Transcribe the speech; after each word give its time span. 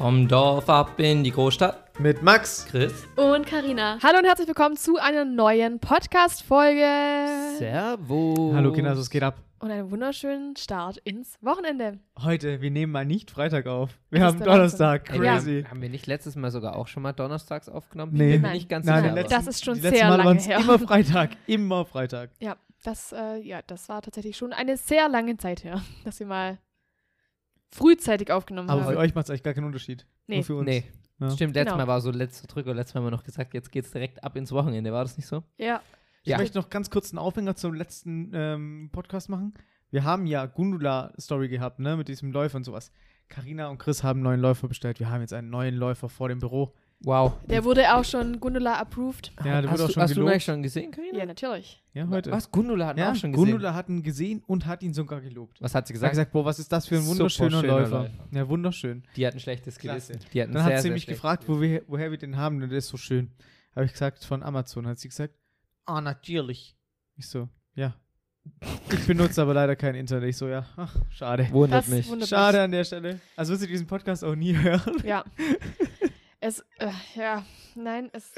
Vom 0.00 0.28
Dorf 0.28 0.68
ab 0.68 1.00
in 1.00 1.24
die 1.24 1.32
Großstadt. 1.32 1.98
Mit 1.98 2.22
Max. 2.22 2.66
Chris. 2.66 3.08
Und 3.16 3.44
Karina. 3.48 3.98
Hallo 4.00 4.18
und 4.18 4.26
herzlich 4.26 4.46
willkommen 4.46 4.76
zu 4.76 4.96
einer 4.96 5.24
neuen 5.24 5.80
Podcast-Folge. 5.80 6.86
Servus. 7.58 8.54
Hallo 8.54 8.70
Kinder, 8.72 8.96
was 8.96 9.10
geht 9.10 9.24
ab? 9.24 9.42
Und 9.58 9.72
einen 9.72 9.90
wunderschönen 9.90 10.54
Start 10.54 10.98
ins 10.98 11.36
Wochenende. 11.42 11.98
Heute, 12.22 12.60
wir 12.60 12.70
nehmen 12.70 12.92
mal 12.92 13.04
nicht 13.04 13.32
Freitag 13.32 13.66
auf. 13.66 13.90
Wir 14.10 14.20
Es 14.20 14.26
haben 14.26 14.38
Donnerstag. 14.38 15.10
Ey, 15.10 15.18
Crazy. 15.18 15.62
Haben, 15.62 15.70
haben 15.72 15.82
wir 15.82 15.88
nicht 15.88 16.06
letztes 16.06 16.36
Mal 16.36 16.52
sogar 16.52 16.76
auch 16.76 16.86
schon 16.86 17.02
mal 17.02 17.12
donnerstags 17.12 17.68
aufgenommen? 17.68 18.12
Nee. 18.14 18.36
Ich 18.36 18.42
bin 18.42 18.52
nicht 18.52 18.68
ganz 18.68 18.86
Nein, 18.86 19.02
sicher. 19.02 19.24
Das 19.28 19.48
ist 19.48 19.64
schon 19.64 19.74
die 19.74 19.80
sehr 19.80 20.04
Mal 20.04 20.10
lange 20.10 20.24
waren's 20.26 20.46
her. 20.46 20.60
Immer 20.60 20.78
Freitag. 20.78 21.30
Immer 21.48 21.84
Freitag. 21.84 22.30
Ja, 22.38 22.56
das, 22.84 23.10
äh, 23.10 23.38
ja, 23.38 23.62
das 23.66 23.88
war 23.88 24.00
tatsächlich 24.00 24.36
schon 24.36 24.52
eine 24.52 24.76
sehr 24.76 25.08
lange 25.08 25.36
Zeit 25.38 25.64
her, 25.64 25.82
dass 26.04 26.20
wir 26.20 26.28
mal 26.28 26.58
frühzeitig 27.70 28.30
aufgenommen 28.32 28.70
Aber 28.70 28.82
für 28.82 28.88
haben. 28.90 28.96
euch 28.98 29.14
macht 29.14 29.24
es 29.24 29.30
eigentlich 29.30 29.42
gar 29.42 29.54
keinen 29.54 29.64
Unterschied. 29.66 30.06
Nee. 30.26 30.36
Nur 30.36 30.44
für 30.44 30.56
uns. 30.56 30.66
Nee. 30.66 30.84
Ja. 31.20 31.30
Stimmt, 31.30 31.54
letztes 31.54 31.72
Genau. 31.74 31.84
Mal 31.84 31.88
war 31.88 32.00
so 32.00 32.10
letzter 32.10 32.46
Drücker. 32.46 32.74
Letztes 32.74 32.94
Mal 32.94 33.00
haben 33.00 33.06
wir 33.06 33.10
noch 33.10 33.24
gesagt, 33.24 33.52
jetzt 33.54 33.72
geht's 33.72 33.90
direkt 33.90 34.22
ab 34.22 34.36
ins 34.36 34.52
Wochenende. 34.52 34.92
War 34.92 35.04
das 35.04 35.16
nicht 35.16 35.26
so? 35.26 35.42
Ja, 35.56 35.80
Ich 36.22 36.28
Ja. 36.30 36.38
möchte 36.38 36.58
noch 36.58 36.68
ganz 36.70 36.90
kurz 36.90 37.10
einen 37.10 37.18
Aufhänger 37.18 37.56
zum 37.56 37.74
letzten 37.74 38.30
ähm, 38.34 38.90
Podcast 38.92 39.28
machen. 39.28 39.54
Wir 39.90 40.04
haben 40.04 40.26
ja 40.26 40.44
Gundula-Story 40.46 41.48
gehabt, 41.48 41.78
ne, 41.78 41.96
mit 41.96 42.08
diesem 42.08 42.30
Läufer 42.32 42.56
und 42.58 42.64
sowas. 42.64 42.92
Carina 43.28 43.68
und 43.68 43.78
Chris 43.78 44.02
haben 44.02 44.18
einen 44.18 44.24
neuen 44.24 44.40
Läufer 44.40 44.68
bestellt. 44.68 45.00
Wir 45.00 45.10
haben 45.10 45.20
jetzt 45.22 45.32
einen 45.32 45.50
neuen 45.50 45.74
Läufer 45.74 46.08
vor 46.08 46.28
dem 46.28 46.38
Büro. 46.38 46.74
Wow. 47.00 47.34
der 47.48 47.62
wurde 47.62 47.94
auch 47.94 48.04
schon 48.04 48.40
Gundula 48.40 48.74
approved. 48.80 49.30
Ja, 49.44 49.60
der 49.62 49.70
hast 49.70 49.78
wird 49.78 49.80
auch 49.82 49.86
du, 49.86 49.92
schon 49.92 50.02
hast 50.02 50.16
du 50.16 50.20
ihn 50.20 50.26
gelobt. 50.26 50.42
schon 50.42 50.62
gesehen, 50.64 50.90
Karina? 50.90 51.18
Ja, 51.18 51.26
natürlich. 51.26 51.80
Ja, 51.94 52.08
heute. 52.08 52.32
Was? 52.32 52.50
Gundula 52.50 52.86
hat 52.88 52.96
ihn 52.96 53.00
Ja, 53.00 53.12
auch 53.12 53.14
schon 53.14 53.30
gesehen. 53.32 53.50
Gundula 53.50 53.74
hat 53.74 53.88
ihn 53.88 54.02
gesehen 54.02 54.42
und 54.46 54.66
hat 54.66 54.82
ihn 54.82 54.92
sogar 54.92 55.20
gelobt. 55.20 55.60
Was 55.62 55.74
hat 55.76 55.86
sie 55.86 55.92
Ich 55.94 55.98
habe 56.00 56.10
gesagt? 56.10 56.12
gesagt, 56.12 56.32
boah, 56.32 56.44
was 56.44 56.58
ist 56.58 56.72
das 56.72 56.88
für 56.88 56.96
ein 56.96 57.06
wunderschöner 57.06 57.60
schöner 57.60 57.72
Läufer. 57.80 57.98
Läufer. 58.02 58.10
Ja, 58.32 58.48
wunderschön. 58.48 59.04
Die 59.14 59.24
hat 59.26 59.34
ein 59.34 59.40
schlechtes. 59.40 59.78
Gewissen. 59.78 60.18
Die 60.32 60.42
hat 60.42 60.48
ein 60.48 60.54
Dann 60.54 60.64
sehr, 60.66 60.76
hat 60.76 60.82
sie 60.82 60.90
mich 60.90 61.06
gefragt, 61.06 61.44
wo 61.46 61.60
wir, 61.60 61.82
woher 61.86 62.10
wir 62.10 62.18
den 62.18 62.36
haben 62.36 62.60
und 62.62 62.68
der 62.68 62.78
ist 62.78 62.88
so 62.88 62.96
schön. 62.96 63.30
Habe 63.76 63.86
ich 63.86 63.92
gesagt, 63.92 64.24
von 64.24 64.42
Amazon. 64.42 64.86
Hat 64.88 64.98
sie 64.98 65.08
gesagt, 65.08 65.34
ah, 65.86 66.00
natürlich. 66.00 66.76
Ich 67.14 67.28
so, 67.28 67.48
ja. 67.76 67.94
Ich 68.90 69.06
benutze 69.06 69.42
aber 69.42 69.54
leider 69.54 69.76
kein 69.76 69.94
Internet. 69.94 70.30
Ich 70.30 70.36
so, 70.36 70.48
ja, 70.48 70.64
ach, 70.76 70.96
schade. 71.10 71.46
Wundert 71.52 71.80
Das 71.84 71.88
mich. 71.88 72.08
wundert 72.08 72.28
Schade 72.28 72.60
an 72.62 72.72
der 72.72 72.82
Stelle. 72.82 73.20
Also 73.36 73.52
wirst 73.52 73.62
du 73.62 73.66
diesen 73.68 73.86
Podcast 73.86 74.24
auch 74.24 74.34
nie 74.34 74.56
hören. 74.56 74.94
mich. 74.94 75.04
Ja. 75.04 75.22
es, 76.48 76.60
äh, 76.78 76.90
ja, 77.14 77.44
nein, 77.74 78.10
es 78.12 78.32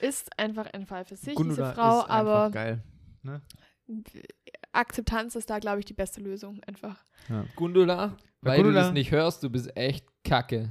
ist 0.00 0.38
einfach 0.38 0.66
ein 0.72 0.86
Fall 0.86 1.04
für 1.04 1.16
sich, 1.16 1.34
Gundula 1.34 1.70
diese 1.70 1.74
Frau, 1.74 2.00
ist 2.00 2.10
aber 2.10 2.50
geil. 2.50 2.82
Ne? 3.22 3.40
Akzeptanz 4.72 5.34
ist 5.34 5.50
da, 5.50 5.58
glaube 5.58 5.80
ich, 5.80 5.84
die 5.84 5.92
beste 5.94 6.20
Lösung. 6.20 6.60
Einfach. 6.66 7.04
Gundula, 7.56 8.16
Bei 8.40 8.50
weil 8.52 8.62
du 8.62 8.68
Gundula- 8.70 8.74
das 8.84 8.92
nicht 8.92 9.10
hörst, 9.10 9.42
du 9.42 9.50
bist 9.50 9.76
echt 9.76 10.06
kacke. 10.24 10.70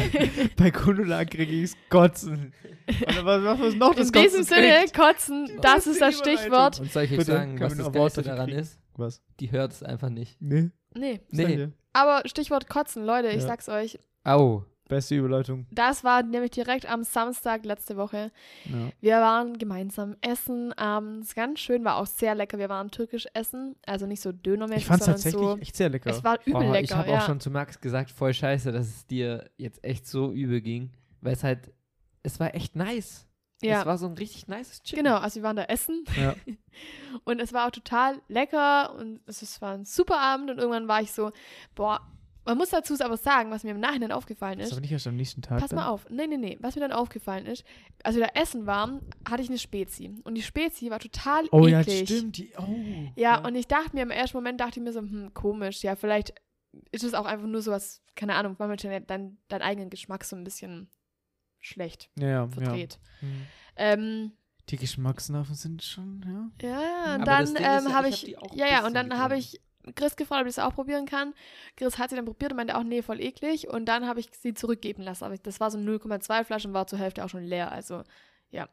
Bei 0.56 0.70
Gundula 0.70 1.24
kriege 1.24 1.52
ich's 1.52 1.76
kotzen. 1.90 2.52
Und 2.86 3.24
was, 3.24 3.42
was 3.44 3.60
ist 3.60 3.76
noch 3.78 3.94
das 3.94 4.08
In 4.10 4.12
diesem 4.12 4.40
Kotzen 4.40 4.44
Sinne, 4.44 4.78
kriegt? 4.80 4.94
kotzen, 4.96 5.58
das 5.60 5.86
ist 5.86 6.00
das. 6.00 6.18
Stichwort. 6.18 6.80
Und 6.80 6.92
soll 6.92 7.02
ich 7.04 7.18
euch 7.18 7.24
sagen, 7.24 7.58
was 7.60 7.76
das 7.76 7.90
Geilste 7.92 8.22
daran 8.22 8.46
kriegen? 8.46 8.58
ist? 8.60 8.78
Was? 8.94 9.22
Die 9.40 9.50
hört 9.50 9.72
es 9.72 9.82
einfach 9.82 10.10
nicht. 10.10 10.40
Nee. 10.40 10.70
Nee. 10.94 11.20
Nee. 11.30 11.68
Aber 11.94 12.22
Stichwort 12.26 12.68
kotzen, 12.68 13.04
Leute, 13.04 13.28
ich 13.28 13.42
Ja. 13.42 13.48
sag's 13.48 13.68
euch. 13.68 13.98
Au. 14.24 14.64
Beste 14.92 15.14
Überleitung. 15.14 15.66
Das 15.70 16.04
war 16.04 16.22
nämlich 16.22 16.50
direkt 16.50 16.86
am 16.86 17.02
Samstag 17.02 17.64
letzte 17.64 17.96
Woche. 17.96 18.30
Ja. 18.66 18.90
Wir 19.00 19.16
waren 19.16 19.56
gemeinsam 19.56 20.16
essen 20.20 20.72
abends. 20.74 21.34
Ganz 21.34 21.60
schön, 21.60 21.82
war 21.84 21.96
auch 21.96 22.06
sehr 22.06 22.34
lecker. 22.34 22.58
Wir 22.58 22.68
waren 22.68 22.90
türkisch 22.90 23.26
essen. 23.32 23.74
Also 23.86 24.06
nicht 24.06 24.20
so 24.20 24.32
dönermäßig, 24.32 24.82
Ich 24.82 24.86
fand's 24.86 25.06
sondern 25.06 25.22
tatsächlich 25.22 25.48
so. 25.48 25.58
echt 25.58 25.76
sehr 25.76 25.88
lecker. 25.88 26.10
Es 26.10 26.22
war 26.22 26.38
übel 26.44 26.70
lecker. 26.70 26.80
ich 26.80 26.94
habe 26.94 27.10
ja. 27.10 27.18
auch 27.18 27.26
schon 27.26 27.40
zu 27.40 27.50
Max 27.50 27.80
gesagt, 27.80 28.10
voll 28.10 28.34
scheiße, 28.34 28.70
dass 28.70 28.86
es 28.86 29.06
dir 29.06 29.50
jetzt 29.56 29.82
echt 29.82 30.06
so 30.06 30.30
übel 30.30 30.60
ging. 30.60 30.90
Weil 31.22 31.32
es 31.32 31.42
halt, 31.42 31.72
es 32.22 32.38
war 32.38 32.54
echt 32.54 32.76
nice. 32.76 33.26
Es 33.62 33.68
ja. 33.68 33.86
war 33.86 33.96
so 33.96 34.06
ein 34.06 34.14
richtig 34.14 34.48
nices 34.48 34.82
Chicken. 34.82 35.04
Genau, 35.04 35.16
also 35.16 35.36
wir 35.36 35.44
waren 35.44 35.56
da 35.56 35.64
essen 35.64 36.04
Ja. 36.20 36.34
und 37.24 37.40
es 37.40 37.52
war 37.52 37.66
auch 37.66 37.70
total 37.70 38.20
lecker 38.28 38.94
und 38.96 39.20
es, 39.26 39.40
es 39.40 39.62
war 39.62 39.72
ein 39.72 39.84
super 39.84 40.18
Abend 40.18 40.50
und 40.50 40.58
irgendwann 40.58 40.88
war 40.88 41.00
ich 41.00 41.12
so, 41.12 41.30
boah, 41.74 42.00
man 42.44 42.58
muss 42.58 42.70
dazu 42.70 42.94
aber 43.00 43.16
sagen, 43.16 43.50
was 43.50 43.62
mir 43.64 43.70
im 43.70 43.80
Nachhinein 43.80 44.12
aufgefallen 44.12 44.58
Das 44.58 44.66
ist 44.66 44.72
ist. 44.72 44.76
aber 44.76 44.80
nicht 44.82 44.92
erst 44.92 45.06
am 45.06 45.16
nächsten 45.16 45.42
Tag. 45.42 45.60
Pass 45.60 45.70
dann. 45.70 45.78
mal 45.78 45.88
auf. 45.88 46.08
Nee, 46.10 46.26
nee, 46.26 46.36
nee. 46.36 46.58
Was 46.60 46.74
mir 46.74 46.80
dann 46.80 46.92
aufgefallen 46.92 47.46
ist, 47.46 47.64
als 48.02 48.16
wir 48.16 48.22
da 48.26 48.40
essen 48.40 48.66
waren, 48.66 49.00
hatte 49.28 49.42
ich 49.42 49.48
eine 49.48 49.58
Spezi. 49.58 50.10
Und 50.24 50.34
die 50.34 50.42
Spezi 50.42 50.90
war 50.90 50.98
total 50.98 51.44
Oh 51.52 51.66
ja, 51.66 51.80
eklig. 51.80 52.08
stimmt. 52.08 52.36
Die, 52.38 52.52
oh, 52.58 53.12
Ja, 53.16 53.44
und 53.46 53.54
ich 53.54 53.66
dachte 53.68 53.94
mir 53.94 54.02
im 54.02 54.10
ersten 54.10 54.36
Moment, 54.36 54.60
dachte 54.60 54.80
ich 54.80 54.84
mir 54.84 54.92
so, 54.92 55.00
hm, 55.00 55.32
komisch. 55.34 55.82
Ja, 55.82 55.94
vielleicht 55.96 56.34
ist 56.90 57.04
es 57.04 57.14
auch 57.14 57.26
einfach 57.26 57.46
nur 57.46 57.62
sowas, 57.62 58.02
keine 58.16 58.34
Ahnung, 58.34 58.54
weil 58.58 58.68
man 58.68 58.78
schon 58.78 58.90
deinen 59.06 59.38
deinen 59.48 59.62
eigenen 59.62 59.90
Geschmack 59.90 60.24
so 60.24 60.34
ein 60.36 60.42
bisschen 60.44 60.88
schlecht 61.60 62.10
ja, 62.18 62.26
ja, 62.26 62.32
ja. 62.44 62.48
verdreht. 62.48 62.98
Mhm. 63.20 63.46
Ähm, 63.76 64.32
Die 64.68 64.76
Geschmacksnerven 64.76 65.54
sind 65.54 65.82
schon, 65.82 66.50
ja. 66.62 66.68
ja, 66.68 66.80
ja, 66.80 67.04
Aber 67.04 67.14
und 67.14 67.26
das 67.26 67.52
dann 67.52 67.62
ist 67.62 67.84
ähm, 67.84 67.90
ja, 67.90 67.94
habe 67.96 68.08
ich 68.08 68.28
ich, 68.28 68.36
hab 68.36 68.54
ja, 68.56 68.66
ja, 68.66 68.86
und 68.86 68.94
dann 68.94 69.16
habe 69.18 69.36
ich 69.36 69.60
Chris 69.94 70.16
gefragt, 70.16 70.42
ob 70.42 70.48
ich 70.48 70.54
das 70.54 70.64
auch 70.64 70.74
probieren 70.74 71.06
kann. 71.06 71.34
Chris 71.76 71.98
hat 71.98 72.10
sie 72.10 72.16
dann 72.16 72.24
probiert 72.24 72.52
und 72.52 72.56
meinte 72.56 72.76
auch, 72.76 72.84
nee, 72.84 73.02
voll 73.02 73.20
eklig. 73.20 73.68
Und 73.68 73.86
dann 73.86 74.06
habe 74.06 74.20
ich 74.20 74.28
sie 74.32 74.54
zurückgeben 74.54 75.02
lassen. 75.02 75.24
Aber 75.24 75.36
das 75.36 75.60
war 75.60 75.70
so 75.70 75.78
0,2 75.78 76.44
Flaschen 76.44 76.70
und 76.70 76.74
war 76.74 76.86
zur 76.86 76.98
Hälfte 76.98 77.24
auch 77.24 77.28
schon 77.28 77.44
leer. 77.44 77.72
Also, 77.72 78.02
ja. 78.50 78.68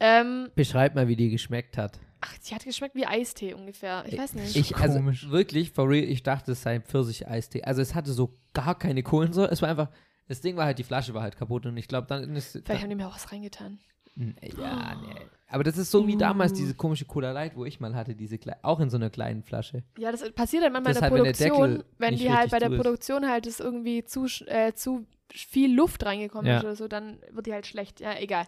Ähm, 0.00 0.50
Beschreib 0.54 0.94
mal, 0.94 1.08
wie 1.08 1.16
die 1.16 1.30
geschmeckt 1.30 1.76
hat. 1.78 1.98
ach, 2.20 2.34
sie 2.40 2.54
hat 2.54 2.64
geschmeckt 2.64 2.94
wie 2.94 3.06
Eistee 3.06 3.54
ungefähr. 3.54 4.04
Ich 4.08 4.18
weiß 4.18 4.34
nicht. 4.34 4.56
Ich, 4.56 4.76
also 4.76 4.98
Komisch. 4.98 5.30
wirklich, 5.30 5.70
for 5.72 5.88
real, 5.88 6.04
ich 6.04 6.22
dachte, 6.22 6.52
es 6.52 6.62
sei 6.62 6.80
Pfirsich-Eistee. 6.80 7.62
Also 7.64 7.80
es 7.82 7.94
hatte 7.94 8.12
so 8.12 8.36
gar 8.52 8.78
keine 8.78 9.02
Kohlensäure. 9.02 9.50
Es 9.50 9.62
war 9.62 9.68
einfach, 9.68 9.88
das 10.28 10.40
Ding 10.40 10.56
war 10.56 10.64
halt, 10.66 10.78
die 10.78 10.84
Flasche 10.84 11.14
war 11.14 11.22
halt 11.22 11.36
kaputt 11.36 11.66
und 11.66 11.76
ich 11.76 11.86
glaube, 11.88 12.06
dann 12.08 12.34
ist. 12.36 12.60
Vielleicht 12.64 12.82
haben 12.82 12.90
die 12.90 12.96
mir 12.96 13.06
auch 13.08 13.14
was 13.14 13.30
reingetan. 13.30 13.78
Hm, 14.16 14.34
Ja, 14.58 14.94
nee. 15.02 15.20
Aber 15.54 15.62
das 15.62 15.78
ist 15.78 15.92
so 15.92 16.08
wie 16.08 16.16
damals 16.16 16.52
diese 16.52 16.74
komische 16.74 17.04
Cola 17.04 17.30
Light, 17.30 17.54
wo 17.54 17.64
ich 17.64 17.78
mal 17.78 17.94
hatte, 17.94 18.16
diese 18.16 18.38
klei- 18.38 18.56
auch 18.62 18.80
in 18.80 18.90
so 18.90 18.96
einer 18.96 19.08
kleinen 19.08 19.44
Flasche. 19.44 19.84
Ja, 19.96 20.10
das 20.10 20.28
passiert 20.32 20.64
halt 20.64 20.72
manchmal 20.72 20.94
in 20.94 21.00
der 21.00 21.02
halt, 21.02 21.14
wenn 21.14 21.22
der 21.24 21.32
Produktion, 21.32 21.84
wenn 21.98 22.16
die 22.16 22.32
halt 22.32 22.50
bei 22.50 22.58
der. 22.58 22.70
Produktion 22.70 23.28
halt 23.30 23.46
ist 23.46 23.60
irgendwie 23.60 24.02
zu, 24.04 24.26
äh, 24.46 24.72
zu 24.72 25.06
viel 25.32 25.72
Luft 25.72 26.04
reingekommen 26.04 26.46
Ja. 26.50 26.56
ist 26.58 26.64
oder 26.64 26.74
so, 26.74 26.88
dann 26.88 27.20
wird 27.30 27.46
die 27.46 27.52
halt 27.52 27.68
schlecht. 27.68 28.00
Ja, 28.00 28.18
egal. 28.18 28.46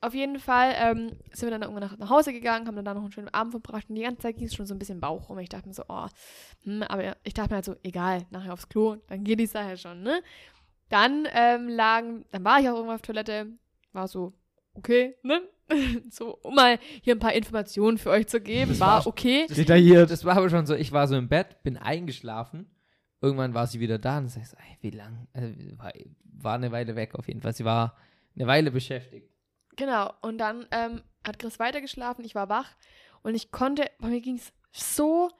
Auf 0.00 0.12
jeden 0.12 0.40
Fall 0.40 0.74
ähm, 0.76 1.12
sind 1.30 1.42
wir 1.46 1.50
dann 1.50 1.62
irgendwann 1.62 1.88
nach, 1.88 1.96
nach 1.98 2.10
Hause 2.10 2.32
gegangen, 2.32 2.66
haben 2.66 2.74
dann 2.74 2.84
da 2.84 2.94
noch 2.94 3.02
einen 3.02 3.12
schönen 3.12 3.28
Abend 3.28 3.52
verbracht 3.52 3.88
und 3.88 3.94
die 3.94 4.02
ganze 4.02 4.22
Zeit 4.22 4.36
ging 4.36 4.46
es 4.46 4.54
schon 4.56 4.66
so 4.66 4.74
ein 4.74 4.78
bisschen 4.80 4.98
Bauch 4.98 5.28
rum. 5.28 5.38
Ich 5.38 5.50
dachte 5.50 5.68
mir 5.68 5.74
so, 5.74 5.84
oh, 5.88 6.06
hm, 6.64 6.82
aber 6.82 7.16
ich 7.22 7.34
dachte 7.34 7.50
mir 7.50 7.56
halt 7.56 7.64
so, 7.64 7.76
egal, 7.84 8.26
nachher 8.30 8.54
aufs 8.54 8.68
Klo, 8.68 8.96
dann 9.06 9.22
geht 9.22 9.38
die 9.38 9.46
Sache 9.46 9.76
schon, 9.76 10.02
ne? 10.02 10.20
Dann 10.88 11.28
ähm, 11.32 11.68
lagen, 11.68 12.24
dann 12.32 12.44
war 12.44 12.58
ich 12.58 12.68
auch 12.68 12.74
irgendwann 12.74 12.96
auf 12.96 13.02
Toilette, 13.02 13.46
war 13.92 14.08
so, 14.08 14.32
okay, 14.74 15.14
ne? 15.22 15.42
so, 16.10 16.36
um 16.42 16.54
mal 16.54 16.78
hier 17.02 17.14
ein 17.14 17.18
paar 17.18 17.32
Informationen 17.32 17.98
für 17.98 18.10
euch 18.10 18.26
zu 18.26 18.40
geben, 18.40 18.70
Das 18.72 18.80
war 18.80 18.98
war- 19.00 19.06
okay. 19.06 19.46
Detailliert. 19.48 20.10
Das 20.10 20.24
war 20.24 20.36
aber 20.36 20.50
schon 20.50 20.66
so, 20.66 20.74
ich 20.74 20.92
war 20.92 21.06
so 21.08 21.16
im 21.16 21.28
Bett, 21.28 21.62
bin 21.62 21.76
eingeschlafen. 21.76 22.70
Irgendwann 23.22 23.52
war 23.54 23.66
sie 23.66 23.80
wieder 23.80 23.98
da 23.98 24.18
und 24.18 24.26
ich 24.26 24.32
so, 24.48 24.56
ey, 24.56 24.78
wie 24.80 24.90
lang? 24.96 25.28
Also, 25.32 25.48
war, 25.76 25.92
war 26.24 26.54
eine 26.54 26.72
Weile 26.72 26.96
weg 26.96 27.14
auf 27.14 27.28
jeden 27.28 27.40
Fall. 27.42 27.52
Sie 27.52 27.64
war 27.64 27.96
eine 28.34 28.46
Weile 28.46 28.70
beschäftigt. 28.70 29.28
Genau, 29.76 30.12
und 30.22 30.38
dann 30.38 30.66
ähm, 30.70 31.02
hat 31.26 31.38
Chris 31.38 31.58
weitergeschlafen, 31.58 32.24
ich 32.24 32.34
war 32.34 32.48
wach 32.48 32.70
und 33.22 33.34
ich 33.34 33.50
konnte, 33.50 33.90
boah, 33.98 34.08
mir 34.08 34.20
ging 34.20 34.36
es 34.36 34.52
so 34.72 35.30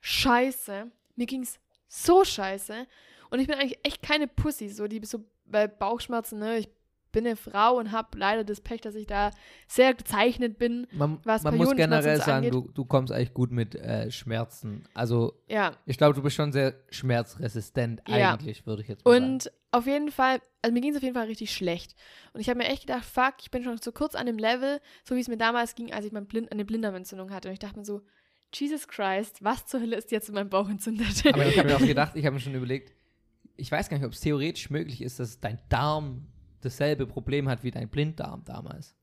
scheiße. 0.00 0.90
Mir 1.16 1.26
ging 1.26 1.42
es 1.42 1.58
so 1.88 2.24
scheiße. 2.24 2.86
Und 3.30 3.40
ich 3.40 3.46
bin 3.46 3.56
eigentlich 3.56 3.78
echt 3.84 4.02
keine 4.02 4.26
Pussy, 4.26 4.68
so 4.68 4.86
die 4.88 5.04
so 5.04 5.24
bei 5.46 5.66
Bauchschmerzen, 5.66 6.38
ne? 6.38 6.58
Ich 6.58 6.68
bin 7.12 7.26
eine 7.26 7.36
Frau 7.36 7.78
und 7.78 7.92
habe 7.92 8.16
leider 8.18 8.44
das 8.44 8.60
Pech, 8.60 8.80
dass 8.80 8.94
ich 8.94 9.06
da 9.06 9.30
sehr 9.68 9.94
gezeichnet 9.94 10.58
bin. 10.58 10.86
Man, 10.92 11.18
Was 11.24 11.42
man 11.42 11.56
muss 11.56 11.74
generell 11.74 12.16
sagen, 12.20 12.50
du, 12.50 12.68
du 12.72 12.84
kommst 12.84 13.12
eigentlich 13.12 13.34
gut 13.34 13.50
mit 13.50 13.74
äh, 13.74 14.10
Schmerzen. 14.10 14.84
Also, 14.94 15.34
Ja. 15.48 15.76
ich 15.86 15.98
glaube, 15.98 16.14
du 16.14 16.22
bist 16.22 16.36
schon 16.36 16.52
sehr 16.52 16.74
schmerzresistent, 16.90 18.02
Ja. 18.08 18.32
eigentlich, 18.32 18.66
würde 18.66 18.82
ich 18.82 18.88
jetzt 18.88 19.04
mal 19.04 19.12
sagen. 19.12 19.24
Und 19.34 19.52
auf 19.72 19.86
jeden 19.86 20.10
Fall, 20.10 20.40
also 20.62 20.72
mir 20.72 20.80
ging 20.80 20.90
es 20.90 20.96
auf 20.96 21.02
jeden 21.02 21.14
Fall 21.14 21.26
richtig 21.26 21.52
schlecht. 21.54 21.94
Und 22.32 22.40
ich 22.40 22.48
habe 22.48 22.58
mir 22.58 22.66
echt 22.68 22.86
gedacht, 22.86 23.04
fuck, 23.04 23.34
ich 23.40 23.50
bin 23.50 23.62
schon 23.62 23.78
so 23.78 23.92
kurz 23.92 24.14
an 24.14 24.26
dem 24.26 24.38
Level, 24.38 24.80
so 25.04 25.14
wie 25.16 25.20
es 25.20 25.28
mir 25.28 25.36
damals 25.36 25.74
ging, 25.74 25.92
als 25.92 26.04
ich 26.06 26.12
mein 26.12 26.26
Blind, 26.26 26.50
eine 26.50 26.64
Blinddarmentzündung 26.64 27.30
hatte. 27.30 27.48
Und 27.48 27.52
ich 27.54 27.60
dachte 27.60 27.78
mir 27.78 27.84
so, 27.84 28.02
Jesus 28.52 28.88
Christ, 28.88 29.44
was 29.44 29.66
zur 29.66 29.80
Hölle 29.80 29.96
ist 29.96 30.10
jetzt 30.10 30.28
in 30.28 30.34
meinem 30.34 30.50
Bauch 30.50 30.68
entzündet? 30.68 31.24
Aber 31.32 31.46
ich 31.46 31.56
habe 31.56 31.68
mir 31.68 31.76
auch 31.76 31.80
gedacht, 31.86 32.16
ich 32.16 32.26
habe 32.26 32.34
mir 32.34 32.40
schon 32.40 32.54
überlegt, 32.54 32.92
ich 33.56 33.70
weiß 33.70 33.88
gar 33.88 33.96
nicht, 33.98 34.06
ob 34.06 34.12
es 34.12 34.20
theoretisch 34.20 34.70
möglich 34.70 35.02
ist, 35.02 35.20
dass 35.20 35.38
dein 35.38 35.58
Darm 35.68 36.26
dasselbe 36.60 37.06
Problem 37.06 37.48
hat 37.48 37.62
wie 37.62 37.70
dein 37.70 37.88
Blinddarm 37.88 38.42
damals. 38.44 38.94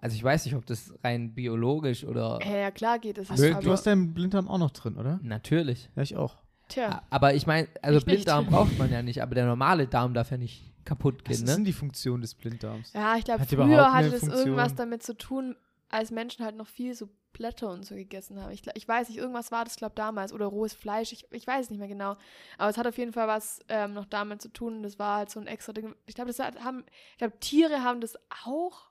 Also 0.00 0.14
ich 0.14 0.22
weiß 0.22 0.44
nicht, 0.44 0.54
ob 0.54 0.64
das 0.66 0.94
rein 1.02 1.34
biologisch 1.34 2.04
oder 2.04 2.38
ja, 2.44 2.56
ja, 2.56 2.70
klar 2.70 2.98
geht 2.98 3.18
es. 3.18 3.28
Du, 3.28 3.72
hast 3.72 3.86
deinen 3.86 4.14
Blinddarm 4.14 4.48
auch 4.48 4.58
noch 4.58 4.70
drin, 4.70 4.96
oder? 4.96 5.18
natürlich. 5.22 5.90
Ja, 5.96 6.02
ich 6.02 6.16
auch. 6.16 6.36
tja, 6.68 7.02
Aber 7.10 7.34
ich 7.34 7.46
meine, 7.46 7.66
also 7.82 7.98
Ich 7.98 8.06
nicht. 8.06 8.14
Blinddarm 8.14 8.46
braucht 8.46 8.78
man 8.78 8.92
ja 8.92 9.02
nicht, 9.02 9.22
aber 9.22 9.34
der 9.34 9.46
normale 9.46 9.88
Darm 9.88 10.14
darf 10.14 10.30
ja 10.30 10.36
nicht 10.36 10.72
kaputt 10.84 11.16
Was 11.24 11.24
gehen, 11.24 11.44
ist 11.46 11.48
denn 11.48 11.62
ne? 11.62 11.66
die 11.66 11.72
Funktion 11.72 12.20
des 12.20 12.34
Blinddarms? 12.34 12.92
ja, 12.92 13.16
ich 13.16 13.24
glaube, 13.24 13.44
früher 13.44 13.92
hatte 13.92 14.10
das 14.10 14.20
Funktion? 14.20 14.40
irgendwas 14.40 14.74
damit 14.76 15.02
zu 15.02 15.16
tun, 15.16 15.56
als 15.88 16.10
Menschen 16.12 16.44
halt 16.44 16.56
noch 16.56 16.68
viel 16.68 16.94
so 16.94 17.08
Blätter 17.38 17.70
und 17.70 17.86
so 17.86 17.94
gegessen 17.94 18.40
haben. 18.42 18.52
Ich, 18.52 18.62
ich 18.74 18.86
weiß 18.86 19.08
nicht, 19.08 19.18
irgendwas 19.18 19.50
war 19.50 19.64
das, 19.64 19.76
glaube 19.76 19.94
damals. 19.94 20.32
Oder 20.32 20.46
rohes 20.46 20.74
Fleisch. 20.74 21.12
Ich, 21.12 21.24
ich 21.32 21.46
weiß 21.46 21.66
es 21.66 21.70
nicht 21.70 21.78
mehr 21.78 21.88
genau. 21.88 22.16
Aber 22.58 22.68
es 22.68 22.76
hat 22.76 22.86
auf 22.86 22.98
jeden 22.98 23.12
Fall 23.12 23.28
was 23.28 23.60
ähm, 23.68 23.94
noch 23.94 24.04
damit 24.04 24.42
zu 24.42 24.52
tun. 24.52 24.82
Das 24.82 24.98
war 24.98 25.18
halt 25.18 25.30
so 25.30 25.40
ein 25.40 25.46
extra 25.46 25.72
Ding. 25.72 25.94
Ich 26.06 26.14
glaube, 26.14 26.30
das 26.32 26.40
haben, 26.40 26.84
Tiere 27.40 27.82
haben 27.82 28.00
das 28.00 28.16
auch. 28.44 28.90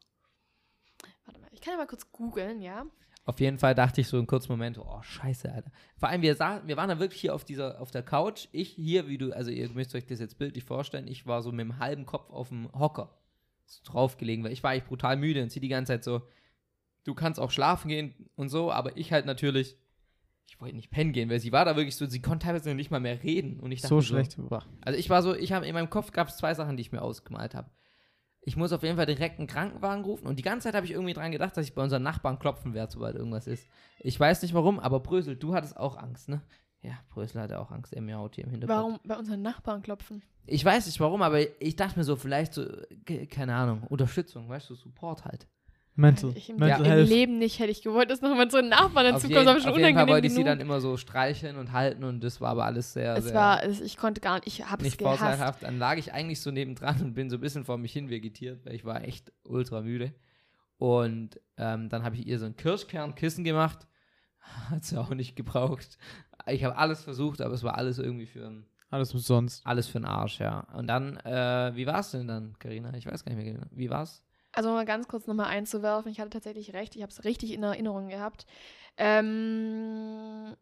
Warte 1.26 1.40
mal, 1.40 1.50
ich 1.52 1.62
kann 1.62 1.74
ja 1.74 1.78
mal 1.78 1.88
kurz 1.88 2.12
googeln, 2.12 2.62
ja. 2.62 2.86
Auf 3.26 3.42
jeden 3.42 3.60
Fall 3.60 3.76
dachte 3.76 4.00
ich 4.00 4.08
so 4.08 4.18
einen 4.18 4.26
kurzen 4.26 4.54
Moment, 4.54 4.80
oh 4.80 5.02
scheiße, 5.02 5.52
Alter. 5.52 5.70
Vor 5.98 6.08
allem, 6.08 6.22
wir, 6.22 6.34
sah, 6.36 6.66
wir 6.66 6.78
waren 6.78 6.88
da 6.88 6.98
wirklich 6.98 7.20
hier 7.20 7.36
auf 7.36 7.44
dieser, 7.44 7.82
auf 7.82 7.92
der 7.92 8.02
Couch. 8.02 8.48
Ich 8.54 8.70
hier, 8.70 9.10
wie 9.10 9.18
du, 9.18 9.34
also 9.34 9.52
ihr 9.52 9.70
müsst 9.72 9.94
euch 9.96 10.06
das 10.06 10.22
jetzt 10.22 10.38
bildlich 10.38 10.64
vorstellen, 10.64 11.08
ich 11.08 11.28
war 11.28 11.42
so 11.42 11.52
mit 11.52 11.66
dem 11.66 11.78
halben 11.78 12.06
Kopf 12.06 12.30
auf 12.30 12.48
dem 12.48 12.72
Hocker 12.72 13.18
so 13.66 13.84
draufgelegen, 13.84 14.46
weil 14.46 14.54
ich 14.54 14.64
war 14.64 14.72
eigentlich 14.72 14.86
brutal 14.86 15.18
müde 15.18 15.44
und 15.44 15.52
sie 15.52 15.60
die 15.60 15.68
ganze 15.68 15.92
Zeit 15.92 16.06
so, 16.06 16.22
du 17.08 17.16
kannst 17.16 17.40
auch 17.40 17.52
schlafen 17.52 17.88
gehen 17.90 18.14
und 18.36 18.50
so, 18.50 18.72
aber 18.72 18.96
ich 18.98 19.12
halt 19.14 19.26
natürlich, 19.26 19.78
ich 20.48 20.60
wollte 20.62 20.76
nicht 20.76 20.92
pennen 20.92 21.14
gehen, 21.14 21.30
weil 21.30 21.40
sie 21.40 21.52
war 21.52 21.66
da 21.66 21.76
wirklich 21.76 21.96
so, 21.96 22.06
sie 22.06 22.22
konnte 22.22 22.46
teilweise 22.46 22.76
nicht 22.76 22.92
mal 22.92 23.00
mehr 23.00 23.24
reden 23.24 23.60
und 23.60 23.72
ich 23.72 23.82
dachte 23.82 23.96
So 23.96 24.02
schlecht. 24.02 24.36
Boah. 24.38 24.64
also 24.82 25.00
ich 25.00 25.10
war 25.10 25.24
so, 25.24 25.34
ich 25.36 25.54
habe 25.54 25.66
in 25.66 25.74
meinem 25.74 25.90
Kopf 25.90 26.12
gab 26.12 26.28
es 26.28 26.38
zwei 26.38 26.54
Sachen, 26.54 26.78
die 26.78 26.82
ich 26.82 26.92
mir 26.92 27.02
ausgemalt 27.02 27.56
habe. 27.56 27.70
Ich 28.42 28.56
muss 28.56 28.72
auf 28.72 28.84
jeden 28.84 28.96
Fall 28.96 29.06
direkt 29.06 29.40
einen 29.40 29.48
Krankenwagen 29.48 30.06
rufen 30.06 30.28
und 30.28 30.38
die 30.40 30.44
ganze 30.44 30.66
Zeit 30.68 30.76
habe 30.76 30.86
ich 30.86 30.92
irgendwie 30.94 31.14
dran 31.14 31.32
gedacht, 31.32 31.58
dass 31.58 31.66
ich 31.66 31.76
bei 31.76 31.84
unseren 31.84 32.04
Nachbarn 32.04 32.40
klopfen 32.40 32.74
werde, 32.74 32.92
sobald 32.92 33.16
irgendwas 33.16 33.48
ist. 33.48 33.68
Ich 34.00 34.18
weiß 34.20 34.42
nicht 34.42 34.54
warum, 34.54 34.80
aber 34.80 35.00
Brösel, 35.02 35.36
du 35.36 35.54
hattest 35.54 35.76
auch 35.78 35.98
Angst, 35.98 36.30
ne? 36.30 36.42
Ja, 36.82 36.94
Brösel 37.10 37.42
hatte 37.42 37.60
auch 37.60 37.72
Angst, 37.72 37.92
er 37.94 38.02
miaut 38.02 38.36
hier 38.36 38.46
im 38.46 38.52
Hintergrund. 38.52 38.78
Warum 38.78 39.00
bei 39.04 39.18
unseren 39.18 39.42
Nachbarn 39.42 39.82
klopfen? 39.82 40.22
Ich 40.46 40.64
weiß 40.64 40.86
nicht 40.86 41.00
warum, 41.02 41.22
aber 41.24 41.40
ich 41.62 41.76
dachte 41.76 41.98
mir 42.00 42.06
so, 42.06 42.16
vielleicht 42.16 42.54
so, 42.54 42.66
ke- 43.06 43.28
keine 43.28 43.54
Ahnung, 43.56 43.84
Unterstützung, 43.84 44.48
weißt 44.48 44.70
du, 44.70 44.76
Support 44.76 45.26
halt. 45.26 45.48
Mental. 45.98 46.32
Ich 46.36 46.50
im, 46.50 46.58
Mental 46.58 46.80
im 46.80 46.86
Health. 46.86 47.10
Leben 47.10 47.38
nicht 47.40 47.60
hätte 47.60 47.72
ich 47.72 47.82
gewollt, 47.82 48.10
dass 48.10 48.22
noch 48.22 48.36
mal 48.36 48.50
so 48.50 48.58
ein 48.58 48.70
Nachbarn 48.70 49.08
Auf 49.08 49.14
dazu 49.14 49.28
jeden, 49.28 49.36
kommt, 49.38 49.50
aber 49.50 49.60
schon 49.60 49.72
auf 49.72 49.78
jeden 49.78 49.94
Fall 49.96 50.04
unangenehm 50.04 50.14
wollte 50.14 50.28
ich 50.28 50.34
sie 50.34 50.44
genug. 50.44 50.52
dann 50.52 50.60
immer 50.62 50.80
so 50.80 50.96
streicheln 50.96 51.58
und 51.58 51.72
halten 51.72 52.04
und 52.04 52.24
das 52.24 52.40
war 52.40 52.52
aber 52.52 52.66
alles 52.66 52.94
sehr, 52.94 53.18
es 53.18 53.26
sehr 53.26 53.34
war, 53.34 53.64
es, 53.64 53.82
ich 53.82 53.98
konnte 53.98 54.22
gar 54.22 54.36
nicht, 54.36 54.48
ich 54.48 54.70
hab's 54.70 54.84
nicht 54.84 54.98
gehasst. 55.00 55.20
vorteilhaft. 55.20 55.64
Dann 55.64 55.80
lag 55.80 55.98
ich 55.98 56.14
eigentlich 56.14 56.40
so 56.40 56.52
nebendran 56.52 57.02
und 57.02 57.14
bin 57.16 57.30
so 57.30 57.38
ein 57.38 57.42
bisschen 57.42 57.66
vor 57.66 57.78
mich 57.78 57.92
hin 57.94 58.10
vegetiert, 58.10 58.66
weil 58.66 58.76
ich 58.76 58.86
war 58.86 59.04
echt 59.04 59.34
ultra 59.44 59.82
müde. 59.82 60.14
Und 60.78 61.40
ähm, 61.58 61.90
dann 61.90 62.04
habe 62.04 62.16
ich 62.16 62.28
ihr 62.28 62.38
so 62.38 62.46
ein 62.46 62.56
Kirschkernkissen 62.56 63.44
gemacht. 63.44 63.88
Hat 64.70 64.86
sie 64.86 64.98
auch 64.98 65.10
nicht 65.10 65.36
gebraucht. 65.36 65.98
Ich 66.46 66.64
habe 66.64 66.78
alles 66.78 67.04
versucht, 67.04 67.42
aber 67.42 67.56
es 67.56 67.64
war 67.64 67.76
alles 67.76 67.98
irgendwie 67.98 68.28
für 68.28 68.46
ein, 68.46 68.66
Alles 68.92 69.14
umsonst. 69.14 69.66
alles 69.66 69.88
für 69.88 69.98
einen 69.98 70.06
Arsch, 70.06 70.40
ja. 70.40 70.60
Und 70.74 70.86
dann, 70.88 71.18
äh, 71.18 71.72
wie 71.76 71.88
war 71.88 72.00
es 72.00 72.12
denn 72.12 72.28
dann, 72.28 72.56
Karina? 72.60 72.94
Ich 72.94 73.08
weiß 73.08 73.26
gar 73.26 73.34
nicht 73.34 73.44
mehr 73.44 73.54
genau. 73.54 73.66
Wie 73.72 73.90
war's? 73.90 74.22
Also 74.58 74.72
mal 74.72 74.86
ganz 74.86 75.08
kurz 75.08 75.28
nochmal 75.28 75.50
einzuwerfen, 75.50 76.12
ich 76.12 76.20
hatte 76.20 76.32
tatsächlich 76.32 76.74
recht, 76.74 76.96
ich 76.96 77.04
habe 77.04 77.12
es 77.12 77.24
richtig 77.24 77.54
in 77.54 77.62
Erinnerung 77.62 78.08
gehabt. 78.08 78.48
Ähm, 78.98 80.56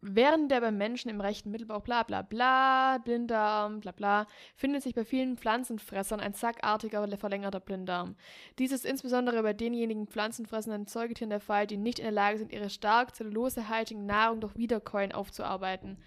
während 0.00 0.52
der 0.52 0.60
beim 0.60 0.78
Menschen 0.78 1.08
im 1.08 1.20
rechten 1.20 1.50
Mittelbauch 1.50 1.80
bla 1.80 2.04
bla 2.04 2.22
bla, 2.22 2.98
Blinddarm, 2.98 3.80
bla 3.80 3.90
bla, 3.90 4.28
findet 4.54 4.84
sich 4.84 4.94
bei 4.94 5.04
vielen 5.04 5.36
Pflanzenfressern 5.36 6.20
ein 6.20 6.34
sackartiger, 6.34 7.08
verlängerter 7.18 7.58
Blinddarm. 7.58 8.14
Dies 8.60 8.70
ist 8.70 8.86
insbesondere 8.86 9.42
bei 9.42 9.52
denjenigen 9.52 10.06
pflanzenfressenden 10.06 10.86
Säugetieren 10.86 11.30
der 11.30 11.40
Fall, 11.40 11.66
die 11.66 11.76
nicht 11.76 11.98
in 11.98 12.04
der 12.04 12.12
Lage 12.12 12.38
sind, 12.38 12.52
ihre 12.52 12.70
stark 12.70 13.16
zellulosehaltige 13.16 14.00
Nahrung 14.00 14.42
durch 14.42 14.56
Wiederkäuen 14.56 15.10
aufzuarbeiten. 15.10 15.98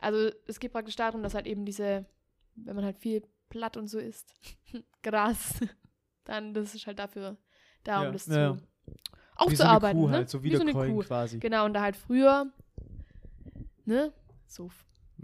Also 0.00 0.32
es 0.48 0.58
geht 0.58 0.72
praktisch 0.72 0.96
darum, 0.96 1.22
dass 1.22 1.34
halt 1.34 1.46
eben 1.46 1.64
diese, 1.64 2.06
wenn 2.56 2.74
man 2.74 2.84
halt 2.84 2.98
viel 2.98 3.22
Blatt 3.50 3.76
und 3.76 3.86
so 3.86 4.00
isst, 4.00 4.34
Gras, 5.04 5.60
dann 6.26 6.54
das 6.54 6.74
ist 6.74 6.86
halt 6.86 6.98
dafür 6.98 7.36
da, 7.84 8.00
um 8.00 8.06
Ja, 8.06 8.12
das 8.12 8.26
ja, 8.26 8.56
zu 8.56 8.58
Wie 9.48 9.56
so 9.56 9.64
aufzuarbeiten. 9.64 10.00
Kuh 10.00 10.08
ne? 10.08 10.16
halt, 10.18 10.30
so 10.30 10.42
Wie 10.42 10.54
so 10.54 10.62
eine 10.62 10.72
Kuh. 10.72 11.00
quasi. 11.02 11.38
Genau, 11.38 11.64
und 11.64 11.74
da 11.74 11.82
halt 11.82 11.96
früher, 11.96 12.46
ne, 13.84 14.12
so 14.46 14.68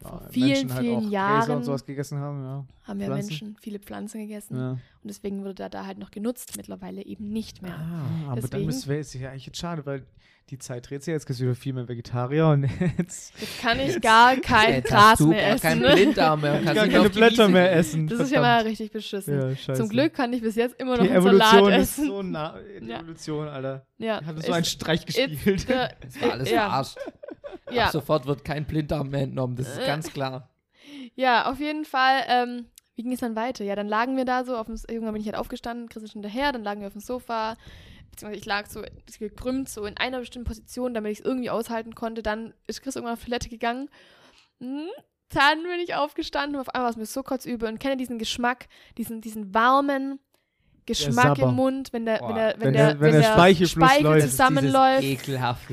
vor 0.02 0.28
vielen, 0.31 0.49
Menschen 0.49 0.75
halt 0.75 0.81
vielen 0.82 0.94
auch 0.96 1.00
Gräser 1.00 1.12
Jahren 1.12 1.50
und 1.56 1.64
sowas 1.64 1.84
gegessen 1.87 2.19
haben, 2.19 2.43
ja. 2.44 2.66
haben 2.84 3.00
ja 3.00 3.06
Pflanzen. 3.06 3.28
Menschen 3.28 3.56
viele 3.60 3.78
Pflanzen 3.78 4.20
gegessen 4.20 4.56
ja. 4.56 4.70
und 4.72 4.81
deswegen 5.04 5.40
wurde 5.43 5.54
da, 5.54 5.69
da 5.69 5.87
halt 5.87 5.99
noch 5.99 6.10
genutzt, 6.10 6.56
mittlerweile 6.56 7.04
eben 7.04 7.28
nicht 7.31 7.62
mehr. 7.62 7.75
Ah, 7.75 8.26
aber 8.32 8.40
dann 8.40 8.50
Deswegen- 8.50 8.66
müssen 8.66 8.88
wir 8.88 8.96
jetzt 8.96 9.14
ja 9.14 9.31
eigentlich 9.31 9.46
jetzt 9.46 9.58
schade, 9.58 9.84
weil 9.87 10.04
die 10.50 10.58
Zeit 10.58 10.90
dreht 10.90 11.02
sich 11.04 11.12
jetzt, 11.12 11.25
gibt 11.25 11.37
es 11.37 11.40
wieder 11.40 11.54
viel 11.54 11.72
mehr 11.72 11.88
Vegetarier 11.88 12.49
und 12.49 12.64
jetzt 12.99 13.32
Jetzt 13.40 13.60
kann 13.62 13.78
ich 13.78 13.99
gar 14.00 14.37
kein 14.37 14.75
Jetzt 14.75 14.88
Gras 14.88 15.02
hast 15.12 15.20
du 15.20 15.28
mehr 15.28 15.40
gar 15.40 15.54
essen. 15.54 15.62
keinen 15.62 15.81
Ne? 15.82 15.94
Blinddarm 15.94 16.40
mehr 16.40 16.55
und 16.55 16.64
gar 16.64 16.75
kannst 16.75 16.82
nicht 16.88 16.96
keine 16.96 17.10
Blätter 17.10 17.43
Wiese 17.44 17.48
mehr 17.52 17.72
essen. 17.72 18.06
Das 18.08 18.20
ist 18.20 18.32
ja 18.32 18.40
mal 18.40 18.62
richtig 18.62 18.90
beschissen. 18.90 19.56
Ja. 19.66 19.75
Zum 19.75 19.88
Glück 19.88 20.12
kann 20.12 20.32
ich 20.32 20.43
bis 20.43 20.56
jetzt 20.56 20.78
immer 20.81 20.96
noch 20.96 21.05
Die 21.05 21.10
einen 21.10 21.20
Evolution 21.20 21.64
Salat 21.64 21.81
ist 21.81 21.93
essen. 21.93 22.06
so 22.08 22.22
nah. 22.22 22.56
Die 22.81 22.87
Ja. 22.87 22.98
Evolution, 23.00 23.48
Alter. 23.48 23.87
ja, 23.98 24.16
hat 24.16 24.28
uns 24.34 24.40
ist- 24.40 24.46
so 24.46 24.52
einen 24.52 24.64
Streich 24.64 25.05
ist, 25.06 25.16
gespielt. 25.16 25.70
äh, 25.70 25.88
Das 26.00 26.20
war 26.20 26.32
alles 26.32 26.50
ja, 26.50 26.66
Arsch. 26.66 26.94
Ja. 27.71 27.87
Ab 27.87 27.93
sofort 27.93 28.27
wird 28.27 28.44
kein 28.44 28.67
Blinddarm 28.67 29.11
mehr 29.11 29.23
entnommen, 29.23 29.56
das 29.56 29.69
ist 29.69 29.79
Äh. 29.79 29.87
ganz 29.87 30.12
klar. 30.12 30.49
Ja, 31.15 31.50
auf 31.50 31.59
jeden 31.61 31.85
Fall. 31.85 32.23
Ähm, 32.29 32.67
wie 32.94 33.03
ging 33.03 33.12
es 33.12 33.21
dann 33.21 33.37
weiter? 33.37 33.65
Ja, 33.65 33.75
dann 33.77 33.89
lagen 33.89 34.17
wir 34.17 34.25
da 34.25 34.44
so 34.44 34.56
auf 34.56 34.67
dem, 34.67 34.77
irgendwann 34.89 35.15
bin 35.15 35.23
ich 35.23 35.29
halt 35.29 35.37
aufgestanden, 35.37 35.89
Chris 35.89 36.03
ist 36.03 36.12
hinterher, 36.12 36.53
dann 36.53 36.62
lagen 36.62 36.81
wir 36.81 36.87
auf 36.89 36.93
dem 36.93 37.00
Sofa, 37.00 37.56
beziehungsweise 38.11 38.39
ich 38.41 38.47
lag 38.47 38.67
so 38.67 38.83
gekrümmt, 39.19 39.69
so 39.69 39.85
in 39.87 39.97
einer 39.97 40.19
bestimmten 40.21 40.47
Position, 40.47 40.93
damit 40.94 41.12
ich 41.12 41.21
es 41.21 41.25
irgendwie 41.25 41.50
aushalten 41.50 41.94
konnte. 41.94 42.23
Dann 42.23 42.53
ist 42.67 42.83
Chris 42.83 42.97
irgendwann 42.97 43.15
auf 43.17 43.25
Toilette 43.25 43.49
gegangen. 43.49 43.89
Hm, 44.61 44.89
Dann 45.31 45.62
bin 45.62 45.81
ich 45.83 45.94
aufgestanden 45.94 46.56
und 46.56 46.61
auf 46.61 46.69
einmal 46.69 46.85
war 46.85 46.91
es 46.91 46.97
mir 46.99 47.06
so 47.06 47.23
kotzübel 47.23 47.69
und 47.69 47.79
kenne 47.79 47.97
diesen 47.97 48.19
Geschmack, 48.19 48.69
diesen, 48.99 49.23
diesen 49.23 49.55
warmen 49.55 50.19
Geschmack 50.87 51.38
im 51.38 51.55
Mund, 51.55 51.93
wenn 51.93 52.05
der, 52.05 52.14
wenn 52.20 52.20
Boah. 52.29 52.34
der, 52.34 52.55
wenn 52.58 52.61
Wenn 52.67 52.73
der, 52.73 52.87
der- 52.94 53.00
wenn 53.00 53.12
der 53.12 53.23
Speichelfluss 53.23 54.00
läuft. 54.00 54.17
Das 54.19 54.25
ist 54.25 54.31
zusammenläuft. 54.32 55.29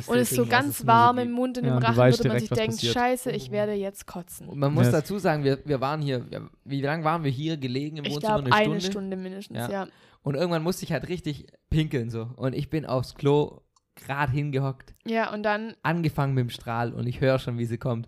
Und 0.08 0.18
es 0.18 0.32
ist 0.32 0.36
so 0.36 0.46
ganz 0.46 0.86
warm 0.86 1.18
im 1.18 1.32
Mund, 1.32 1.58
in 1.58 1.66
Ja, 1.66 1.72
dem 1.72 1.76
und 1.78 1.82
du 1.84 1.88
Rachen, 1.88 1.98
weißt 1.98 2.20
würde 2.20 2.28
man 2.30 2.38
direkt, 2.38 2.50
sich 2.50 2.58
denken, 2.58 2.76
passiert. 2.76 2.94
scheiße, 2.94 3.32
ich 3.32 3.52
werde 3.52 3.74
jetzt 3.74 4.06
kotzen. 4.06 4.48
Und 4.48 4.60
man 4.60 4.74
muss 4.74 4.86
Ja. 4.86 4.92
dazu 4.92 5.18
sagen, 5.18 5.44
wir, 5.44 5.60
wir 5.66 5.82
waren 5.82 6.02
hier, 6.02 6.30
wir, 6.30 6.50
wie 6.64 6.82
lange 6.82 7.04
waren 7.04 7.24
wir 7.24 7.32
hier 7.32 7.58
gelegen 7.58 7.98
im 7.98 8.06
Ich 8.06 8.14
Wohnzimmer? 8.14 8.42
glaube, 8.42 8.56
eine 8.56 8.72
eine 8.72 8.82
Stunde. 8.82 8.92
Stunde 8.92 9.18
mindestens, 9.18 9.58
Ja. 9.58 9.70
ja. 9.70 9.88
Und 10.22 10.36
irgendwann 10.36 10.64
musste 10.64 10.84
ich 10.86 10.92
halt 10.92 11.08
richtig 11.10 11.48
pinkeln 11.70 12.10
so. 12.10 12.30
Und 12.36 12.54
ich 12.54 12.70
bin 12.70 12.86
aufs 12.86 13.16
Klo 13.16 13.62
gerade 13.96 14.32
hingehockt, 14.32 14.94
Ja, 15.06 15.34
und 15.34 15.44
dann, 15.44 15.74
angefangen 15.82 16.34
mit 16.34 16.44
dem 16.44 16.50
Strahl 16.50 16.94
und 16.94 17.08
ich 17.08 17.20
höre 17.20 17.40
schon, 17.40 17.58
wie 17.58 17.66
sie 17.66 17.78
kommt. 17.78 18.08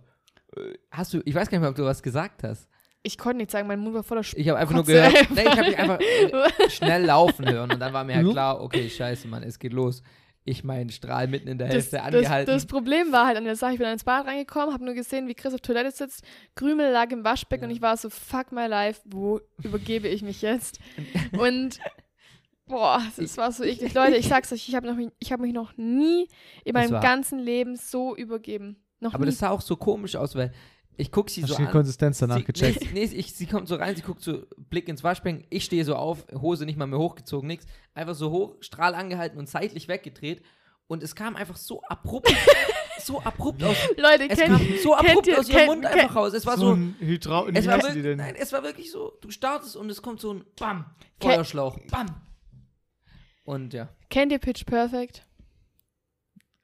Äh, 0.56 0.60
Hast 0.90 1.12
du, 1.14 1.20
ich 1.24 1.34
weiß 1.34 1.48
gar 1.50 1.58
nicht 1.58 1.62
mehr, 1.62 1.70
ob 1.70 1.76
du 1.76 1.84
was 1.84 2.02
gesagt 2.02 2.42
hast. 2.44 2.68
Ich 3.04 3.18
konnte 3.18 3.38
nicht 3.38 3.50
sagen, 3.50 3.66
mein 3.66 3.80
Mund 3.80 3.94
war 3.94 4.02
voller 4.02 4.20
Sp 4.22 4.38
Ich 4.38 4.48
habe 4.48 4.58
einfach 4.58 4.74
nur 4.74 4.82
Kotze 4.84 4.92
gehört, 4.94 5.16
einfach. 5.16 5.34
nee, 5.34 5.42
ich 5.42 5.50
habe 5.50 5.68
mich 5.68 5.78
einfach 5.78 6.00
äh, 6.00 6.70
schnell 6.70 7.04
laufen 7.04 7.50
hören 7.50 7.70
und 7.72 7.80
dann 7.80 7.92
war 7.92 8.04
mir 8.04 8.16
halt 8.16 8.28
klar, 8.30 8.60
okay, 8.62 8.88
scheiße, 8.88 9.26
Mann, 9.28 9.42
es 9.42 9.58
geht 9.58 9.72
los. 9.72 10.02
Ich 10.44 10.64
meinen 10.64 10.90
Strahl 10.90 11.28
mitten 11.28 11.46
in 11.46 11.56
der 11.58 11.68
das, 11.68 11.74
Hälfte 11.74 11.96
das, 11.98 12.04
angehalten. 12.06 12.52
das 12.52 12.66
Problem 12.66 13.12
war 13.12 13.26
halt 13.26 13.36
an 13.36 13.44
der 13.44 13.54
Sache, 13.54 13.72
ich 13.72 13.78
bin 13.78 13.84
dann 13.84 13.92
ins 13.92 14.02
Bad 14.02 14.26
reingekommen, 14.26 14.72
habe 14.74 14.84
nur 14.84 14.94
gesehen, 14.94 15.28
wie 15.28 15.34
Chris 15.34 15.54
auf 15.54 15.60
Toilette 15.60 15.92
sitzt, 15.92 16.24
Krümel 16.56 16.90
lag 16.90 17.10
im 17.12 17.22
Waschbecken 17.22 17.64
Ja. 17.64 17.68
und 17.68 17.74
ich 17.76 17.80
war 17.82 17.96
so, 17.96 18.10
fuck 18.10 18.50
my 18.50 18.66
life, 18.66 19.00
wo 19.04 19.40
übergebe 19.62 20.08
ich 20.08 20.22
mich 20.22 20.42
jetzt? 20.42 20.80
und 21.38 21.78
boah, 22.66 23.02
es 23.16 23.36
war 23.36 23.52
so 23.52 23.64
eklig. 23.64 23.94
Leute, 23.94 24.16
ich 24.16 24.28
sag's 24.28 24.52
euch, 24.52 24.68
ich 24.68 24.74
habe 24.74 24.88
hab 24.88 25.40
mich 25.40 25.52
noch 25.52 25.76
nie 25.76 26.28
in 26.64 26.74
Das 26.74 26.82
meinem 26.84 26.92
war- 26.92 27.00
ganzen 27.02 27.38
Leben 27.38 27.76
so 27.76 28.16
übergeben. 28.16 28.76
Noch 29.00 29.14
Aber 29.14 29.24
nie. 29.24 29.30
das 29.30 29.38
sah 29.40 29.50
auch 29.50 29.60
so 29.60 29.76
komisch 29.76 30.16
aus, 30.16 30.34
weil 30.36 30.52
ich 30.96 31.10
guck 31.10 31.30
sie 31.30 31.42
Hast 31.42 31.50
so 31.50 31.54
du 31.56 31.62
die 31.62 31.66
an. 31.66 31.72
Konsistenz 31.72 32.18
danach 32.18 32.36
sie, 32.38 32.44
gecheckt? 32.44 32.80
Nee, 32.92 33.06
nee 33.08 33.14
ich, 33.16 33.32
sie 33.34 33.46
kommt 33.46 33.68
so 33.68 33.76
rein, 33.76 33.96
sie 33.96 34.02
guckt 34.02 34.22
so, 34.22 34.46
Blick 34.56 34.88
ins 34.88 35.02
Waschbecken, 35.02 35.44
ich 35.50 35.64
stehe 35.64 35.84
so 35.84 35.96
auf, 35.96 36.26
Hose 36.32 36.66
nicht 36.66 36.76
mal 36.78 36.86
mehr 36.86 36.98
hochgezogen, 36.98 37.46
nix. 37.48 37.64
Einfach 37.94 38.14
so 38.14 38.30
hoch, 38.30 38.56
Strahl 38.60 38.94
angehalten 38.94 39.38
und 39.38 39.48
seitlich 39.48 39.88
weggedreht. 39.88 40.42
Und 40.88 41.02
es 41.02 41.14
kam 41.14 41.36
einfach 41.36 41.56
so 41.56 41.80
abrupt, 41.84 42.28
so 43.00 43.20
abrupt 43.22 43.62
aus. 43.64 43.76
Leute, 43.96 44.28
Es 44.28 44.38
kennt, 44.38 44.56
kam 44.58 44.60
so 44.82 44.90
kennt 44.94 45.08
abrupt 45.10 45.26
ihr- 45.28 45.38
aus 45.38 45.48
ihrem 45.48 45.66
Mund 45.66 45.82
kennt- 45.82 45.94
einfach 45.94 46.16
raus. 46.16 46.34
Es 46.34 46.44
war 46.44 46.58
so. 46.58 46.72
ein 46.74 46.94
Hydra 46.98 47.46
Es 47.52 47.64
wie 47.64 47.68
war, 47.68 47.82
wirklich, 47.82 48.02
denn? 48.02 48.18
nein, 48.18 48.34
es 48.36 48.52
war 48.52 48.62
wirklich 48.62 48.90
so, 48.90 49.12
du 49.22 49.30
startest 49.30 49.76
und 49.76 49.88
es 49.90 50.02
kommt 50.02 50.20
so 50.20 50.34
ein 50.34 50.44
Bam, 50.58 50.84
Feuerschlauch, 51.20 51.78
Bam. 51.90 52.06
Und 53.44 53.72
ja. 53.72 53.88
kennt 54.10 54.30
ihr 54.32 54.38
Pitch 54.38 54.66
Perfect? 54.66 55.26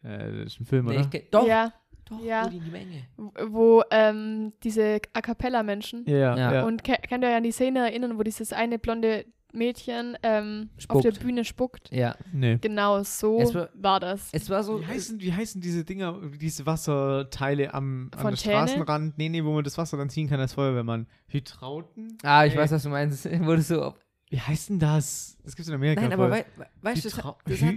Äh, 0.02 0.30
das 0.44 0.52
ist 0.54 0.61
ein 0.61 0.66
Film, 0.66 0.87
Nee, 0.87 0.92
oder? 0.92 1.00
ich 1.00 1.11
kenn, 1.11 1.23
doch, 1.30 1.47
Ja, 1.47 1.73
doch, 2.09 2.23
ja. 2.25 2.43
Rudi 2.43 2.57
in 2.59 2.65
die 2.65 2.71
Menge. 2.71 3.03
wo 3.50 3.83
ähm, 3.91 4.53
diese 4.62 5.00
A 5.12 5.21
Cappella-Menschen 5.21 6.05
Ja, 6.07 6.37
ja. 6.37 6.53
Ja. 6.55 6.65
Und 6.65 6.85
könnt 6.85 7.25
ihr 7.25 7.29
euch 7.29 7.35
an 7.37 7.43
die 7.43 7.53
Szene 7.53 7.81
erinnern, 7.91 8.19
wo 8.19 8.23
dieses 8.23 8.53
eine 8.53 8.79
blonde 8.79 9.25
Mädchen 9.55 10.17
ähm, 10.23 10.69
auf 10.88 11.00
der. 11.00 11.12
Bühne 11.12 11.43
spuckt? 11.45 11.91
Ja. 11.91 12.17
nee. 12.35 12.59
Genau 12.61 13.03
so 13.03 13.41
Es 13.41 13.55
war- 13.55 13.71
war 13.75 13.99
das. 13.99 14.29
Es 14.33 14.50
war 14.50 14.62
so. 14.62 14.79
Wie 14.81 14.87
heißen, 14.87 15.21
wie 15.21 15.33
heißen 15.33 15.61
diese 15.62 15.85
Dinger, 15.85 16.21
diese 16.38 16.67
Wasserteile 16.67 17.73
am, 17.73 18.05
an 18.05 18.11
der 18.11 18.21
Fontäne? 18.21 18.37
Straßenrand? 18.69 19.17
Nee, 19.19 19.31
nee, 19.31 19.43
wo 19.43 19.53
man 19.55 19.65
das 19.65 19.79
Wasser 19.79 19.97
dann 19.97 20.11
ziehen 20.11 20.29
kann 20.29 20.38
als 20.38 20.53
Feuerwehrmann. 20.53 21.07
Hydrauten? 21.29 22.19
Ah, 22.23 22.45
ich 22.45 22.53
Nee. 22.55 22.61
weiß, 22.61 22.73
was 22.73 22.83
du 22.83 22.88
meinst. 22.91 23.25
Wurde 23.45 23.62
so. 23.62 23.95
Wie 24.31 24.38
heißt 24.41 24.69
denn 24.69 24.79
das? 24.79 25.38
Das 25.43 25.57
gibt's 25.57 25.71
in 25.71 25.75
Amerika 25.75 26.03
Nein, 26.03 26.12
aber 26.12 26.31
wei 26.31 26.45
we 26.57 26.67
weißt 26.83 27.05
du, 27.05 27.09
das, 27.09 27.25
hat- 27.25 27.37
das 27.47 27.62
hat, 27.62 27.75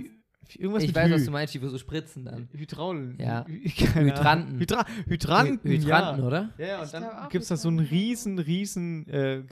irgendwas 0.59 0.83
ich 0.83 0.89
mit 0.89 0.95
weiß, 0.95 1.09
Hy. 1.09 1.15
was 1.15 1.25
du 1.25 1.31
meinst, 1.31 1.53
die 1.53 1.61
wo 1.61 1.67
so 1.67 1.77
spritzen 1.77 2.25
dann. 2.25 2.49
Hydraulen. 2.53 3.17
Ja. 3.19 3.45
Hydranten. 3.93 4.59
Hydra 4.59 4.85
Hydranten, 5.07 5.69
Hy- 5.69 5.77
Hydranten, 5.77 6.21
ja. 6.21 6.27
oder? 6.27 6.49
Ja, 6.57 6.65
ja, 6.65 6.75
Ich 6.77 6.81
und 6.83 6.89
glaub 6.99 7.11
dann 7.19 7.29
gibt 7.29 7.41
es 7.43 7.47
da 7.49 7.57
so 7.57 7.67
einen 7.69 7.79
riesen, 7.79 8.39
riesen, 8.39 9.07
äh, 9.09 9.43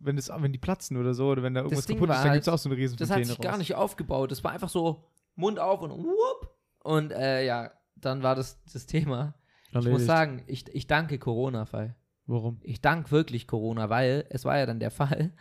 wenn, 0.00 0.16
das, 0.16 0.30
wenn 0.34 0.52
die 0.52 0.58
platzen 0.58 0.96
oder 0.96 1.14
so, 1.14 1.28
oder 1.28 1.42
wenn 1.42 1.54
da 1.54 1.60
irgendwas 1.62 1.86
kaputt 1.86 2.10
ist, 2.10 2.16
dann 2.24 2.32
gibt 2.32 2.42
es 2.42 2.46
halt- 2.48 2.54
auch 2.54 2.58
so 2.58 2.68
eine 2.68 2.78
riesen 2.78 2.96
Das 2.96 3.10
hat 3.10 3.24
sich 3.24 3.38
gar 3.40 3.52
raus. 3.52 3.58
nicht 3.58 3.74
aufgebaut. 3.74 4.30
Das 4.30 4.42
war 4.44 4.52
einfach 4.52 4.68
so 4.68 5.04
Mund 5.36 5.58
auf 5.58 5.80
und 5.82 5.90
whoop. 5.90 6.54
Und 6.82 7.12
äh, 7.12 7.44
ja, 7.44 7.70
dann 7.96 8.22
war 8.22 8.34
das 8.34 8.62
das 8.72 8.86
Thema. 8.86 9.34
Ich 9.70 9.74
muss 9.74 9.84
Erledigt. 9.86 10.06
sagen, 10.06 10.42
ich, 10.46 10.64
ich 10.74 10.86
danke 10.86 11.18
Corona, 11.18 11.66
Fall. 11.66 11.94
Warum? 12.26 12.58
Ich 12.62 12.80
danke 12.80 13.10
wirklich 13.10 13.46
Corona, 13.46 13.90
weil 13.90 14.24
es 14.30 14.44
war 14.44 14.56
ja 14.58 14.66
dann 14.66 14.80
der 14.80 14.90
Fall. 14.92 15.32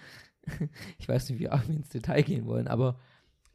ich 0.97 1.07
weiß 1.07 1.29
nicht, 1.29 1.39
wie 1.39 1.43
wir 1.45 1.61
ins 1.69 1.89
Detail 1.89 2.21
gehen 2.23 2.45
wollen, 2.45 2.67
aber 2.67 2.99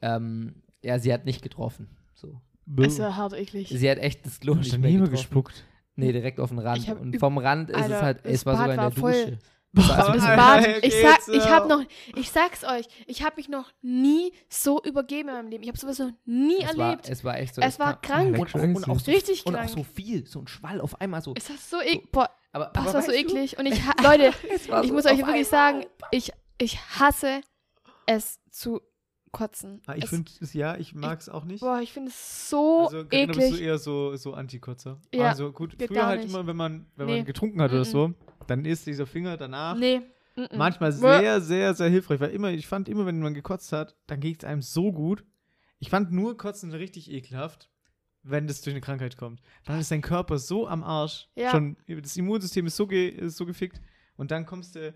ähm, 0.02 0.62
ja, 0.82 0.98
sie 0.98 1.12
hat 1.12 1.24
nicht 1.24 1.42
getroffen. 1.42 1.96
So. 2.14 2.40
Es 2.80 2.98
war 2.98 3.16
hart 3.16 3.32
eklig. 3.34 3.68
Sie 3.68 3.90
hat 3.90 3.98
echt 3.98 4.24
das 4.26 4.38
Klo 4.40 4.54
nicht 4.54 4.76
mehr 4.78 5.00
gespuckt? 5.08 5.64
Nee, 5.96 6.12
direkt 6.12 6.40
auf 6.40 6.50
den 6.50 6.58
Rand. 6.58 6.88
Und 7.00 7.18
vom 7.18 7.38
Rand 7.38 7.70
ist 7.70 7.76
es 7.76 7.82
Alter, 7.84 8.02
halt, 8.02 8.24
das 8.24 8.32
es 8.32 8.46
war 8.46 8.54
sogar 8.56 8.68
Bad 8.68 8.74
in 8.74 8.80
der 8.80 8.84
war 8.84 8.92
voll- 9.12 9.24
Dusche. 9.24 9.38
Boah, 9.74 10.12
Das 10.12 10.22
Bad, 10.36 10.84
ich 10.84 10.94
sag, 11.00 11.18
ich 11.28 11.44
ja. 11.44 11.50
hab 11.50 11.66
noch, 11.68 11.82
ich 12.14 12.30
sag's 12.30 12.62
euch, 12.62 12.86
ich 13.06 13.22
hab 13.24 13.38
mich 13.38 13.48
noch 13.48 13.70
nie 13.80 14.32
so 14.48 14.82
übergeben 14.82 15.30
in 15.30 15.34
meinem 15.34 15.48
Leben. 15.48 15.62
Ich 15.62 15.68
habe 15.70 15.78
sowas 15.78 15.98
noch 15.98 16.10
nie 16.26 16.62
Es 16.62 16.76
war, 16.76 16.90
erlebt. 16.90 17.08
es 17.08 17.24
war 17.24 17.38
echt 17.38 17.54
so. 17.54 17.62
es 17.62 17.78
war 17.78 17.98
krank. 18.00 18.38
Und, 18.38 18.54
auch- 18.54 18.62
und, 18.62 18.88
auch 18.88 19.00
so, 19.00 19.10
Richtig 19.10 19.46
und 19.46 19.54
auch 19.54 19.60
krank. 19.60 19.70
so 19.70 19.82
viel, 19.82 20.26
so 20.26 20.40
ein 20.40 20.46
Schwall 20.46 20.80
auf 20.80 21.00
einmal 21.00 21.22
so. 21.22 21.32
Es 21.36 21.48
war 21.48 21.56
so 21.56 21.80
eklig. 21.80 22.12
Boah, 22.12 22.30
Aber, 22.52 22.66
das 22.66 22.84
aber 22.84 22.94
war 22.94 23.02
so 23.02 23.08
weißt 23.08 23.08
du, 23.08 23.12
eklig. 23.34 23.58
Und 23.58 23.66
ich, 23.66 23.80
Leute, 24.02 24.32
es 24.54 24.68
war 24.68 24.82
ich 24.82 24.88
so 24.88 24.94
muss 24.94 25.06
euch 25.06 25.12
wirklich 25.18 25.26
einmal. 25.28 25.44
sagen, 25.46 25.86
ich, 26.10 26.32
ich 26.58 26.78
hasse 26.98 27.40
es 28.06 28.40
zu 28.50 28.80
kotzen. 29.32 29.80
Ah, 29.86 29.94
ich 29.96 30.06
finde 30.06 30.30
es, 30.40 30.52
ja, 30.52 30.76
ich 30.76 30.94
mag 30.94 31.18
es 31.20 31.28
auch 31.28 31.44
nicht. 31.44 31.60
Boah, 31.60 31.80
ich 31.82 31.92
finde 31.92 32.10
es 32.10 32.50
so 32.50 32.84
also, 32.84 33.04
Carina, 33.06 33.32
bist 33.32 33.38
du 33.50 33.54
eklig. 33.54 33.60
eher 33.66 33.78
so, 33.78 34.14
so 34.16 34.34
Antikotzer. 34.34 35.00
Ja, 35.14 35.28
Also 35.30 35.50
gut, 35.52 35.74
früher 35.84 36.06
halt 36.06 36.24
immer, 36.24 36.46
wenn 36.46 36.56
man, 36.56 36.86
wenn 36.96 37.06
Nee. 37.06 37.16
man 37.18 37.24
getrunken 37.24 37.60
hat 37.60 37.70
oder 37.70 37.80
Mhm. 37.80 37.84
so, 37.84 38.14
dann 38.46 38.64
ist 38.64 38.86
dieser 38.86 39.06
Finger 39.06 39.36
danach 39.36 39.76
Nee. 39.76 40.00
mm, 40.36 40.40
mm. 40.42 40.46
manchmal 40.56 40.92
sehr, 40.92 41.40
sehr, 41.40 41.74
sehr 41.74 41.88
hilfreich. 41.88 42.20
Weil 42.20 42.30
immer, 42.30 42.50
ich 42.50 42.66
fand 42.66 42.88
immer, 42.88 43.06
wenn 43.06 43.20
man 43.20 43.34
gekotzt 43.34 43.72
hat, 43.72 43.96
dann 44.06 44.20
geht 44.20 44.42
es 44.42 44.48
einem 44.48 44.62
so 44.62 44.92
gut. 44.92 45.24
Ich 45.78 45.90
fand 45.90 46.12
nur 46.12 46.36
Kotzen 46.36 46.72
richtig 46.72 47.10
ekelhaft, 47.10 47.70
wenn 48.22 48.46
das 48.46 48.60
durch 48.62 48.74
eine 48.74 48.80
Krankheit 48.82 49.16
kommt. 49.16 49.40
Dann 49.64 49.80
ist 49.80 49.90
dein 49.90 50.02
Körper 50.02 50.38
so 50.38 50.68
am 50.68 50.84
Arsch. 50.84 51.28
Ja. 51.34 51.50
Schon, 51.50 51.76
das 51.88 52.16
Immunsystem 52.16 52.66
ist 52.66 52.76
so, 52.76 52.86
ge, 52.86 53.08
ist 53.08 53.36
so 53.36 53.46
gefickt. 53.46 53.80
Und 54.16 54.30
dann 54.30 54.46
kommst 54.46 54.76
du, 54.76 54.94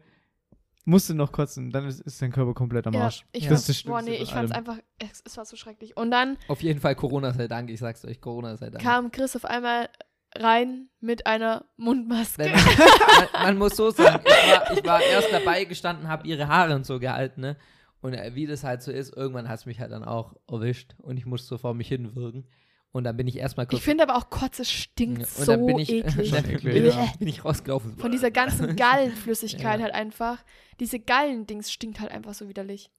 musst 0.86 1.10
du 1.10 1.14
noch 1.14 1.30
kotzen. 1.32 1.70
Dann 1.70 1.86
ist, 1.86 2.00
ist 2.00 2.22
dein 2.22 2.32
Körper 2.32 2.54
komplett 2.54 2.86
am 2.86 2.94
Ja, 2.94 3.02
Arsch. 3.02 3.26
ich 3.32 3.46
das 3.46 3.66
das 3.66 3.82
boah, 3.82 4.00
nee, 4.00 4.14
ich 4.16 4.30
fand's 4.32 4.52
allem. 4.52 4.66
einfach, 4.66 4.82
es, 4.98 5.22
es 5.26 5.36
war 5.36 5.44
so 5.44 5.56
schrecklich. 5.56 5.96
Und 5.96 6.10
dann 6.10 6.38
Auf 6.48 6.62
jeden 6.62 6.80
Fall 6.80 6.94
Corona 6.94 7.32
sei 7.34 7.48
Dank, 7.48 7.68
ich 7.70 7.80
sag's 7.80 8.04
euch, 8.04 8.20
Corona 8.20 8.56
sei 8.56 8.70
Dank. 8.70 8.82
kam 8.82 9.10
Chris 9.10 9.36
auf 9.36 9.44
einmal 9.44 9.90
rein 10.34 10.88
mit 11.00 11.26
einer 11.26 11.64
Mundmaske. 11.76 12.44
Man, 12.48 12.52
man, 12.54 13.42
man 13.42 13.58
muss 13.58 13.76
so 13.76 13.90
sagen, 13.90 14.22
ich 14.24 14.32
war, 14.52 14.72
ich 14.78 14.84
war 14.86 15.00
erst 15.02 15.32
dabei 15.32 15.64
gestanden, 15.64 16.08
habe 16.08 16.26
ihre 16.26 16.48
Haare 16.48 16.74
und 16.74 16.86
so 16.86 16.98
gehalten, 16.98 17.40
ne? 17.42 17.56
Und 18.02 18.12
äh, 18.14 18.34
wie 18.34 18.46
das 18.46 18.62
halt 18.62 18.82
so 18.82 18.92
ist, 18.92 19.16
irgendwann 19.16 19.48
hat 19.48 19.58
es 19.60 19.66
mich 19.66 19.80
halt 19.80 19.90
dann 19.90 20.04
auch 20.04 20.34
erwischt 20.48 20.94
und 20.98 21.16
ich 21.16 21.26
musste 21.26 21.48
so 21.48 21.58
vor 21.58 21.74
mich 21.74 21.88
hinwirken. 21.88 22.46
Und 22.92 23.04
dann 23.04 23.16
bin 23.16 23.26
ich 23.26 23.36
erstmal 23.36 23.66
kurz. 23.66 23.78
Ich 23.78 23.84
finde 23.84 24.04
aber 24.04 24.16
auch 24.16 24.30
Kotze 24.30 24.64
stinkt 24.64 25.20
und 25.20 25.26
so 25.28 25.44
dann 25.52 25.66
bin 25.66 25.78
ich, 25.78 25.90
eklig. 25.92 26.30
dann 26.30 26.44
bin, 26.44 26.86
ich, 26.86 26.94
ja. 26.94 27.12
bin 27.18 27.28
ich 27.28 27.44
rausgelaufen. 27.44 27.98
Von 27.98 28.10
dieser 28.10 28.30
ganzen 28.30 28.74
Gallenflüssigkeit 28.76 29.78
Ja. 29.78 29.84
halt 29.84 29.94
einfach. 29.94 30.38
Diese 30.80 30.98
Gallendings 30.98 31.70
stinkt 31.70 32.00
halt 32.00 32.10
einfach 32.10 32.32
so 32.34 32.48
widerlich. 32.48 32.90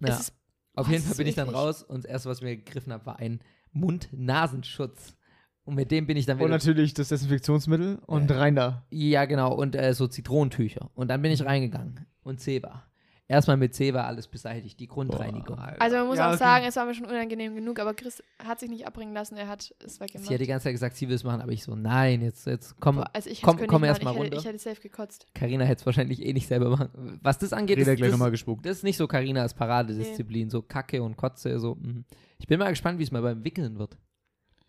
Ja. 0.00 0.08
Es 0.08 0.20
ist, 0.20 0.34
Auf 0.74 0.88
oh, 0.88 0.90
jeden 0.90 1.04
Fall 1.04 1.16
bin 1.16 1.26
ich 1.26 1.34
so 1.34 1.40
dann 1.42 1.48
eklig. 1.48 1.60
raus 1.60 1.82
und 1.82 2.04
das 2.04 2.10
erste, 2.10 2.28
was 2.30 2.38
ich 2.38 2.44
mir 2.44 2.56
gegriffen 2.56 2.92
habe, 2.92 3.04
war 3.04 3.18
ein 3.18 3.40
Mund-Nasenschutz. 3.72 5.16
Und 5.64 5.76
mit 5.76 5.90
dem 5.90 6.06
bin 6.06 6.16
ich 6.16 6.26
dann 6.26 6.38
Und 6.38 6.44
wieder. 6.46 6.54
natürlich 6.56 6.92
das 6.94 7.08
Desinfektionsmittel 7.08 8.00
und 8.06 8.30
Ja. 8.30 8.38
rein 8.38 8.56
da. 8.56 8.84
Ja, 8.90 9.26
genau. 9.26 9.54
Und 9.54 9.76
äh, 9.76 9.94
so 9.94 10.08
Zitronentücher. 10.08 10.90
Und 10.94 11.08
dann 11.08 11.22
bin 11.22 11.30
ich 11.30 11.44
reingegangen. 11.44 12.06
Und 12.22 12.40
Zeba. 12.40 12.84
Erstmal 13.32 13.56
mit 13.56 13.74
Zeba 13.74 14.04
alles 14.04 14.28
beseitigt, 14.28 14.78
die 14.78 14.86
Grundreinigung. 14.86 15.56
Boah, 15.56 15.74
also 15.78 15.96
man 15.96 16.06
muss 16.08 16.18
Ja, 16.18 16.26
auch 16.26 16.34
okay. 16.34 16.38
sagen, 16.38 16.64
es 16.66 16.76
war 16.76 16.84
mir 16.84 16.94
schon 16.94 17.06
unangenehm 17.06 17.54
genug, 17.54 17.78
aber 17.80 17.94
Chris 17.94 18.22
hat 18.44 18.60
sich 18.60 18.68
nicht 18.68 18.86
abbringen 18.86 19.14
lassen, 19.14 19.36
er 19.36 19.48
hat 19.48 19.74
es 19.84 19.98
weggemacht. 20.00 20.28
Sie 20.28 20.34
hat 20.34 20.40
die 20.40 20.46
ganze 20.46 20.64
Zeit 20.64 20.74
gesagt, 20.74 20.96
sie 20.96 21.08
will 21.08 21.16
es 21.16 21.24
machen, 21.24 21.40
aber 21.40 21.50
ich 21.52 21.64
so, 21.64 21.74
nein, 21.74 22.20
jetzt, 22.20 22.46
jetzt 22.46 22.78
komm. 22.78 22.96
Boah, 22.96 23.10
also 23.12 23.30
ich 23.30 23.40
komm- 23.40 23.56
hätte 23.56 23.66
komm 23.68 23.84
erst 23.84 24.02
mal 24.04 24.10
ich 24.10 24.16
hätte, 24.18 24.24
runter. 24.26 24.38
ich 24.38 24.44
hätte 24.44 24.58
safe 24.58 24.80
gekotzt. 24.80 25.26
Carina 25.34 25.64
hätte 25.64 25.80
es 25.80 25.86
wahrscheinlich 25.86 26.22
eh 26.24 26.32
nicht 26.32 26.46
selber 26.46 26.68
machen. 26.70 27.18
Was 27.22 27.38
das 27.38 27.52
angeht, 27.52 27.78
ist, 27.78 27.84
gleich 27.86 27.98
das, 28.00 28.10
nochmal 28.12 28.30
gespuckt. 28.30 28.66
das 28.66 28.76
ist 28.78 28.82
nicht 28.84 28.96
so 28.98 29.06
Carinas 29.08 29.54
Paradedisziplin, 29.54 30.50
so 30.50 30.60
Kacke 30.62 31.02
und 31.02 31.16
Kotze, 31.16 31.58
so. 31.58 31.76
mhm. 31.76 32.04
Ich 32.38 32.46
bin 32.46 32.58
mal 32.58 32.68
gespannt, 32.70 32.98
wie 32.98 33.04
es 33.04 33.10
mal 33.12 33.22
beim 33.22 33.42
Wickeln 33.44 33.78
wird. 33.78 33.96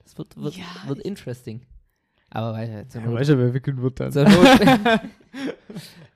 Das 0.04 0.18
wird, 0.18 0.36
wird, 0.42 0.56
Ja, 0.56 0.64
wird 0.88 1.00
interesting. 1.00 1.62
Aber 2.30 2.54
weiter, 2.54 2.86
Ja, 2.94 3.12
weißt 3.14 3.30
du, 3.32 3.38
wer 3.38 3.54
wickeln 3.54 3.82
wird 3.82 4.00
dann? 4.00 4.12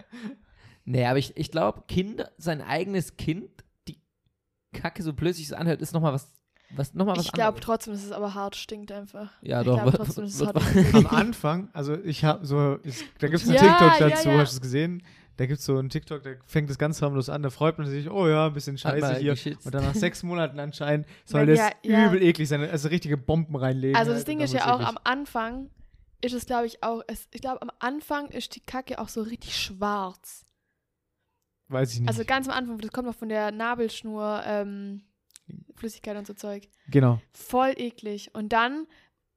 nee, 0.88 1.06
aber 1.06 1.20
ich, 1.20 1.36
ich 1.38 1.51
glaube, 1.51 1.84
Kinder, 1.88 2.32
sein 2.38 2.62
eigenes 2.62 3.15
Kind, 3.17 3.50
die 3.88 4.01
Kacke 4.74 5.03
so 5.03 5.13
plötzlich 5.13 5.48
so 5.48 5.56
anhört, 5.56 5.82
ist 5.82 5.94
nochmal 5.94 6.13
was, 6.13 6.32
was, 6.75 6.94
noch 6.96 7.06
mal 7.06 7.15
was 7.15 7.25
Ich 7.25 7.32
glaube 7.32 7.60
trotzdem, 7.60 7.94
dass 7.94 8.03
es 8.03 8.12
aber 8.12 8.34
hart 8.34 8.56
stinkt 8.56 8.91
einfach. 8.91 9.32
Ja, 9.41 9.62
ich 9.62 9.67
doch. 9.67 9.75
glaube 9.75 9.91
wird- 9.91 9.96
trotzdem, 9.98 10.24
dass 10.25 10.34
es 10.34 10.46
hart 10.46 10.96
Am 10.96 11.08
Anfang, 11.08 11.70
also 11.74 11.94
ich 11.96 12.25
habe 12.25 12.46
so, 12.46 12.79
ich, 12.84 13.06
da 13.20 13.27
gibt 13.27 13.41
es 13.44 13.48
einen 13.48 13.56
Ja, 13.58 13.62
TikTok 13.62 14.00
ja, 14.00 14.10
dazu, 14.10 14.29
ja. 14.29 14.38
hast 14.39 14.53
du 14.53 14.56
es 14.58 14.62
gesehen? 14.62 15.03
Da 15.38 15.46
gibt 15.46 15.60
es 15.60 15.65
so 15.65 15.77
einen 15.77 15.89
TikTok, 15.89 16.24
der 16.24 16.38
fängt 16.48 16.67
das 16.67 16.79
ganz 16.79 17.00
harmlos 17.00 17.29
an, 17.29 17.44
da 17.44 17.51
freut 17.51 17.77
man 17.77 17.86
sich, 17.86 18.10
oh 18.10 18.27
ja, 18.27 18.48
ein 18.48 18.53
bisschen 18.53 18.75
scheiße 18.75 19.17
hier. 19.17 19.34
geschützt. 19.34 19.67
Und 19.67 19.75
dann 19.75 19.84
nach 19.84 19.94
sechs 19.94 20.24
Monaten 20.24 20.60
anscheinend 20.60 21.06
soll 21.25 21.48
Ja, 21.48 21.70
das 21.70 21.72
ja. 21.84 22.08
übel 22.08 22.24
eklig 22.24 22.50
sein, 22.50 22.62
also 22.67 22.88
richtige 22.88 23.17
Bomben 23.17 23.56
reinlegen. 23.56 23.96
Also 23.96 24.10
das 24.13 24.22
halt, 24.22 24.27
Ding 24.29 24.39
ist 24.39 24.53
ja 24.56 24.74
auch, 24.74 24.79
wird's 24.79 24.89
am 24.89 24.98
Anfang 25.03 25.70
ist 26.22 26.34
es, 26.34 26.48
glaube 26.48 26.65
ich, 26.65 26.82
auch, 26.82 27.03
es, 27.06 27.27
ich 27.32 27.41
glaube, 27.41 27.62
am 27.62 27.70
Anfang 27.77 28.29
ist 28.29 28.56
die 28.56 28.62
Kacke 28.62 28.98
auch 28.98 29.10
so 29.10 29.22
richtig 29.22 29.56
schwarz. 29.56 30.47
Weiß 31.69 31.93
ich 31.93 32.00
nicht. 32.00 32.09
Also 32.09 32.24
ganz 32.25 32.47
am 32.47 32.53
Anfang, 32.55 32.77
das 32.79 32.91
kommt 32.91 33.07
noch 33.07 33.15
von 33.15 33.29
der 33.29 33.51
Nabelschnur, 33.51 34.41
ähm, 34.45 35.01
Flüssigkeit 35.75 36.17
und 36.17 36.25
so 36.27 36.33
Zeug. 36.33 36.67
genau. 36.89 37.19
Voll 37.33 37.74
eklig. 37.77 38.31
Und 38.33 38.53
dann 38.53 38.88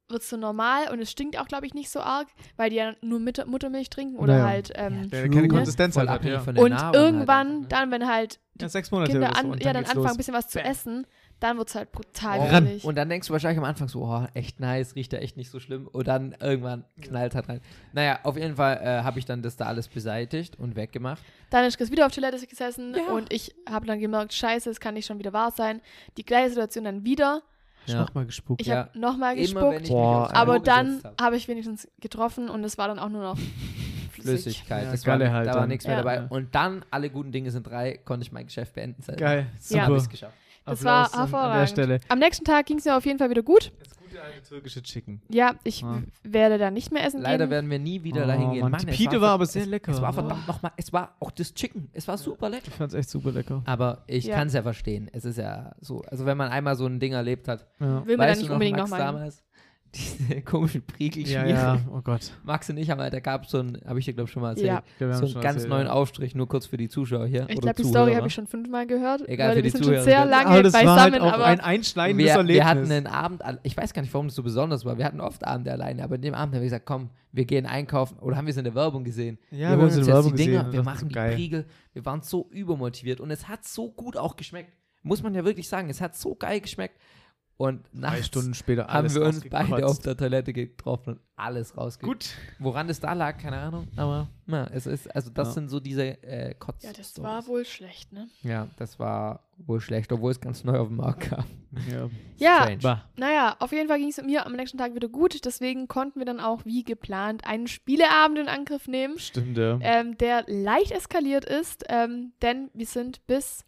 wird 0.08 0.22
es 0.22 0.28
so 0.28 0.36
normal 0.36 0.90
und 0.90 1.00
es 1.00 1.10
stinkt 1.10 1.38
auch, 1.38 1.46
glaube 1.46 1.66
ich, 1.66 1.74
nicht 1.74 1.88
so 1.90 2.00
arg, 2.00 2.26
weil 2.56 2.70
die 2.70 2.76
ja 2.76 2.94
nur 3.00 3.20
Mutter 3.20 3.46
Muttermilch 3.46 3.90
trinken 3.90 4.16
oder 4.16 4.34
Naja. 4.34 4.46
halt. 4.48 4.72
Ähm, 4.74 5.08
Der 5.10 5.28
keine. 5.28 5.46
Konsistenz 5.48 5.96
halt 5.96 6.08
hat, 6.08 6.16
abhängig 6.16 6.34
ja. 6.38 6.40
von 6.40 6.54
der 6.56 6.64
und 6.64 6.70
Nahrung 6.70 6.84
halt 6.86 6.96
irgendwann, 6.96 7.60
ne? 7.60 7.66
dann, 7.68 7.90
wenn 7.92 8.06
halt 8.08 8.40
die 8.54 8.62
Ja, 8.62 8.68
sechs 8.68 8.90
Monate 8.90 9.12
Kinder 9.12 9.28
so. 9.28 9.50
an, 9.52 9.58
ja, 9.58 9.72
dann 9.72 9.84
anfangen, 9.84 10.06
ein 10.08 10.16
bisschen 10.16 10.34
was 10.34 10.48
zu 10.48 10.58
Bam. 10.58 10.66
essen, 10.70 11.06
dann 11.40 11.56
wird 11.58 11.68
es 11.68 11.74
halt 11.74 11.90
brutal 11.90 12.38
Oh, 12.38 12.42
Ran. 12.44 12.64
widerlich. 12.64 12.84
Und 12.84 12.96
dann 12.96 13.08
denkst 13.08 13.26
du 13.28 13.32
wahrscheinlich 13.32 13.58
am 13.58 13.64
Anfang 13.64 13.88
so, 13.88 14.02
oh, 14.04 14.26
echt 14.34 14.60
nice, 14.60 14.94
riecht 14.94 15.12
ja 15.12 15.18
echt 15.20 15.36
nicht 15.36 15.50
so 15.50 15.58
schlimm. 15.58 15.86
Und 15.88 16.06
dann 16.06 16.36
irgendwann 16.40 16.84
knallt 17.00 17.34
halt 17.34 17.48
rein. 17.48 17.60
Naja, 17.92 18.20
auf 18.24 18.36
jeden 18.36 18.56
Fall 18.56 18.76
äh, 18.82 19.02
habe 19.02 19.18
ich 19.18 19.24
dann 19.24 19.42
das 19.42 19.56
da 19.56 19.64
alles 19.66 19.88
beseitigt 19.88 20.58
und 20.58 20.76
weggemacht. 20.76 21.22
Dann 21.50 21.64
ist 21.64 21.78
Chris 21.78 21.90
wieder 21.90 22.06
auf 22.06 22.12
Toilette 22.12 22.46
gesessen 22.46 22.94
Ja. 22.94 23.12
und 23.12 23.32
ich 23.32 23.54
habe 23.68 23.86
dann 23.86 23.98
gemerkt, 24.00 24.32
scheiße, 24.34 24.70
es 24.70 24.78
kann 24.80 24.94
nicht 24.94 25.06
schon 25.06 25.18
wieder 25.18 25.32
wahr 25.32 25.50
sein. 25.50 25.80
Die 26.16 26.24
gleiche 26.24 26.50
Situation 26.50 26.84
dann 26.84 27.04
wieder. 27.04 27.42
Ich 27.86 27.94
Ja. 27.94 28.00
mach 28.02 28.12
mal 28.14 28.26
gespuckt. 28.26 28.60
Ich 28.60 28.66
Ja. 28.66 28.76
habe 28.76 28.98
nochmal 28.98 29.36
Immer 29.38 29.62
wenn 29.62 29.70
gespuckt, 29.72 29.82
ich 29.84 29.88
Boah, 29.88 30.30
aber 30.34 30.58
dann 30.60 31.00
hab. 31.02 31.20
habe 31.20 31.36
ich 31.36 31.48
wenigstens 31.48 31.88
getroffen 32.00 32.50
und 32.50 32.62
es 32.62 32.76
war 32.76 32.86
dann 32.88 32.98
auch 32.98 33.08
nur 33.08 33.22
noch 33.22 33.38
flüssig. 34.12 34.42
Flüssigkeit. 34.58 34.84
Ja, 34.84 34.90
das 34.92 35.06
war, 35.06 35.18
halt 35.18 35.48
da 35.48 35.54
war 35.54 35.66
nichts 35.66 35.86
mehr 35.86 35.96
Ja. 35.96 36.02
dabei. 36.02 36.22
Und 36.28 36.54
dann, 36.54 36.84
alle 36.90 37.08
guten 37.08 37.32
Dinge 37.32 37.50
sind 37.50 37.66
drei, 37.66 37.96
konnte 38.04 38.24
ich 38.26 38.32
mein 38.32 38.44
Geschäft 38.46 38.74
beenden. 38.74 39.00
selber. 39.00 39.18
Geil, 39.20 39.46
Ja. 39.70 39.80
Hab 39.80 39.86
super. 39.86 39.96
ich's 39.96 40.08
geschafft. 40.10 40.34
Das 40.64 40.78
Applaus 40.80 40.84
war 40.84 40.94
an- 40.94 41.04
An 41.04 41.10
der 41.12 41.20
hervorragend. 41.20 41.68
Stelle. 41.70 42.00
Am 42.08 42.18
nächsten 42.18 42.44
Tag 42.44 42.66
ging 42.66 42.78
es 42.78 42.84
mir 42.84 42.96
auf 42.96 43.04
jeden 43.06 43.18
Fall 43.18 43.30
wieder 43.30 43.42
gut. 43.42 43.72
Das 43.78 43.96
gute 43.98 44.22
alte 44.22 44.42
türkische 44.48 44.82
Chicken. 44.82 45.22
Ja, 45.28 45.54
ich 45.64 45.82
Ah. 45.84 46.02
werde 46.22 46.58
da 46.58 46.70
nicht 46.70 46.92
mehr 46.92 47.04
essen 47.04 47.22
Leider 47.22 47.44
gehen. 47.46 47.50
werden 47.50 47.70
wir 47.70 47.78
nie 47.78 48.02
wieder 48.04 48.24
Oh, 48.24 48.26
dahin 48.26 48.50
gehen. 48.52 48.60
Mann, 48.62 48.72
Mann, 48.72 48.80
die 48.82 48.88
es 48.90 48.96
Pide 48.96 49.20
war 49.20 49.30
aber 49.30 49.44
es, 49.44 49.52
sehr 49.52 49.66
lecker. 49.66 49.92
Es 49.92 50.00
war 50.02 50.10
Oh. 50.10 50.14
verdammt 50.14 50.46
nochmal, 50.48 50.72
es 50.76 50.92
war 50.92 51.14
auch 51.20 51.30
das 51.30 51.54
Chicken. 51.54 51.88
Es 51.92 52.06
war 52.08 52.18
super 52.18 52.48
lecker. 52.50 52.68
Ich 52.68 52.74
fand's 52.74 52.94
echt 52.94 53.08
super 53.08 53.32
lecker. 53.32 53.62
Aber 53.66 54.04
ich 54.06 54.24
Ja. 54.26 54.36
kann 54.36 54.48
es 54.48 54.54
ja 54.54 54.62
verstehen. 54.62 55.08
Es 55.12 55.24
ist 55.24 55.38
ja 55.38 55.72
so, 55.80 56.02
also 56.02 56.26
wenn 56.26 56.36
man 56.36 56.50
einmal 56.50 56.76
so 56.76 56.86
ein 56.86 57.00
Ding 57.00 57.12
erlebt 57.12 57.48
hat, 57.48 57.66
Ja. 57.80 58.06
Will 58.06 58.16
man 58.16 58.26
da 58.26 58.32
weißt 58.32 58.40
nicht 58.40 58.48
du 58.48 58.52
noch, 58.52 58.54
unbedingt 58.56 58.78
Max 58.78 58.90
nochmal. 58.90 59.06
damals, 59.06 59.42
diese 59.94 60.40
komischen 60.42 60.82
Ja, 60.88 60.94
Priegelschmiere. 60.96 61.48
ja, 61.50 61.80
oh 61.92 62.00
Gott. 62.02 62.32
Max 62.44 62.70
und 62.70 62.76
ich 62.76 62.90
haben 62.90 63.00
halt, 63.00 63.12
da 63.12 63.20
gab 63.20 63.44
es 63.44 63.50
so 63.50 63.58
ein, 63.58 63.78
habe 63.86 63.98
ich 63.98 64.04
dir 64.04 64.12
glaube 64.14 64.28
ich 64.28 64.32
schon 64.32 64.42
mal 64.42 64.50
erzählt, 64.50 64.66
Ja, 64.68 64.82
Ja, 64.98 65.06
haben 65.06 65.14
so 65.14 65.24
einen 65.26 65.34
ganz 65.42 65.54
erzählt, 65.56 65.68
neuen 65.70 65.86
ja. 65.86 65.92
Aufstrich, 65.92 66.34
nur 66.34 66.48
kurz 66.48 66.66
für 66.66 66.76
die 66.76 66.88
Zuschauer 66.88 67.26
hier. 67.26 67.46
Ich 67.48 67.60
glaube, 67.60 67.82
die. 67.82 67.88
Story 67.88 68.14
habe 68.14 68.26
ich 68.28 68.34
schon 68.34 68.46
fünfmal 68.46 68.86
gehört. 68.86 69.28
Egal, 69.28 69.54
für 69.54 69.62
die 69.62 69.64
wir 69.64 69.70
sind 69.72 69.82
Zuhörer. 69.84 70.00
schon 70.00 70.04
sehr 70.04 70.20
Aber 70.22 70.30
lange 70.30 70.46
Aber 70.50 70.62
das 70.62 70.72
war 70.74 70.80
beisammen, 70.82 71.12
halt 71.12 71.22
auch 71.22 71.32
aber 71.32 71.44
ein 71.46 71.60
einschneidendes 71.60 72.26
wir, 72.26 72.32
Erlebnis. 72.34 72.56
wir 72.56 72.64
hatten 72.66 72.92
einen 72.92 73.06
Abend, 73.06 73.42
ich 73.62 73.76
weiß 73.76 73.92
gar 73.92 74.02
nicht, 74.02 74.14
warum 74.14 74.28
das 74.28 74.36
so 74.36 74.42
besonders 74.42 74.84
war. 74.84 74.96
Wir 74.98 75.04
hatten 75.04 75.20
oft 75.20 75.44
Abende 75.46 75.72
alleine, 75.72 76.04
aber 76.04 76.14
an 76.16 76.22
dem 76.22 76.34
Abend 76.34 76.54
haben 76.54 76.60
wir 76.62 76.66
gesagt, 76.66 76.86
komm, 76.86 77.10
wir 77.32 77.44
gehen 77.44 77.66
einkaufen. 77.66 78.18
Oder 78.20 78.36
haben 78.36 78.46
wir 78.46 78.50
es 78.52 78.56
in 78.56 78.64
der 78.64 78.74
Werbung 78.74 79.04
gesehen? 79.04 79.38
ja, 79.50 79.70
wir 79.70 79.76
wir 79.78 79.82
haben 79.82 79.90
so 79.90 79.98
jetzt 79.98 80.06
eine 80.08 80.14
Werbung 80.16 80.34
die 80.36 80.44
Dinger, 80.44 80.58
gesehen. 80.64 80.72
wir 80.72 80.82
machen 80.82 81.08
die 81.08 81.14
geil. 81.14 81.34
Priegel. 81.34 81.64
Wir 81.92 82.04
waren 82.04 82.22
so 82.22 82.48
übermotiviert 82.50 83.20
und 83.20 83.30
es 83.30 83.48
hat 83.48 83.64
so 83.64 83.90
gut 83.90 84.16
auch 84.16 84.36
geschmeckt. 84.36 84.72
Muss 85.02 85.22
man 85.22 85.34
ja 85.34 85.44
wirklich 85.44 85.68
sagen, 85.68 85.88
es 85.88 86.00
hat 86.00 86.14
so 86.16 86.34
geil 86.34 86.60
geschmeckt. 86.60 86.96
Und 87.60 87.82
Drei 87.92 88.00
nachts 88.00 88.26
Stunden 88.28 88.54
später 88.54 88.86
haben 88.86 89.14
wir 89.14 89.20
uns 89.20 89.46
beide 89.50 89.84
auf 89.84 89.98
der 89.98 90.16
Toilette 90.16 90.54
getroffen 90.54 91.10
und 91.10 91.20
alles 91.36 91.76
rausgekriegt. 91.76 92.24
Gut. 92.24 92.34
Woran 92.58 92.88
es 92.88 93.00
da 93.00 93.12
lag, 93.12 93.36
keine 93.36 93.58
Ahnung. 93.58 93.86
Aber 93.96 94.28
na, 94.46 94.66
es 94.72 94.86
ist, 94.86 95.14
also 95.14 95.28
das 95.28 95.48
Ja. 95.48 95.54
sind 95.54 95.68
so 95.68 95.78
diese 95.78 96.22
äh, 96.22 96.54
Kotz. 96.54 96.82
ja, 96.84 96.92
das 96.94 97.22
war 97.22 97.46
wohl 97.46 97.66
schlecht, 97.66 98.14
ne? 98.14 98.28
Ja, 98.42 98.66
das 98.78 98.98
war 98.98 99.44
wohl 99.58 99.82
schlecht, 99.82 100.10
obwohl 100.10 100.30
es 100.30 100.40
ganz 100.40 100.64
neu 100.64 100.78
auf 100.78 100.88
dem 100.88 100.96
Markt 100.96 101.20
kam. 101.28 101.44
Ja. 101.90 102.08
Ja, 102.78 103.02
naja, 103.18 103.56
auf 103.58 103.72
jeden 103.72 103.88
Fall 103.88 103.98
ging 103.98 104.08
es 104.08 104.22
mir 104.22 104.46
am 104.46 104.52
nächsten 104.52 104.78
Tag 104.78 104.94
wieder 104.94 105.08
gut. 105.10 105.44
Deswegen 105.44 105.86
konnten 105.86 106.18
wir 106.18 106.24
dann 106.24 106.40
auch, 106.40 106.64
wie 106.64 106.82
geplant, 106.82 107.44
einen 107.44 107.66
Spieleabend 107.66 108.38
in 108.38 108.48
Angriff 108.48 108.88
nehmen, 108.88 109.18
Stimmt, 109.18 109.58
ja. 109.58 109.78
ähm, 109.82 110.16
der 110.16 110.44
leicht 110.46 110.92
eskaliert 110.92 111.44
ist, 111.44 111.84
ähm, 111.90 112.32
denn 112.40 112.70
wir 112.72 112.86
sind 112.86 113.26
bis 113.26 113.66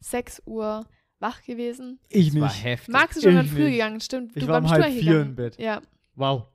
6 0.00 0.42
Uhr 0.44 0.84
wach 1.22 1.42
gewesen. 1.42 1.98
Ich 2.10 2.30
Das 2.32 2.40
war 2.40 2.48
nicht. 2.48 2.64
heftig. 2.64 2.92
Max 2.92 3.16
ist 3.16 3.22
schon 3.22 3.40
Ich 3.40 3.50
früh 3.50 3.70
gegangen, 3.70 4.00
stimmt. 4.00 4.36
Ich 4.36 4.44
du 4.44 4.48
war 4.48 4.58
um 4.58 4.68
halb 4.68 4.84
vier 4.86 5.00
gegangen. 5.02 5.28
im 5.30 5.34
Bett. 5.36 5.58
Ja, 5.58 5.80
Wow. 6.14 6.46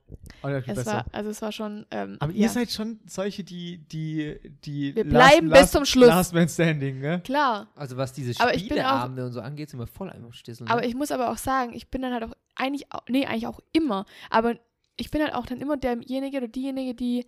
Oh, 0.42 0.48
es 0.48 0.64
besser. 0.66 0.86
war, 0.92 1.06
also 1.10 1.30
es 1.30 1.42
war 1.42 1.50
schon. 1.50 1.84
Ähm, 1.90 2.16
Aber 2.20 2.32
ja. 2.32 2.42
ihr 2.42 2.48
seid 2.48 2.70
schon 2.70 3.00
solche, 3.06 3.42
die, 3.42 3.78
die, 3.88 4.38
die 4.64 4.94
Wir 4.94 5.04
last, 5.04 5.10
bleiben 5.30 5.48
last, 5.48 5.62
bis 5.62 5.70
zum 5.72 5.84
Schluss. 5.84 6.08
Last 6.08 6.32
Man 6.32 6.48
Standing, 6.48 7.00
gell? 7.00 7.20
Klar. 7.22 7.66
Also 7.74 7.96
was 7.96 8.12
diese 8.12 8.40
Aber 8.40 8.56
Spieleabende 8.56 9.26
und 9.26 9.32
so 9.32 9.40
angeht, 9.40 9.70
sind 9.70 9.80
wir 9.80 9.88
voll 9.88 10.10
einfach 10.10 10.32
Stissel. 10.32 10.68
Aber 10.68 10.82
ne? 10.82 10.86
ich 10.86 10.94
muss 10.94 11.10
aber 11.10 11.30
auch 11.32 11.38
sagen, 11.38 11.72
ich 11.74 11.88
bin 11.88 12.02
dann 12.02 12.12
halt 12.12 12.22
auch 12.22 12.34
eigentlich, 12.54 12.86
nee, 13.08 13.26
eigentlich 13.26 13.48
auch 13.48 13.58
immer. 13.72 14.06
Aber 14.30 14.54
ich 14.96 15.10
bin 15.10 15.20
halt 15.22 15.34
auch 15.34 15.44
dann 15.46 15.60
immer 15.60 15.76
derjenige 15.76 16.36
oder 16.36 16.48
diejenige, 16.48 16.94
die 16.94 17.26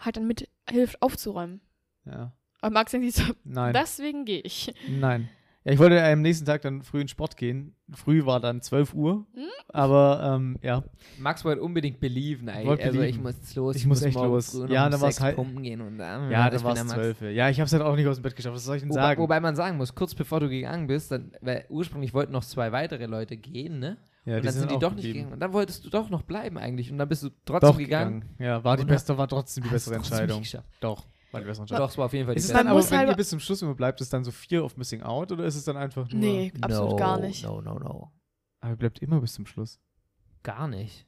halt 0.00 0.16
dann 0.16 0.26
mithilft 0.26 1.00
aufzuräumen. 1.00 1.60
Ja. 2.06 2.32
Aber 2.60 2.72
Max 2.72 2.90
denkt 2.90 3.12
sich 3.12 3.24
so, 3.24 3.32
Nein. 3.44 3.72
deswegen 3.72 4.24
gehe 4.24 4.40
ich. 4.40 4.74
Nein. 4.88 5.28
Ja, 5.64 5.72
ich 5.72 5.78
wollte 5.78 5.96
äh, 5.98 6.12
am 6.12 6.22
nächsten 6.22 6.46
Tag 6.46 6.62
dann 6.62 6.82
früh 6.82 7.02
in 7.02 7.08
Sport 7.08 7.36
gehen. 7.36 7.74
Früh 7.92 8.24
war 8.24 8.40
dann 8.40 8.62
12 8.62 8.94
Uhr. 8.94 9.26
Hm? 9.34 9.42
Aber 9.68 10.34
ähm, 10.36 10.56
ja, 10.62 10.82
Max 11.18 11.44
wollte 11.44 11.60
unbedingt 11.62 12.00
believen, 12.00 12.48
ey. 12.48 12.64
Wollte 12.66 12.84
Also 12.84 12.94
ich 13.00 13.16
believen. 13.16 13.22
muss 13.22 13.34
jetzt 13.36 13.54
los. 13.56 13.76
Ich 13.76 13.86
muss 13.86 14.00
echt 14.02 14.16
morgen 14.16 14.32
los. 14.32 14.54
Ja, 14.68 14.86
um 14.86 14.90
dann 14.90 14.92
war's 14.92 15.16
sechs 15.16 15.20
halt- 15.20 15.36
pumpen 15.36 15.62
gehen 15.62 15.82
und 15.82 15.98
dann, 15.98 16.30
ja, 16.30 16.46
ich 16.46 16.50
da 16.52 16.56
bin 16.56 16.64
war 16.64 16.72
es 16.72 16.78
Max. 16.84 16.94
12. 16.94 17.20
Ja, 17.34 17.50
ich 17.50 17.60
hab's 17.60 17.72
halt 17.74 17.82
auch 17.82 17.94
nicht 17.94 18.06
aus 18.06 18.16
dem 18.16 18.22
Bett 18.22 18.36
geschafft. 18.36 18.54
Was 18.56 18.64
soll 18.64 18.76
ich 18.76 18.82
denn 18.82 18.90
Wobei, 18.90 19.00
sagen? 19.02 19.20
wobei 19.22 19.40
man 19.40 19.54
sagen 19.54 19.76
muss, 19.76 19.94
kurz 19.94 20.14
bevor 20.14 20.40
du 20.40 20.48
gegangen 20.48 20.86
bist, 20.86 21.12
dann, 21.12 21.32
weil 21.42 21.66
ursprünglich 21.68 22.14
wollten 22.14 22.32
noch 22.32 22.44
zwei 22.44 22.72
weitere 22.72 23.04
Leute 23.06 23.36
gehen, 23.36 23.80
ne? 23.80 23.98
ja, 24.24 24.36
und 24.36 24.44
dann 24.46 24.52
sind 24.54 24.70
die 24.70 24.76
auch 24.76 24.80
doch 24.80 24.94
nicht 24.94 25.12
gegangen. 25.12 25.32
Und 25.32 25.40
dann 25.40 25.52
wolltest 25.52 25.84
du 25.84 25.90
doch 25.90 26.08
noch 26.08 26.22
bleiben 26.22 26.56
eigentlich. 26.56 26.90
Und 26.90 26.96
dann 26.98 27.08
bist 27.08 27.22
du 27.22 27.28
trotzdem 27.44 27.70
Doch 27.70 27.76
gegangen. 27.78 28.20
gegangen. 28.20 28.34
Ja, 28.38 28.64
war 28.64 28.76
die 28.78 28.84
beste, 28.86 29.16
war 29.18 29.28
trotzdem 29.28 29.64
die 29.64 29.70
bessere 29.70 29.96
Entscheidung. 29.96 30.40
nicht 30.40 30.58
war 31.32 31.40
die 31.40 31.46
bessere 31.46 31.62
Entscheidung. 31.62 31.84
Doch, 31.86 31.90
es 31.90 31.98
war 31.98 32.04
auf 32.06 32.12
jeden 32.12 32.26
Fall 32.26 32.36
Ist 32.36 32.48
die 32.48 32.52
es 32.52 32.56
dann 32.58 32.66
aber, 32.68 32.90
wenn 32.90 32.98
halt- 32.98 33.08
ihr 33.10 33.16
bis 33.16 33.28
zum 33.30 33.40
Schluss 33.40 33.62
immer 33.62 33.74
bleibt, 33.74 34.00
ist 34.00 34.06
es 34.06 34.10
dann 34.10 34.24
so 34.24 34.30
Fear 34.30 34.64
of 34.64 34.76
Missing 34.76 35.02
Out 35.02 35.32
oder 35.32 35.44
ist 35.44 35.56
es 35.56 35.64
dann 35.64 35.76
einfach 35.76 36.08
nur. 36.10 36.18
Nee, 36.20 36.52
absolut 36.60 36.90
no, 36.90 36.96
gar 36.96 37.18
nicht. 37.20 37.44
No, 37.44 37.60
no, 37.60 37.78
no. 37.78 38.12
Aber 38.60 38.72
ihr 38.72 38.76
bleibt 38.76 38.98
immer 39.00 39.20
bis 39.20 39.34
zum 39.34 39.46
Schluss. 39.46 39.78
Gar 40.42 40.68
nicht. 40.68 41.06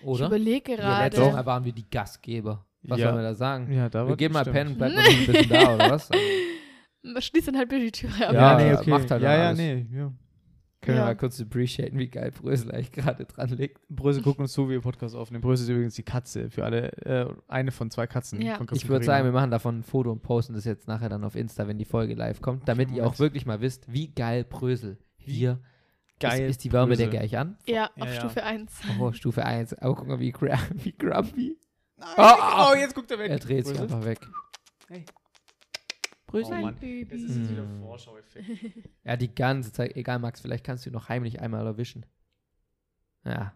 Ich 0.00 0.06
Oder? 0.06 0.26
überlege 0.26 0.72
Ja, 0.72 0.76
gerade. 0.76 1.04
letztes 1.16 1.32
Mal 1.32 1.46
waren 1.46 1.64
wir 1.64 1.72
die 1.72 1.88
Gastgeber. 1.90 2.64
Was 2.82 2.98
Ja. 3.00 3.06
sollen 3.06 3.16
wir 3.18 3.22
da 3.22 3.34
sagen? 3.34 3.72
Ja, 3.72 3.88
da 3.88 4.04
wir 4.04 4.10
war 4.10 4.16
gehen 4.16 4.32
mal 4.32 4.44
pennen 4.44 4.72
und 4.72 4.78
bleiben 4.78 4.94
noch 4.96 5.02
ein 5.04 5.26
bisschen 5.26 5.48
da, 5.48 5.74
oder 5.74 5.90
was? 5.90 6.08
Man 7.02 7.22
schließt 7.22 7.48
dann 7.48 7.56
halt 7.56 7.68
bitte 7.68 7.84
die 7.84 7.92
Tür 7.92 8.10
ab. 8.10 8.32
Ja, 8.32 8.32
Ja, 8.32 8.56
nee, 8.58 8.74
okay. 8.78 8.90
macht 8.90 9.10
halt 9.10 9.22
ja, 9.22 9.34
ja, 9.36 9.46
alles. 9.48 9.58
nee. 9.58 9.86
Ja. 9.92 10.12
Können 10.86 10.98
Ja. 10.98 11.02
wir 11.02 11.08
mal 11.08 11.16
kurz 11.16 11.40
appreciaten, 11.40 11.98
wie 11.98 12.06
geil 12.06 12.30
Brösel 12.30 12.70
eigentlich 12.70 12.92
gerade 12.92 13.24
dran 13.24 13.48
liegt. 13.50 13.80
Brösel 13.88 14.22
guckt 14.22 14.38
uns 14.38 14.52
zu, 14.52 14.68
wie 14.68 14.74
wir 14.74 14.80
Podcast 14.80 15.16
aufnehmen. 15.16 15.42
Brösel 15.42 15.64
ist 15.64 15.68
übrigens 15.70 15.94
die 15.96 16.04
Katze 16.04 16.48
für 16.48 16.64
alle, 16.64 16.92
äh, 17.04 17.26
eine 17.48 17.72
von 17.72 17.90
zwei 17.90 18.06
Katzen. 18.06 18.40
Ja. 18.40 18.56
Von 18.56 18.68
Ich 18.72 18.88
würde 18.88 19.04
sagen, 19.04 19.24
wir 19.24 19.32
machen 19.32 19.50
davon 19.50 19.80
ein 19.80 19.82
Foto 19.82 20.12
und 20.12 20.22
posten 20.22 20.54
das 20.54 20.64
jetzt 20.64 20.86
nachher 20.86 21.08
dann 21.08 21.24
auf 21.24 21.34
Insta, 21.34 21.66
wenn 21.66 21.76
die 21.76 21.84
Folge 21.84 22.14
live 22.14 22.40
kommt, 22.40 22.68
damit 22.68 22.92
ihr 22.92 23.04
auch 23.04 23.18
wirklich 23.18 23.46
mal 23.46 23.60
wisst, 23.60 23.92
wie 23.92 24.08
geil 24.14 24.44
Brösel 24.44 24.96
hier 25.16 25.58
geil. 26.20 26.42
ist. 26.44 26.50
Ist 26.50 26.64
die 26.64 26.72
Wärme 26.72 26.96
der 26.96 27.08
gleich 27.08 27.36
an? 27.36 27.58
Ja, 27.66 27.90
auf 27.98 28.06
ja. 28.08 28.14
Stufe 28.20 28.44
1. 28.44 28.72
Oh, 29.00 29.10
Stufe 29.12 29.44
1. 29.44 29.74
Aber 29.74 29.94
guck 29.96 30.06
mal, 30.06 30.20
wie, 30.20 30.32
wie 30.84 30.92
grumpy. 30.96 31.58
Nein, 31.96 32.08
Oh, 32.16 32.70
oh, 32.72 32.74
jetzt 32.76 32.94
guckt 32.94 33.10
er 33.10 33.18
weg. 33.18 33.30
Er 33.30 33.38
dreht 33.40 33.66
sich 33.66 33.80
einfach 33.80 34.04
weg. 34.04 34.20
Hey. 34.88 35.04
Brösel. 36.42 36.58
Oh 36.58 36.62
Mann. 36.62 36.76
Baby. 36.76 37.06
Das 37.10 37.20
ist 37.22 37.36
jetzt 37.36 37.50
wieder 37.50 37.62
Mm. 37.64 37.80
Vorschau-Effekt. 37.82 38.48
Ja, 39.04 39.16
die 39.16 39.34
ganze 39.34 39.72
Zeit. 39.72 39.96
Egal, 39.96 40.18
Max, 40.18 40.40
vielleicht 40.40 40.64
kannst 40.64 40.84
du 40.86 40.90
ihn 40.90 40.92
noch 40.94 41.08
heimlich 41.08 41.40
einmal 41.40 41.66
erwischen. 41.66 42.06
Ja. 43.24 43.52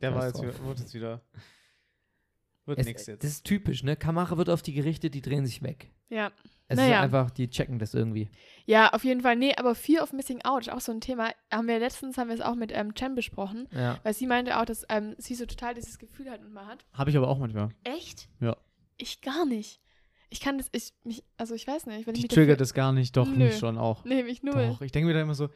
Der 0.00 0.14
war 0.14 0.26
jetzt 0.26 0.42
wieder, 0.42 0.58
wird 0.64 0.78
jetzt 0.80 0.94
wieder. 0.94 1.20
Wird 2.66 2.78
Es, 2.78 2.86
nix 2.86 3.06
jetzt. 3.06 3.22
Das 3.22 3.30
ist 3.30 3.44
typisch, 3.44 3.82
ne? 3.82 3.94
Kamera 3.96 4.36
wird 4.38 4.48
auf 4.50 4.62
die 4.62 4.72
gerichtet, 4.72 5.14
die 5.14 5.20
drehen 5.20 5.44
sich 5.46 5.62
weg. 5.62 5.90
Ja. 6.08 6.32
Es 6.66 6.78
Naja. 6.78 6.96
ist 6.98 7.02
einfach, 7.04 7.30
die 7.30 7.50
checken 7.50 7.78
das 7.78 7.92
irgendwie. 7.92 8.30
ja, 8.64 8.90
auf 8.94 9.04
jeden 9.04 9.20
Fall. 9.20 9.36
Nee, 9.36 9.54
aber 9.56 9.74
Fear 9.74 10.02
of 10.02 10.14
Missing 10.14 10.42
Out 10.44 10.62
ist 10.62 10.72
auch 10.72 10.80
so 10.80 10.92
ein 10.92 11.00
Thema. 11.02 11.30
Haben 11.52 11.68
wir 11.68 11.78
letztens, 11.78 12.16
haben 12.16 12.28
wir 12.28 12.34
es 12.34 12.40
auch 12.40 12.54
mit 12.54 12.72
ähm, 12.74 12.94
Chen 12.94 13.14
besprochen. 13.14 13.68
Ja. 13.70 13.98
Weil 14.02 14.14
sie 14.14 14.26
meinte 14.26 14.58
auch, 14.58 14.64
dass 14.64 14.86
ähm, 14.88 15.14
sie 15.18 15.34
so 15.34 15.44
total 15.44 15.74
dieses 15.74 15.98
Gefühl 15.98 16.30
halt 16.30 16.40
immer 16.42 16.66
hat. 16.66 16.86
Habe 16.94 17.10
ich 17.10 17.16
aber 17.18 17.28
auch 17.28 17.38
manchmal. 17.38 17.68
Echt? 17.84 18.30
Ja. 18.40 18.56
Ich 18.96 19.20
gar 19.20 19.44
nicht. 19.44 19.80
Ich 20.30 20.40
kann 20.40 20.58
das, 20.58 20.68
ich, 20.72 20.92
mich, 21.04 21.22
also 21.36 21.54
ich 21.54 21.66
weiß 21.66 21.86
nicht. 21.86 22.06
Wenn 22.06 22.14
ich 22.14 22.20
Die 22.22 22.24
mich 22.26 22.28
triggert 22.34 22.56
dafür- 22.60 22.64
das 22.64 22.74
gar 22.74 22.92
nicht, 22.92 23.16
doch 23.16 23.28
Nö. 23.28 23.36
nicht 23.46 23.58
schon 23.58 23.78
auch. 23.78 24.04
Nee, 24.04 24.22
mich 24.22 24.42
null. 24.42 24.68
Doch, 24.70 24.80
ich 24.80 24.90
denke 24.92 25.06
mir 25.08 25.14
da 25.14 25.22
immer 25.22 25.34
so, 25.34 25.48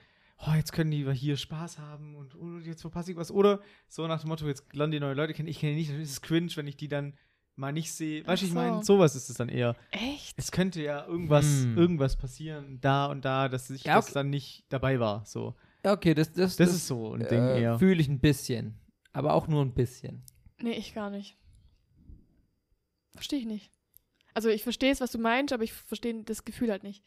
oh, 0.47 0.53
jetzt 0.55 0.73
können 0.73 0.91
die 0.91 1.11
hier 1.15 1.37
Spaß 1.37 1.79
haben 1.79 2.15
und, 2.17 2.35
und 2.35 2.65
jetzt 2.65 2.83
verpasse 2.83 3.11
ich 3.11 3.17
was. 3.17 3.31
Oder 3.31 3.61
so 3.89 4.07
nach 4.07 4.21
dem 4.21 4.29
Motto, 4.29 4.47
jetzt 4.47 4.73
lernen 4.75 4.93
die 4.93 5.01
neue 5.01 5.15
Leute 5.15 5.35
kennen, 5.35 5.49
ich 5.49 5.59
kenne 5.59 5.73
die 5.73 5.79
nicht, 5.81 5.91
dann 5.91 6.01
ist 6.01 6.11
es 6.13 6.23
cringe, 6.23 6.51
wenn 6.55 6.67
ich 6.69 6.77
die 6.77 6.89
dann 6.89 7.15
mal 7.57 7.73
nicht 7.73 7.93
sehe. 7.93 8.25
Weißt 8.25 8.43
du, 8.43 8.47
ich 8.47 8.53
so. 8.53 8.59
meine, 8.59 8.85
sowas 8.85 9.17
ist 9.17 9.29
es 9.31 9.37
dann 9.37 9.49
eher. 9.49 9.75
Echt? 9.91 10.39
Es 10.39 10.53
könnte 10.53 10.81
ja 10.81 11.05
irgendwas, 11.07 11.45
Hm. 11.45 11.77
irgendwas 11.77 12.17
passieren, 12.17 12.79
da 12.81 13.07
und 13.07 13.25
da, 13.25 13.49
dass 13.49 13.69
ich 13.71 13.83
Ja, 13.85 13.97
das 13.97 14.07
okay. 14.07 14.15
dann 14.15 14.31
nicht 14.31 14.65
dabei 14.69 15.01
war. 15.01 15.25
So. 15.27 15.57
Ja, 15.85 15.93
okay, 15.93 16.15
das, 16.15 16.33
das, 16.33 16.55
Das, 16.57 16.71
ist 16.73 16.87
so 16.87 17.15
ein 17.15 17.27
Ding 17.29 17.41
äh, 17.43 17.63
eher. 17.63 17.79
Fühle 17.79 18.01
ich 18.01 18.09
ein 18.09 18.21
bisschen. 18.21 18.79
Aber 19.13 19.33
auch 19.35 19.49
nur 19.49 19.65
ein 19.65 19.75
bisschen. 19.75 20.23
Nee, 20.61 20.73
ich 20.73 20.95
gar 20.95 21.11
nicht. 21.11 21.37
Verstehe 23.15 23.41
ich 23.41 23.47
nicht. 23.47 23.73
Also 24.39 24.51
ich 24.51 24.63
verstehe 24.63 24.93
es, 24.93 25.01
was 25.01 25.11
du 25.11 25.19
meinst, 25.19 25.53
aber 25.53 25.65
ich 25.65 25.73
verstehe 25.73 26.23
das 26.23 26.45
Gefühl 26.45 26.71
halt 26.71 26.85
nicht. 26.85 27.03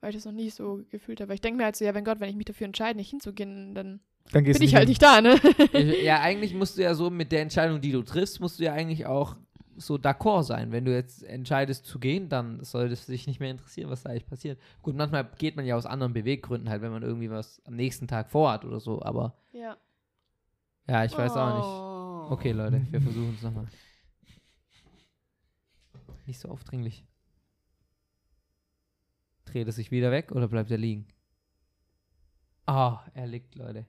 Weil 0.00 0.08
ich 0.08 0.16
das 0.16 0.24
noch 0.24 0.32
nie 0.32 0.48
so 0.48 0.80
gefühlt 0.88 1.20
habe. 1.20 1.28
Weil 1.28 1.34
ich 1.34 1.42
denke 1.42 1.58
mir 1.58 1.64
halt 1.64 1.76
so, 1.76 1.84
ja, 1.84 1.92
wenn 1.94 2.02
Gott, 2.02 2.18
wenn 2.18 2.30
ich 2.30 2.34
mich 2.34 2.46
dafür 2.46 2.64
entscheide, 2.64 2.96
nicht 2.96 3.10
hinzugehen, 3.10 3.74
dann 3.74 4.00
Dann 4.32 4.42
bin 4.44 4.62
ich 4.62 4.74
halt 4.74 4.84
hin. 4.84 4.88
nicht 4.88 5.02
da, 5.02 5.20
ne? 5.20 5.38
Ja, 6.02 6.22
eigentlich 6.22 6.54
musst 6.54 6.78
du 6.78 6.82
ja 6.82 6.94
so 6.94 7.10
mit 7.10 7.30
der 7.30 7.42
Entscheidung, 7.42 7.82
die 7.82 7.92
du 7.92 8.00
triffst, 8.00 8.40
musst 8.40 8.58
du 8.58 8.64
ja 8.64 8.72
eigentlich 8.72 9.04
auch 9.04 9.36
so 9.76 9.96
d'accord 9.96 10.44
sein. 10.44 10.72
Wenn 10.72 10.86
du 10.86 10.94
jetzt 10.94 11.22
entscheidest 11.24 11.84
zu 11.84 11.98
gehen, 11.98 12.30
dann 12.30 12.64
sollte 12.64 12.94
es 12.94 13.04
dich 13.04 13.26
nicht 13.26 13.38
mehr 13.38 13.50
interessieren, 13.50 13.90
was 13.90 14.04
da 14.04 14.08
eigentlich 14.08 14.26
passiert. 14.26 14.58
Gut, 14.80 14.96
manchmal 14.96 15.28
geht 15.36 15.56
man 15.56 15.66
ja 15.66 15.76
aus 15.76 15.84
anderen 15.84 16.14
Beweggründen 16.14 16.70
halt, 16.70 16.80
wenn 16.80 16.90
man 16.92 17.02
irgendwie 17.02 17.28
was 17.28 17.60
am 17.66 17.76
nächsten 17.76 18.08
Tag 18.08 18.30
vorhat 18.30 18.64
oder 18.64 18.80
so, 18.80 19.02
aber 19.02 19.36
Ja. 19.52 19.76
ja, 20.88 21.04
ich 21.04 21.12
weiß 21.12 21.32
auch 21.32 21.54
nicht. 21.54 21.66
auch 21.66 22.30
Okay, 22.30 22.52
Leute, 22.52 22.80
wir 22.90 23.02
versuchen 23.02 23.34
es 23.36 23.42
nochmal. 23.42 23.66
Nicht 26.26 26.38
so 26.38 26.48
aufdringlich. 26.48 27.04
Dreht 29.44 29.66
er 29.66 29.72
sich 29.72 29.90
wieder 29.90 30.10
weg 30.10 30.32
oder 30.32 30.48
bleibt 30.48 30.70
er 30.70 30.78
liegen? 30.78 31.06
Ah, 32.66 33.00
er 33.14 33.26
liegt, 33.26 33.54
Leute. 33.54 33.86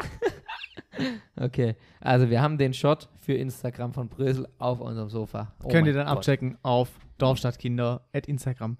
okay, 1.36 1.76
also 2.00 2.30
wir 2.30 2.40
haben 2.40 2.56
den 2.58 2.72
Shot 2.72 3.08
für 3.20 3.34
Instagram 3.34 3.92
von 3.92 4.08
Brösel 4.08 4.48
auf 4.58 4.80
unserem 4.80 5.10
Sofa. 5.10 5.54
Oh 5.62 5.68
Könnt 5.68 5.86
ihr 5.86 5.92
dann 5.92 6.06
Gott. 6.06 6.18
abchecken 6.18 6.58
auf 6.62 6.90
Dorfstadtkinder 7.18 8.08
at 8.12 8.26
Instagram. 8.26 8.78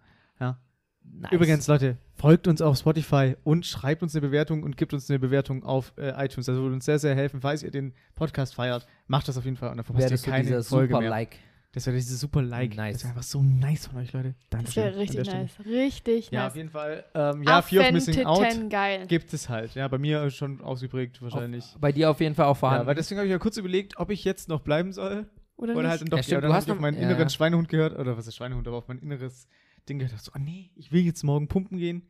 Nice. 1.05 1.33
Übrigens, 1.33 1.67
Leute, 1.67 1.99
folgt 2.23 2.47
uns 2.47 2.63
auf 2.63 2.79
Spotify 2.79 3.35
und 3.43 3.67
schreibt 3.67 4.03
uns 4.03 4.15
eine 4.15 4.21
Bewertung 4.23 4.63
und 4.63 4.77
gibt 4.77 4.95
uns 4.95 5.11
eine 5.11 5.19
Bewertung 5.19 5.65
auf 5.65 5.93
äh, 5.99 6.11
iTunes. 6.25 6.47
Das 6.47 6.57
würde 6.57 6.73
uns 6.75 6.85
sehr, 6.85 6.99
sehr 7.01 7.15
helfen. 7.17 7.41
Falls 7.41 7.63
ihr 7.65 7.73
den 7.73 7.93
Podcast 8.15 8.55
feiert, 8.55 8.87
macht 9.09 9.27
das 9.27 9.37
auf 9.37 9.45
jeden 9.45 9.57
Fall 9.57 9.71
und 9.71 9.77
dann 9.79 9.85
verpasst 9.85 10.07
ihr 10.07 10.11
das 10.11 10.23
keine 10.23 10.45
dieser 10.45 10.63
Folge 10.63 10.93
super 10.93 11.01
mehr. 11.01 11.11
Like. 11.11 11.37
Das 11.73 11.87
wäre 11.87 11.97
dieses 11.97 12.21
super 12.21 12.43
Like. 12.43 12.77
Nice. 12.77 12.93
Das 12.95 13.03
wäre 13.05 13.11
einfach 13.15 13.23
so 13.25 13.43
nice 13.43 13.87
von 13.89 13.99
euch, 13.99 14.13
Leute. 14.13 14.35
Das 14.51 14.59
Dankeschön. 14.61 14.85
wäre 14.85 14.97
richtig 14.99 15.27
nice. 15.27 15.51
Richtig 15.67 16.31
Ja, 16.31 16.43
auf 16.47 16.53
nice. 16.53 16.57
jeden 16.59 16.71
Fall. 16.71 17.05
Ähm, 17.15 17.43
ja, 17.43 17.61
Fear 17.63 17.87
of 17.87 17.93
Missing 17.93 18.25
Out 18.27 18.71
geil. 18.71 19.07
gibt 19.09 19.33
es 19.33 19.49
halt. 19.49 19.75
Ja, 19.75 19.89
bei 19.89 19.99
mir 19.99 20.31
schon 20.31 20.61
ausgeprägt 20.61 21.21
wahrscheinlich. 21.23 21.65
Bei 21.81 21.91
dir 21.91 22.09
auf 22.11 22.21
jeden 22.21 22.35
Fall 22.35 22.47
auch 22.47 22.57
vorhanden. 22.57 22.83
Ja, 22.83 22.87
weil 22.87 22.95
deswegen 22.95 23.19
habe 23.19 23.27
ich 23.27 23.33
ja 23.33 23.39
kurz 23.39 23.57
überlegt, 23.57 23.97
ob 23.97 24.11
ich 24.11 24.23
jetzt 24.25 24.49
noch 24.49 24.61
bleiben 24.61 24.93
soll 24.93 25.27
Oder, 25.57 25.73
oder 25.73 25.83
nicht? 25.83 25.91
halt 25.91 26.01
dann 26.03 26.09
doch. 26.11 26.19
Ja, 26.19 26.23
stimmt, 26.23 26.33
ja, 26.35 26.41
du 26.43 26.47
dann 26.49 26.57
hast 26.57 26.65
habe 26.65 26.67
ich 26.67 26.71
auf 26.73 26.77
noch- 26.77 26.83
meinen 26.83 26.97
ja. 27.03 27.09
inneren 27.09 27.31
Schweinehund 27.31 27.69
gehört. 27.69 27.99
Oder 27.99 28.17
was 28.17 28.27
ist 28.29 28.37
Schweinehund, 28.37 28.69
aber 28.69 28.77
auf 28.77 28.87
mein 28.89 28.99
inneres 28.99 29.49
Ding 29.89 29.99
gehört. 29.99 30.13
dachte 30.13 30.25
So, 30.25 30.33
ah 30.35 30.39
nee, 30.39 30.71
ich 30.75 30.93
will 30.93 31.03
jetzt 31.03 31.23
morgen 31.23 31.49
pumpen 31.49 31.79
gehen. 31.79 32.07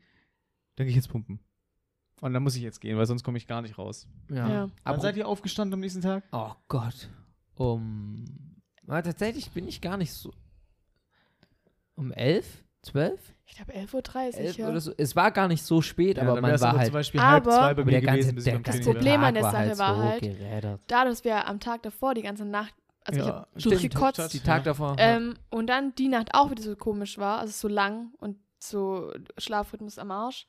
Dann 0.76 0.86
gehe 0.86 0.90
ich 0.90 0.96
jetzt 0.96 1.08
pumpen. 1.08 1.40
Und 2.20 2.32
dann 2.34 2.42
muss 2.42 2.54
ich 2.56 2.62
jetzt 2.62 2.80
gehen, 2.80 2.96
weil 2.96 3.06
sonst 3.06 3.24
komme 3.24 3.36
ich 3.38 3.46
gar 3.46 3.62
nicht 3.62 3.78
raus. 3.78 4.06
ja. 4.30 4.48
Ja. 4.48 4.62
Wann 4.64 4.72
Aber 4.84 5.00
seid 5.00 5.16
ihr 5.16 5.26
aufgestanden 5.26 5.74
am 5.74 5.80
nächsten 5.80 6.00
Tag? 6.02 6.24
Oh 6.32 6.52
Gott. 6.68 7.08
Um. 7.54 8.24
Tatsächlich 8.86 9.50
bin 9.50 9.66
ich 9.68 9.80
gar 9.80 9.96
nicht 9.96 10.12
so. 10.12 10.32
Um 11.94 12.12
elf? 12.12 12.64
Zwölf? 12.82 13.20
Ich 13.46 13.54
glaube 13.56 13.72
11.30 13.74 14.34
Uhr, 14.36 14.50
ja. 14.58 14.68
oder 14.68 14.80
so. 14.80 14.92
Es 14.96 15.14
war 15.14 15.30
gar 15.30 15.46
nicht 15.46 15.62
so 15.62 15.82
spät, 15.82 16.18
aber 16.18 16.34
dann 16.34 16.42
man 16.42 16.60
war 16.60 16.68
aber 16.70 16.78
halt. 16.78 16.86
zum 16.88 16.94
Beispiel 16.94 17.20
halb 17.22 17.44
Aber- 17.46 17.52
zwei 17.52 17.60
bei 17.62 17.70
aber 17.70 17.84
mir 17.84 17.90
der 17.92 18.00
ganze, 18.00 18.18
gewesen, 18.20 18.34
bis 18.34 18.44
ich 18.46 18.50
der 18.50 18.58
beim 18.58 18.62
ganze 18.64 18.80
Training 18.80 18.94
Problem 18.96 19.20
war. 19.20 19.28
an 19.28 19.34
der 19.34 19.42
Sache 19.44 19.56
halt 19.56 19.78
war 19.78 19.94
so 19.96 20.02
halt- 20.02 20.22
gerädert. 20.22 20.80
Da, 20.88 21.04
dass 21.04 21.24
wir 21.24 21.46
am 21.46 21.60
Tag 21.60 21.82
davor 21.82 22.14
die 22.14 22.22
ganze 22.22 22.44
Nacht, 22.44 22.74
also 23.04 23.20
ich 23.20 23.26
Ja, 23.26 23.32
habe 23.34 23.60
stimmt. 23.60 23.74
durchgekotzt. 23.74 24.32
Die 24.34 24.40
Tag 24.40 24.64
davor. 24.64 24.96
Ähm, 24.98 25.34
und 25.50 25.66
dann 25.68 25.94
die 25.94 26.08
Nacht 26.08 26.34
auch 26.34 26.50
wieder 26.50 26.62
so 26.62 26.76
komisch 26.76 27.18
war, 27.18 27.38
also 27.40 27.52
so 27.52 27.68
lang 27.68 28.12
und 28.18 28.38
so 28.58 29.12
Schlafrhythmus 29.38 29.98
am 29.98 30.10
Arsch. 30.10 30.46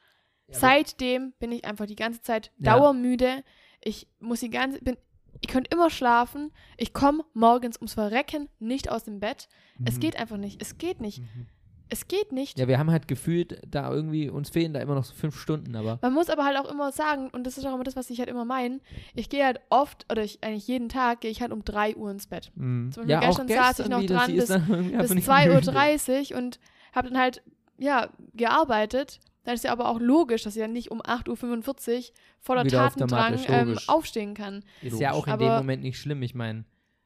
Ja, 0.47 0.59
Seitdem 0.59 1.33
bin 1.39 1.51
ich 1.51 1.65
einfach 1.65 1.85
die 1.85 1.95
ganze 1.95 2.21
Zeit 2.21 2.51
Ja. 2.59 2.77
dauermüde. 2.77 3.43
Ich 3.81 4.07
muss 4.19 4.41
die 4.41 4.49
ganze, 4.49 4.79
bin, 4.81 4.97
ich 5.41 5.47
könnte 5.47 5.69
immer 5.73 5.89
schlafen. 5.89 6.51
Ich 6.77 6.93
komme 6.93 7.23
morgens 7.33 7.77
ums 7.77 7.93
Verrecken 7.95 8.49
nicht 8.59 8.89
aus 8.91 9.03
dem 9.03 9.19
Bett. 9.19 9.47
Es 9.85 9.95
Mhm. 9.95 9.99
geht 10.01 10.15
einfach 10.19 10.37
nicht. 10.37 10.61
Es 10.61 10.77
geht 10.77 11.01
nicht. 11.01 11.19
Mhm. 11.19 11.47
Es 11.89 12.07
geht 12.07 12.31
nicht. 12.31 12.57
ja, 12.57 12.67
wir 12.67 12.79
haben 12.79 12.89
halt 12.89 13.07
gefühlt, 13.07 13.61
da 13.67 13.91
irgendwie, 13.91 14.29
uns 14.29 14.49
fehlen 14.49 14.73
da 14.73 14.79
immer 14.79 14.95
noch 14.95 15.03
so 15.03 15.13
fünf 15.13 15.37
Stunden, 15.39 15.75
aber. 15.75 15.99
Man 16.01 16.13
muss 16.13 16.29
aber 16.29 16.43
halt 16.45 16.57
auch 16.57 16.69
immer 16.71 16.91
sagen, 16.91 17.29
und 17.29 17.45
das 17.45 17.57
ist 17.57 17.65
auch 17.65 17.73
immer 17.75 17.83
das, 17.83 17.95
was 17.95 18.09
ich 18.09 18.19
halt 18.19 18.29
immer 18.29 18.45
meine, 18.45 18.79
ich 19.13 19.29
gehe 19.29 19.45
halt 19.45 19.59
oft, 19.69 20.05
oder 20.11 20.23
ich 20.23 20.43
eigentlich 20.43 20.67
jeden 20.67 20.89
Tag, 20.89 21.21
gehe 21.21 21.29
ich 21.31 21.41
halt 21.41 21.51
um 21.51 21.63
3 21.63 21.95
Uhr 21.95 22.09
ins 22.09 22.25
Bett. 22.27 22.51
Mhm. 22.55 22.91
Zum 22.91 23.01
Beispiel 23.03 23.11
Ja, 23.11 23.19
gestern 23.19 23.47
saß 23.47 23.79
ich 23.79 23.89
noch 23.89 24.03
dran 24.03 24.35
bis, 24.35 24.47
dann 24.47 24.65
bis 24.67 24.93
einfach 24.99 25.15
nicht 25.15 25.29
2.30 25.29 26.17
müde. 26.19 26.33
Uhr 26.33 26.37
und 26.43 26.59
habe 26.93 27.09
dann 27.09 27.19
halt 27.19 27.43
ja, 27.77 28.09
gearbeitet, 28.33 29.19
dann 29.43 29.55
ist 29.55 29.63
ja 29.63 29.71
aber 29.71 29.89
auch 29.89 29.99
logisch, 29.99 30.43
dass 30.43 30.53
sie 30.53 30.59
dann 30.61 30.73
nicht 30.73 30.89
um 30.91 31.01
8.45 31.01 31.97
Uhr 31.97 32.03
voller 32.39 32.63
Wieder 32.65 32.77
Tatendrang 32.89 33.39
ähm, 33.47 33.67
logisch. 33.69 33.89
aufstehen 33.89 34.33
kann. 34.35 34.63
Ist 34.81 34.99
ja 34.99 35.11
auch 35.11 35.27
in 35.27 35.37
dem 35.37 35.47
Aber- 35.47 35.57
Moment 35.59 35.83
nicht 35.83 35.97
schlimm. 35.97 36.21
Ich 36.23 36.33
meine, 36.35 36.63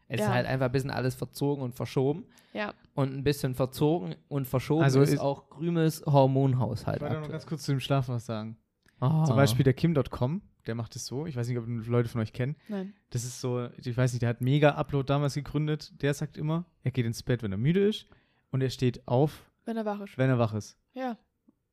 es 0.08 0.20
ist 0.22 0.28
Ja. 0.28 0.34
halt 0.34 0.46
einfach 0.48 0.66
ein 0.68 0.72
bisschen 0.72 0.92
alles 0.92 1.16
verzogen 1.16 1.64
und 1.64 1.74
verschoben. 1.76 2.26
Ja. 2.54 2.74
Und 2.96 3.14
ein 3.16 3.24
bisschen 3.24 3.54
verzogen 3.56 4.16
und 4.28 4.48
verschoben 4.48 4.84
Also 4.84 5.02
ist, 5.02 5.14
ist- 5.14 5.20
auch 5.20 5.50
Krümels 5.50 6.04
Hormonhaushalt. 6.06 6.98
Ich 6.98 7.02
wollte 7.02 7.20
noch 7.22 7.30
ganz 7.30 7.46
kurz 7.46 7.64
zu 7.64 7.72
dem 7.72 7.80
Schlafen 7.80 8.16
was 8.16 8.26
sagen. 8.26 8.58
Ah. 9.00 9.26
Zum 9.26 9.36
Beispiel 9.36 9.64
der 9.64 9.74
Kim.com, 9.74 10.42
der 10.66 10.74
macht 10.76 10.96
es 10.96 11.06
so. 11.06 11.28
Ich 11.28 11.36
weiß 11.36 11.48
nicht, 11.48 11.58
ob 11.58 11.66
Leute 11.68 12.10
von 12.10 12.22
euch 12.22 12.34
kennen. 12.34 12.56
Nein. 12.68 12.94
Das 13.12 13.24
ist 13.24 13.40
so, 13.42 13.70
ich 13.78 13.96
weiß 13.96 14.14
nicht, 14.14 14.24
der 14.24 14.30
hat 14.30 14.42
Mega 14.42 14.72
Upload 14.72 15.06
damals 15.08 15.36
gegründet. 15.36 16.02
Der 16.02 16.14
sagt 16.16 16.36
immer, 16.38 16.66
er 16.84 16.92
geht 16.92 17.06
ins 17.06 17.22
Bett, 17.22 17.44
wenn 17.44 17.52
er 17.52 17.58
müde 17.60 17.88
ist. 17.88 18.08
Und 18.52 18.62
er 18.62 18.70
steht 18.72 19.08
auf, 19.08 19.44
Wenn 19.66 19.78
er 19.78 19.86
wach 19.86 20.00
ist. 20.02 20.18
wenn 20.18 20.30
er 20.30 20.40
wach 20.40 20.54
ist. 20.56 20.78
Ja. 20.94 21.18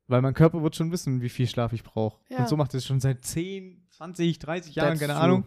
Weil 0.06 0.20
mein 0.20 0.34
Körper 0.34 0.62
wird 0.62 0.76
schon 0.76 0.92
wissen, 0.92 1.22
wie 1.22 1.30
viel 1.30 1.46
Schlaf 1.46 1.72
ich 1.72 1.82
brauche. 1.82 2.20
Ja. 2.28 2.38
Und 2.40 2.48
so 2.48 2.58
macht 2.58 2.74
er 2.74 2.78
es 2.78 2.84
schon 2.84 3.00
seit 3.00 3.24
10, 3.24 3.86
20, 3.88 4.38
30 4.38 4.74
Jahren, 4.74 4.88
That's 4.88 5.00
keine 5.00 5.14
true. 5.14 5.22
Ahnung. 5.22 5.44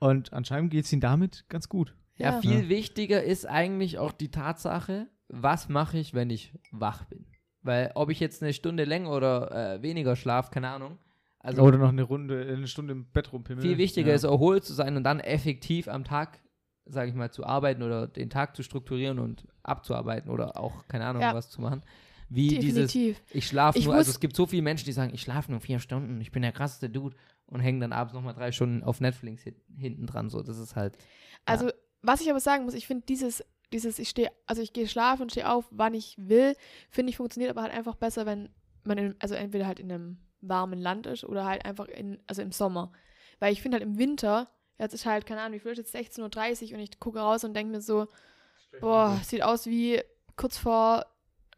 Und 0.00 0.32
anscheinend 0.32 0.72
geht 0.72 0.86
es 0.86 0.92
ihm 0.92 1.00
damit 1.00 1.44
ganz 1.48 1.68
gut. 1.68 1.94
Ja, 2.20 2.32
Ja. 2.34 2.40
viel 2.40 2.68
wichtiger 2.68 3.22
ist 3.22 3.46
eigentlich 3.46 3.98
auch 3.98 4.12
die 4.12 4.30
Tatsache, 4.30 5.08
was 5.28 5.68
mache 5.68 5.98
ich, 5.98 6.14
wenn 6.14 6.30
ich 6.30 6.52
wach 6.70 7.04
bin. 7.04 7.26
Weil 7.62 7.92
ob 7.94 8.10
ich 8.10 8.20
jetzt 8.20 8.42
eine 8.42 8.52
Stunde 8.52 8.84
länger 8.84 9.10
oder 9.12 9.74
äh, 9.76 9.82
weniger 9.82 10.16
schlafe, 10.16 10.50
keine 10.50 10.68
Ahnung. 10.70 10.98
Also 11.38 11.62
Oder 11.62 11.78
noch 11.78 11.88
eine 11.88 12.02
Runde, 12.02 12.46
eine 12.54 12.66
Stunde 12.66 12.92
im 12.92 13.06
Bett 13.06 13.32
rumpimmeln. 13.32 13.66
viel 13.66 13.78
wichtiger 13.78 14.10
ja. 14.10 14.14
ist 14.14 14.24
erholt 14.24 14.64
zu 14.64 14.74
sein 14.74 14.96
und 14.96 15.04
dann 15.04 15.20
effektiv 15.20 15.88
am 15.88 16.04
Tag, 16.04 16.38
sage 16.84 17.08
ich 17.10 17.14
mal, 17.16 17.30
zu 17.30 17.44
arbeiten 17.46 17.82
oder 17.82 18.06
den 18.06 18.28
Tag 18.28 18.54
zu 18.56 18.62
strukturieren 18.62 19.18
und 19.18 19.46
abzuarbeiten 19.62 20.30
oder 20.30 20.58
auch, 20.58 20.86
keine 20.88 21.06
Ahnung, 21.06 21.22
Ja. 21.22 21.34
was 21.34 21.48
zu 21.50 21.60
machen. 21.62 21.82
Wie 22.28 22.58
dieses, 22.58 22.92
Definitiv. 22.92 23.22
ich 23.32 23.46
schlafe 23.46 23.80
nur, 23.82 23.94
also 23.94 24.10
es 24.10 24.20
gibt 24.20 24.36
so 24.36 24.46
viele 24.46 24.62
Menschen, 24.62 24.84
die 24.84 24.92
sagen, 24.92 25.12
ich 25.12 25.22
schlafe 25.22 25.50
nur 25.50 25.60
vier 25.60 25.80
Stunden, 25.80 26.20
ich 26.20 26.30
bin 26.30 26.42
der 26.42 26.52
krasseste 26.52 26.88
Dude 26.88 27.16
und 27.46 27.60
hängen 27.60 27.80
dann 27.80 27.92
abends 27.92 28.14
nochmal 28.14 28.34
drei 28.34 28.52
Stunden 28.52 28.84
auf 28.84 29.00
Netflix 29.00 29.42
hin, 29.42 29.56
hinten 29.76 30.06
dran. 30.06 30.28
So, 30.30 30.42
das 30.42 30.58
ist 30.58 30.76
halt, 30.76 30.96
Also, 31.44 31.70
was 32.02 32.20
ich 32.20 32.30
aber 32.30 32.40
sagen 32.40 32.64
muss, 32.64 32.74
ich 32.74 32.86
finde 32.86 33.04
dieses, 33.06 33.44
dieses, 33.72 33.98
ich 33.98 34.08
stehe, 34.08 34.30
also 34.46 34.62
ich 34.62 34.72
gehe 34.72 34.88
schlafen 34.88 35.22
und 35.22 35.30
stehe 35.30 35.48
auf, 35.50 35.66
wann 35.70 35.94
ich 35.94 36.16
will, 36.18 36.56
finde 36.90 37.10
ich 37.10 37.16
funktioniert 37.16 37.50
aber 37.50 37.62
halt 37.62 37.72
einfach 37.72 37.94
besser, 37.96 38.26
wenn 38.26 38.48
man, 38.84 38.98
in, 38.98 39.16
also 39.18 39.34
entweder 39.34 39.66
halt 39.66 39.80
in 39.80 39.92
einem 39.92 40.18
warmen 40.40 40.80
Land 40.80 41.06
ist 41.06 41.24
oder 41.24 41.44
halt 41.44 41.64
einfach 41.64 41.86
in, 41.86 42.18
also 42.26 42.42
im 42.42 42.52
Sommer. 42.52 42.92
Weil 43.38 43.52
ich 43.52 43.62
finde 43.62 43.76
halt 43.76 43.84
im 43.84 43.98
Winter, 43.98 44.50
jetzt 44.78 44.94
ist 44.94 45.06
halt, 45.06 45.26
keine 45.26 45.42
Ahnung, 45.42 45.54
wie 45.54 45.60
viel 45.60 45.72
ist 45.72 45.78
jetzt 45.78 45.94
16.30 45.94 46.68
Uhr 46.70 46.74
und 46.74 46.80
ich 46.80 46.98
gucke 46.98 47.18
raus 47.20 47.44
und 47.44 47.54
denke 47.54 47.72
mir 47.72 47.80
so, 47.80 48.06
boah, 48.80 49.20
sieht 49.22 49.42
aus 49.42 49.66
wie 49.66 50.00
kurz 50.36 50.58
vor. 50.58 51.06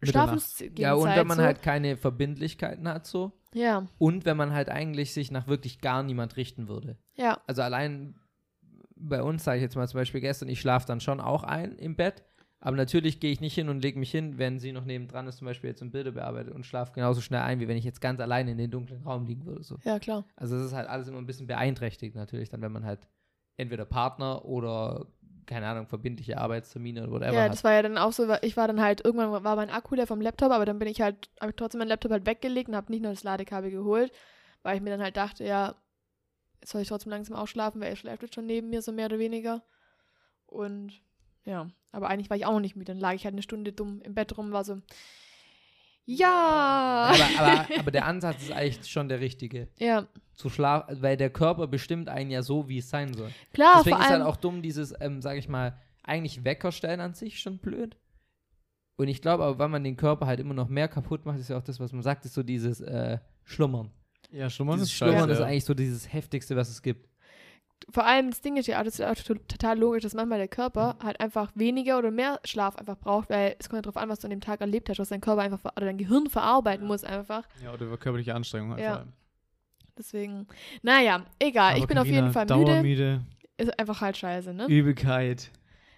Schlafensgehenzeit. 0.02 0.78
ja, 0.80 0.94
und 0.94 1.08
wenn 1.08 1.26
man 1.28 1.38
so. 1.38 1.44
halt 1.44 1.62
keine 1.62 1.96
Verbindlichkeiten 1.96 2.88
hat, 2.88 3.06
so, 3.06 3.30
Ja, 3.54 3.86
und 3.98 4.24
wenn 4.24 4.36
man 4.36 4.52
halt 4.52 4.68
eigentlich 4.68 5.12
sich 5.12 5.30
nach 5.30 5.46
wirklich 5.46 5.80
gar 5.80 6.02
niemand 6.02 6.36
richten 6.36 6.66
würde. 6.66 6.98
ja, 7.14 7.40
Also 7.46 7.62
allein 7.62 8.16
bei 9.08 9.22
uns, 9.22 9.44
sage 9.44 9.58
ich 9.58 9.62
jetzt 9.62 9.76
mal 9.76 9.88
zum 9.88 9.98
Beispiel 10.00 10.20
gestern, 10.20 10.48
ich 10.48 10.60
schlafe 10.60 10.86
dann 10.86 11.00
schon 11.00 11.20
auch 11.20 11.42
ein 11.44 11.76
im 11.76 11.96
Bett, 11.96 12.22
aber 12.60 12.76
natürlich 12.76 13.18
gehe 13.20 13.32
ich 13.32 13.40
nicht 13.40 13.54
hin 13.54 13.68
und 13.68 13.82
lege 13.82 13.98
mich 13.98 14.10
hin, 14.10 14.38
wenn 14.38 14.58
sie 14.58 14.72
noch 14.72 14.84
nebendran 14.84 15.26
ist, 15.26 15.38
zum 15.38 15.46
Beispiel 15.46 15.70
jetzt 15.70 15.82
im 15.82 15.90
Bilder 15.90 16.12
bearbeitet 16.12 16.54
und 16.54 16.64
schlafe 16.64 16.92
genauso 16.92 17.20
schnell 17.20 17.40
ein, 17.42 17.60
wie 17.60 17.68
wenn 17.68 17.76
ich 17.76 17.84
jetzt 17.84 18.00
ganz 18.00 18.20
alleine 18.20 18.52
in 18.52 18.58
den 18.58 18.70
dunklen 18.70 19.02
Raum 19.02 19.26
liegen 19.26 19.44
würde. 19.46 19.64
So. 19.64 19.78
ja, 19.84 19.98
klar. 19.98 20.24
Also 20.36 20.56
es 20.56 20.66
ist 20.66 20.72
halt 20.72 20.88
alles 20.88 21.08
immer 21.08 21.18
ein 21.18 21.26
bisschen 21.26 21.46
beeinträchtigt 21.46 22.14
natürlich 22.14 22.50
dann, 22.50 22.62
wenn 22.62 22.72
man 22.72 22.84
halt 22.84 23.08
entweder 23.56 23.84
Partner 23.84 24.44
oder 24.44 25.06
keine 25.46 25.66
Ahnung, 25.66 25.86
verbindliche 25.86 26.38
Arbeitstermine 26.38 27.02
oder 27.02 27.12
whatever 27.12 27.32
Ja, 27.34 27.44
hat. 27.44 27.52
das 27.52 27.64
war 27.64 27.72
ja 27.72 27.82
dann 27.82 27.98
auch 27.98 28.12
so, 28.12 28.32
ich 28.42 28.56
war 28.56 28.68
dann 28.68 28.80
halt, 28.80 29.04
irgendwann 29.04 29.42
war 29.44 29.56
mein 29.56 29.70
Akku 29.70 29.94
leer 29.94 30.06
vom 30.06 30.20
Laptop, 30.20 30.52
aber 30.52 30.64
dann 30.64 30.78
bin 30.78 30.88
ich 30.88 31.00
halt, 31.00 31.30
habe 31.40 31.50
ich 31.50 31.56
trotzdem 31.56 31.80
meinen 31.80 31.88
Laptop 31.88 32.12
halt 32.12 32.26
weggelegt 32.26 32.68
und 32.68 32.76
habe 32.76 32.92
nicht 32.92 33.02
nur 33.02 33.10
das 33.10 33.24
Ladekabel 33.24 33.70
geholt, 33.70 34.12
weil 34.62 34.76
ich 34.76 34.82
mir 34.82 34.90
dann 34.90 35.02
halt 35.02 35.16
dachte, 35.16 35.44
ja, 35.44 35.74
jetzt 36.62 36.70
soll 36.70 36.80
ich 36.80 36.88
trotzdem 36.88 37.10
langsam 37.10 37.36
ausschlafen, 37.36 37.80
weil 37.80 37.90
er 37.90 37.96
schläft 37.96 38.22
jetzt 38.22 38.34
schon 38.34 38.46
neben 38.46 38.70
mir, 38.70 38.82
so 38.82 38.92
mehr 38.92 39.06
oder 39.06 39.18
weniger. 39.18 39.62
Und 40.46 41.02
ja, 41.44 41.68
aber 41.90 42.08
eigentlich 42.08 42.30
war 42.30 42.36
ich 42.36 42.46
auch 42.46 42.52
noch 42.52 42.60
nicht 42.60 42.76
müde. 42.76 42.92
Dann 42.92 43.00
lag 43.00 43.14
ich 43.14 43.24
halt 43.24 43.34
eine 43.34 43.42
Stunde 43.42 43.72
dumm 43.72 44.00
im 44.02 44.14
Bett 44.14 44.36
rum, 44.38 44.52
war 44.52 44.64
so, 44.64 44.80
ja. 46.04 47.12
aber, 47.12 47.40
aber, 47.40 47.66
aber 47.78 47.90
der 47.90 48.06
Ansatz 48.06 48.44
ist 48.44 48.52
eigentlich 48.52 48.90
schon 48.90 49.08
der 49.08 49.20
richtige. 49.20 49.68
ja, 49.78 50.06
Zu 50.34 50.50
schlafen, 50.50 51.02
weil 51.02 51.16
der 51.16 51.30
Körper 51.30 51.66
bestimmt 51.66 52.08
einen 52.08 52.30
ja 52.30 52.42
so, 52.42 52.68
wie 52.68 52.78
es 52.78 52.90
sein 52.90 53.12
soll. 53.14 53.30
klar, 53.52 53.78
Deswegen 53.78 53.96
vor 53.96 54.04
ist 54.04 54.10
halt 54.10 54.22
auch 54.22 54.36
dumm, 54.36 54.62
dieses, 54.62 54.94
ähm, 55.00 55.20
sage 55.20 55.38
ich 55.38 55.48
mal, 55.48 55.78
eigentlich 56.02 56.44
Wecker 56.44 56.72
stellen 56.72 57.00
an 57.00 57.14
sich 57.14 57.40
schon 57.40 57.58
blöd. 57.58 57.96
Und 58.96 59.08
ich 59.08 59.22
glaube 59.22 59.44
aber, 59.44 59.58
weil 59.58 59.68
man 59.68 59.84
den 59.84 59.96
Körper 59.96 60.26
halt 60.26 60.40
immer 60.40 60.54
noch 60.54 60.68
mehr 60.68 60.88
kaputt 60.88 61.24
macht, 61.24 61.38
ist 61.38 61.48
ja 61.48 61.58
auch 61.58 61.62
das, 61.62 61.80
was 61.80 61.92
man 61.92 62.02
sagt, 62.02 62.24
ist 62.24 62.34
so 62.34 62.42
dieses 62.42 62.80
äh, 62.80 63.18
Schlummern. 63.44 63.90
Ja, 64.32 64.48
Schlummern 64.50 64.76
dieses 64.76 64.88
ist 64.88 64.94
Schlummern 64.96 65.18
scheiße. 65.20 65.32
ist 65.32 65.38
ja. 65.40 65.44
eigentlich 65.46 65.64
so 65.64 65.74
dieses 65.74 66.12
Heftigste, 66.12 66.56
was 66.56 66.68
es 66.70 66.82
gibt. 66.82 67.06
vor 67.90 68.06
allem 68.06 68.30
das 68.30 68.40
Ding 68.40 68.56
ist 68.56 68.66
ja, 68.66 68.78
auch, 68.80 68.84
das 68.84 68.98
ist 68.98 69.04
auch 69.04 69.14
to- 69.14 69.34
total 69.46 69.78
logisch, 69.78 70.02
dass 70.04 70.14
manchmal 70.14 70.38
der 70.38 70.48
Körper 70.48 70.96
halt 71.02 71.20
einfach 71.20 71.50
weniger 71.54 71.98
oder 71.98 72.10
mehr 72.10 72.40
Schlaf 72.44 72.76
einfach 72.76 72.96
braucht, 72.96 73.28
weil 73.28 73.56
es 73.58 73.68
kommt 73.68 73.78
ja 73.78 73.82
darauf 73.82 73.96
an, 74.02 74.08
was 74.08 74.20
du 74.20 74.26
an 74.26 74.30
dem 74.30 74.40
Tag 74.40 74.60
erlebt 74.60 74.88
hast, 74.88 74.98
was 74.98 75.08
dein 75.10 75.20
Körper 75.20 75.42
einfach, 75.42 75.60
oder 75.76 75.86
dein 75.86 75.98
Gehirn 75.98 76.28
verarbeiten 76.30 76.86
muss 76.86 77.04
einfach. 77.04 77.42
Ja, 77.62 77.72
oder 77.72 77.86
über 77.86 77.98
körperliche 77.98 78.34
Anstrengung 78.34 78.70
halt 78.70 78.80
Ja. 78.80 78.88
vor 78.90 78.98
allem. 79.00 79.12
Deswegen, 79.98 80.46
naja, 80.82 81.24
egal. 81.38 81.72
Aber 81.72 81.78
ich 81.78 81.86
bin 81.86 81.98
auf 81.98 82.04
Carina, 82.04 82.20
jeden 82.22 82.32
Fall 82.32 82.46
müde. 82.46 82.64
Dauermüde, 82.64 83.20
Ist 83.58 83.78
einfach 83.78 84.00
halt 84.00 84.16
scheiße, 84.16 84.54
ne? 84.54 84.66
Übelkeit. 84.66 85.50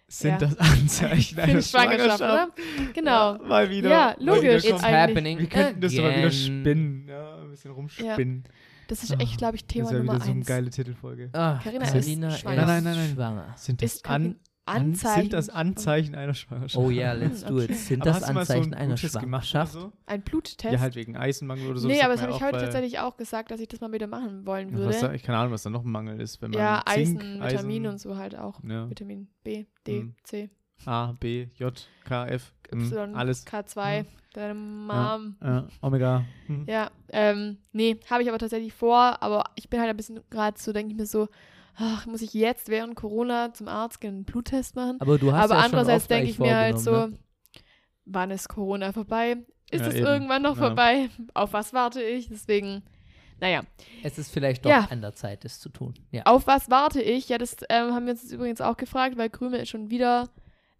Sind 0.08 0.32
Ja. 0.32 0.38
das 0.48 0.58
Anzeichen 0.58 1.38
einer 1.40 1.62
Schwangerschaft, 1.62 2.20
oder? 2.20 2.48
Genau. 2.92 3.34
Ja, 3.36 3.38
mal 3.42 3.70
wieder. 3.70 3.88
Ja, 3.90 4.16
logisch. 4.18 4.64
Wieder 4.64 4.74
It's 4.74 4.82
happening 4.82 5.38
Wir 5.38 5.46
könnten 5.48 5.80
das 5.80 5.94
doch 5.94 6.02
mal 6.02 6.16
wieder 6.18 6.30
spinnen. 6.30 7.06
Ja, 7.08 7.33
bisschen 7.54 7.70
rumspinnen. 7.72 8.44
Das 8.88 9.02
ist 9.02 9.18
echt, 9.20 9.38
glaube 9.38 9.56
ich, 9.56 9.62
Das 9.66 9.72
Thema 9.72 9.84
ist 9.86 9.92
ja 9.92 9.98
Nummer 9.98 10.12
wieder 10.14 10.24
so 10.24 10.30
eine 10.30 10.40
eins. 10.40 10.46
geile 10.46 10.70
Titelfolge. 10.70 11.30
Ah, 11.32 11.58
Carina 11.62 11.84
ist 11.84 12.04
schwanger. 12.06 12.38
Nein, 12.44 12.66
nein, 12.66 12.84
nein, 12.84 12.96
nein. 12.96 13.10
schwanger. 13.14 13.54
Sind 13.56 13.80
das, 13.82 13.94
Ist 13.94 14.08
an, 14.10 14.36
Anzeichen. 14.66 15.20
sind 15.22 15.32
das 15.34 15.48
Anzeichen 15.50 16.14
einer 16.14 16.32
Schwangerschaft? 16.34 16.82
Oh 16.84 16.90
ja, 16.90 17.12
let's 17.12 17.44
do 17.44 17.60
it. 17.60 17.74
Sind 17.74 18.00
Aber 18.02 18.10
das 18.12 18.20
hast 18.22 18.28
du 18.30 18.34
mal 18.34 18.44
so 18.46 18.52
Anzeichen 18.54 18.74
einen 18.74 18.74
einer 18.74 18.94
Bluttest 18.94 19.20
gemacht 19.20 19.42
oder 19.54 19.66
Schwangerschaft? 19.66 19.72
so? 19.72 19.92
Ein 20.06 20.22
Bluttest? 20.22 20.62
Ja, 20.64 20.80
halt 20.80 20.94
wegen 20.96 21.16
Eisenmangel 21.16 21.70
oder 21.70 21.80
so. 21.80 21.88
nee, 21.88 21.94
das 21.96 22.04
aber 22.04 22.12
das 22.14 22.22
habe 22.22 22.32
ich 22.32 22.38
ja 22.40 22.46
heute 22.46 22.58
tatsächlich 22.58 22.98
auch 22.98 23.16
gesagt, 23.16 23.50
dass 23.50 23.60
ich 23.60 23.68
das 23.68 23.80
mal 23.80 23.92
wieder 23.92 24.06
machen 24.06 24.46
wollen 24.46 24.68
Ja, 24.70 24.76
würde. 24.76 24.88
was 24.90 25.00
da, 25.00 25.12
ich 25.12 25.22
keine 25.22 25.38
Ahnung, 25.38 25.52
was 25.52 25.62
da 25.64 25.70
noch 25.70 25.84
ein 25.84 25.90
Mangel 25.90 26.20
ist, 26.20 26.40
wenn 26.42 26.50
man 26.50 26.60
ja, 26.60 26.82
Zink, 26.86 26.98
Eisen, 27.20 27.42
Vitamin 27.42 27.82
Eisen, 27.86 27.86
und 27.92 27.98
so 28.00 28.16
halt 28.16 28.36
auch. 28.36 28.60
Ja, 28.66 28.88
Vitamin 28.88 29.28
B, 29.42 29.64
D, 29.86 30.02
Mhm. 30.04 30.14
C, 30.22 30.50
A, 30.86 31.12
B, 31.12 31.48
J, 31.56 31.88
K, 32.04 32.26
F, 32.26 32.52
hm, 32.52 32.63
Y, 32.72 33.14
alles. 33.14 33.46
K2, 33.46 34.02
Mhm. 34.02 34.06
deine 34.32 34.54
Mom. 34.54 35.36
Ja, 35.42 35.66
Omega. 35.82 36.24
Hm. 36.46 36.64
Ja, 36.68 36.90
ähm, 37.10 37.58
nee, 37.72 37.98
habe 38.10 38.22
ich 38.22 38.28
aber 38.28 38.38
tatsächlich 38.38 38.72
vor, 38.72 39.22
aber 39.22 39.44
ich 39.54 39.68
bin 39.70 39.80
halt 39.80 39.90
ein 39.90 39.96
bisschen 39.96 40.20
gerade 40.30 40.58
so, 40.58 40.72
denke 40.72 40.92
ich 40.92 40.98
mir 40.98 41.06
so, 41.06 41.28
ach, 41.76 42.06
muss 42.06 42.22
ich 42.22 42.34
jetzt 42.34 42.68
während 42.68 42.94
Corona 42.96 43.52
zum 43.54 43.68
Arzt 43.68 44.00
gehen, 44.00 44.14
einen 44.14 44.24
Bluttest 44.24 44.76
machen? 44.76 44.96
Aber 45.00 45.18
du 45.18 45.32
hast 45.32 45.44
aber 45.44 45.54
ja 45.54 45.60
schon 45.60 45.64
andererseits 45.66 46.06
denke 46.08 46.30
ich 46.30 46.38
mir 46.38 46.56
halt 46.56 46.78
so, 46.78 46.92
ne? 47.08 47.18
wann 48.04 48.30
ist 48.30 48.48
Corona 48.48 48.92
vorbei? 48.92 49.36
Ist 49.70 49.80
Ja, 49.82 49.88
es 49.88 49.94
eben. 49.94 50.06
irgendwann 50.06 50.42
noch 50.42 50.56
Ja. 50.56 50.66
vorbei? 50.68 51.08
Auf 51.32 51.52
was 51.52 51.72
warte 51.72 52.02
ich? 52.02 52.28
Deswegen, 52.28 52.82
naja, 53.40 53.62
Es 54.02 54.18
ist 54.18 54.30
vielleicht 54.30 54.64
doch 54.64 54.70
Ja. 54.70 54.86
an 54.90 55.00
der 55.00 55.14
Zeit, 55.14 55.44
das 55.44 55.58
zu 55.60 55.68
tun. 55.70 55.94
Ja. 56.12 56.22
auf 56.26 56.46
was 56.46 56.70
warte 56.70 57.00
ich? 57.02 57.28
Ja, 57.28 57.38
das 57.38 57.56
ähm, 57.70 57.92
haben 57.94 58.04
wir 58.06 58.12
uns 58.12 58.22
jetzt 58.22 58.32
übrigens 58.32 58.60
auch 58.60 58.76
gefragt, 58.76 59.16
weil 59.16 59.30
Krümel 59.30 59.60
ist 59.60 59.70
schon 59.70 59.90
wieder 59.90 60.28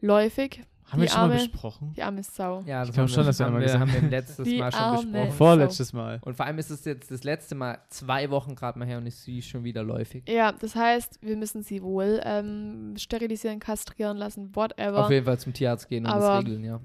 läufig. 0.01 0.61
Haben 0.91 1.01
wir 1.03 1.09
schon 1.09 1.17
mal 1.21 1.25
Arme- 1.31 1.35
besprochen? 1.49 1.93
Die 1.97 2.03
arme 2.03 2.23
Sau. 2.23 2.63
Ja, 2.67 2.81
das 2.81 2.89
Ich 2.91 2.95
glaub 2.95 3.03
haben 3.09 3.13
schon, 3.15 3.25
dass 3.27 3.39
wir 3.39 3.47
haben 3.47 3.55
einmal 3.57 3.61
wir, 3.63 3.67
gesagt 3.79 3.91
haben 3.93 4.03
wir 4.03 4.11
letztes 4.11 4.45
Die 4.49 4.59
Mal 4.59 4.71
schon 4.73 4.81
Arme. 4.81 5.03
besprochen. 5.03 5.31
Sau. 5.31 5.37
Vorletztes 5.37 5.93
Mal. 5.93 6.19
Und 6.23 6.37
vor 6.37 6.47
allem 6.47 6.59
ist 6.59 6.71
es 6.71 6.85
jetzt 6.85 7.11
das 7.11 7.25
letzte 7.25 7.55
Mal 7.55 7.79
zwei 7.89 8.31
Wochen 8.31 8.55
gerade 8.55 8.79
mal 8.79 8.87
her 8.87 8.99
und 8.99 9.07
ist 9.07 9.23
sie 9.25 9.41
schon 9.43 9.65
wieder 9.65 9.83
läufig. 9.83 10.29
Ja, 10.29 10.53
das 10.53 10.77
heißt, 10.77 11.19
wir 11.23 11.37
müssen 11.37 11.63
sie 11.63 11.83
wohl 11.83 12.21
ähm, 12.25 12.95
sterilisieren, 12.99 13.59
kastrieren 13.61 14.17
lassen, 14.19 14.55
whatever. 14.55 15.05
Auf 15.05 15.11
jeden 15.11 15.25
Fall 15.25 15.39
zum 15.39 15.53
Tierarzt 15.55 15.89
gehen 15.89 16.05
und 16.07 16.13
das 16.13 16.45
regeln, 16.45 16.65
ja. 16.65 16.81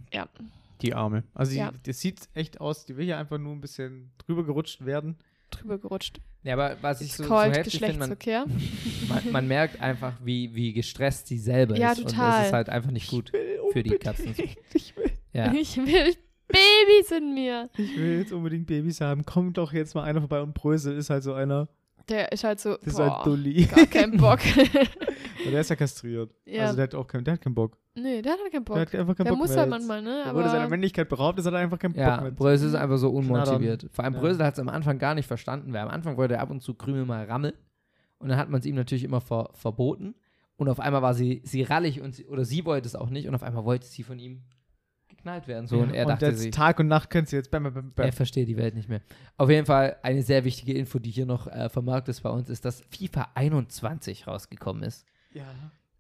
Die 0.82 0.94
Arme. 0.94 1.24
Also, 1.34 1.58
Ja. 1.58 1.72
die, 1.72 1.84
das 1.90 2.00
sieht 2.00 2.22
echt 2.34 2.62
aus. 2.62 2.86
Die 2.86 2.96
will 2.96 3.06
ja 3.06 3.20
einfach 3.20 3.38
nur 3.38 3.52
ein 3.54 3.60
bisschen 3.62 4.12
drüber 4.18 4.46
gerutscht 4.46 4.86
werden. 4.86 5.18
drüber 5.52 5.78
gerutscht. 5.78 6.22
Ja, 6.44 6.54
aber 6.54 6.78
was 6.82 7.02
ich 7.02 7.08
It's 7.08 7.18
so, 7.18 7.24
so 7.26 7.42
heftig 7.42 7.80
finde, 7.80 7.98
man, 7.98 8.10
man, 9.10 9.32
man 9.34 9.48
merkt 9.50 9.82
einfach, 9.82 10.14
wie, 10.24 10.56
wie 10.56 10.72
gestresst 10.72 11.28
sie 11.28 11.38
selber 11.38 11.76
Ja, 11.76 11.92
ist. 11.92 12.00
Und 12.00 12.12
total. 12.12 12.42
es 12.42 12.48
ist 12.48 12.54
halt 12.54 12.70
einfach 12.70 12.92
nicht 12.92 13.10
gut. 13.10 13.32
Für 13.72 13.84
die 13.84 13.98
Katzen. 13.98 14.34
Ich 14.74 14.96
will, 14.96 15.12
Ja. 15.34 15.52
Ich 15.54 15.78
will 15.78 16.16
Babys 16.48 17.12
in 17.16 17.34
mir. 17.36 17.70
ich 17.78 17.98
will 17.98 18.20
jetzt 18.20 18.32
unbedingt 18.32 18.66
Babys 18.68 19.02
haben. 19.02 19.24
Kommt 19.26 19.58
doch 19.58 19.72
jetzt 19.74 19.94
mal 19.96 20.04
einer 20.04 20.20
vorbei 20.20 20.42
und 20.42 20.54
Brösel 20.54 20.98
ist 20.98 21.10
halt 21.10 21.24
so 21.24 21.34
einer. 21.34 21.68
Der 22.08 22.32
ist 22.32 22.44
halt 22.44 22.60
so, 22.60 22.72
Das 22.78 22.88
ist 22.88 22.98
boah, 22.98 23.18
halt 23.18 23.28
Dulli. 23.28 23.66
gar 23.66 23.86
keinen 23.86 24.18
Bock. 24.18 24.40
Und 25.46 25.52
der 25.52 25.62
ist 25.62 25.70
ja 25.70 25.76
kastriert. 25.76 26.32
ja. 26.46 26.64
Also 26.64 26.76
der 26.76 26.84
hat 26.84 26.96
auch 26.96 27.06
keinen, 27.08 27.24
der 27.24 27.36
hat 27.36 27.42
keinen 27.42 27.54
Bock. 27.54 27.78
nee, 27.94 28.22
der 28.24 28.32
hat 28.34 28.40
halt 28.42 28.52
keinen 28.52 28.66
Der 28.66 28.74
Bock. 28.74 28.80
hat 28.80 28.96
einfach 28.96 29.16
keinen 29.16 29.26
Der 29.26 29.32
Bock 29.32 29.40
muss 29.40 29.50
mehr 29.50 29.60
halt 29.60 29.68
jetzt. 29.72 29.88
manchmal, 29.88 30.02
ne? 30.02 30.24
Er 30.26 30.34
wurde 30.34 30.48
seiner 30.50 30.62
Aber 30.62 30.70
Männlichkeit 30.72 31.08
beraubt, 31.08 31.38
das 31.38 31.46
hat 31.46 31.54
er 31.54 31.60
einfach 31.60 31.78
keinen 31.78 31.94
Ja, 31.94 32.16
Bock 32.16 32.24
mehr. 32.24 32.32
Brösel 32.32 32.70
ist 32.70 32.76
einfach 32.76 32.98
so 32.98 33.10
unmotiviert. 33.12 33.86
Vor 33.92 34.04
allem 34.04 34.16
Ja. 34.16 34.20
Brösel 34.20 34.44
hat 34.44 34.54
es 34.56 34.60
am 34.60 34.70
Anfang 34.70 34.98
gar 34.98 35.14
nicht 35.14 35.28
verstanden, 35.28 35.72
weil 35.72 35.82
am 35.82 35.90
Anfang 35.90 36.18
wollte 36.18 36.34
er 36.34 36.42
ab 36.42 36.50
und 36.50 36.62
zu 36.64 36.74
Krümel 36.74 37.06
mal 37.06 37.26
rammeln. 37.26 37.54
Und 38.18 38.30
dann 38.30 38.40
hat 38.40 38.50
man 38.50 38.60
es 38.60 38.66
ihm 38.66 38.74
natürlich 38.76 39.04
immer 39.04 39.22
ver 39.22 39.50
verboten. 39.54 40.16
Und 40.60 40.68
auf 40.68 40.82
einmal 40.82 41.02
war 41.02 41.14
sie, 41.14 41.42
sie 41.46 41.64
rallig 41.64 42.02
und 42.02 42.16
sie, 42.16 42.28
oder 42.28 42.44
sie 42.44 42.66
wollte 42.66 42.86
es 42.86 42.94
auch 42.94 43.10
nicht. 43.10 43.30
Und 43.30 43.34
auf 43.34 43.44
einmal 43.44 43.64
wollte 43.64 43.88
sie 43.88 44.04
von 44.04 44.20
ihm 44.20 44.44
geknallt 45.08 45.48
werden. 45.48 45.68
So, 45.68 45.80
und 45.80 45.94
er 45.94 46.06
und 46.06 46.10
dachte 46.12 46.26
jetzt 46.26 46.40
sich, 46.40 46.52
Tag 46.52 46.82
und 46.82 46.88
Nacht 46.88 47.10
könnt 47.10 47.32
ihr 47.32 47.40
jetzt 47.40 47.50
bam, 47.50 47.64
bam, 47.64 47.74
bam, 47.74 47.94
er 47.96 48.12
versteht 48.12 48.50
die 48.50 48.58
Welt 48.58 48.76
nicht 48.76 48.90
mehr. 48.90 49.00
Auf 49.38 49.50
jeden 49.50 49.66
Fall 49.66 49.96
eine 50.04 50.22
sehr 50.22 50.44
wichtige 50.44 50.74
Info, 50.74 51.00
die 51.00 51.12
hier 51.12 51.26
noch 51.26 51.48
äh, 51.48 51.70
vermerkt 51.70 52.10
ist 52.10 52.24
bei 52.24 52.30
uns, 52.30 52.50
ist, 52.50 52.66
dass 52.66 52.82
FIFA 52.90 53.30
21 53.36 54.28
rausgekommen 54.28 54.84
ist. 54.84 55.06
Ja. 55.32 55.46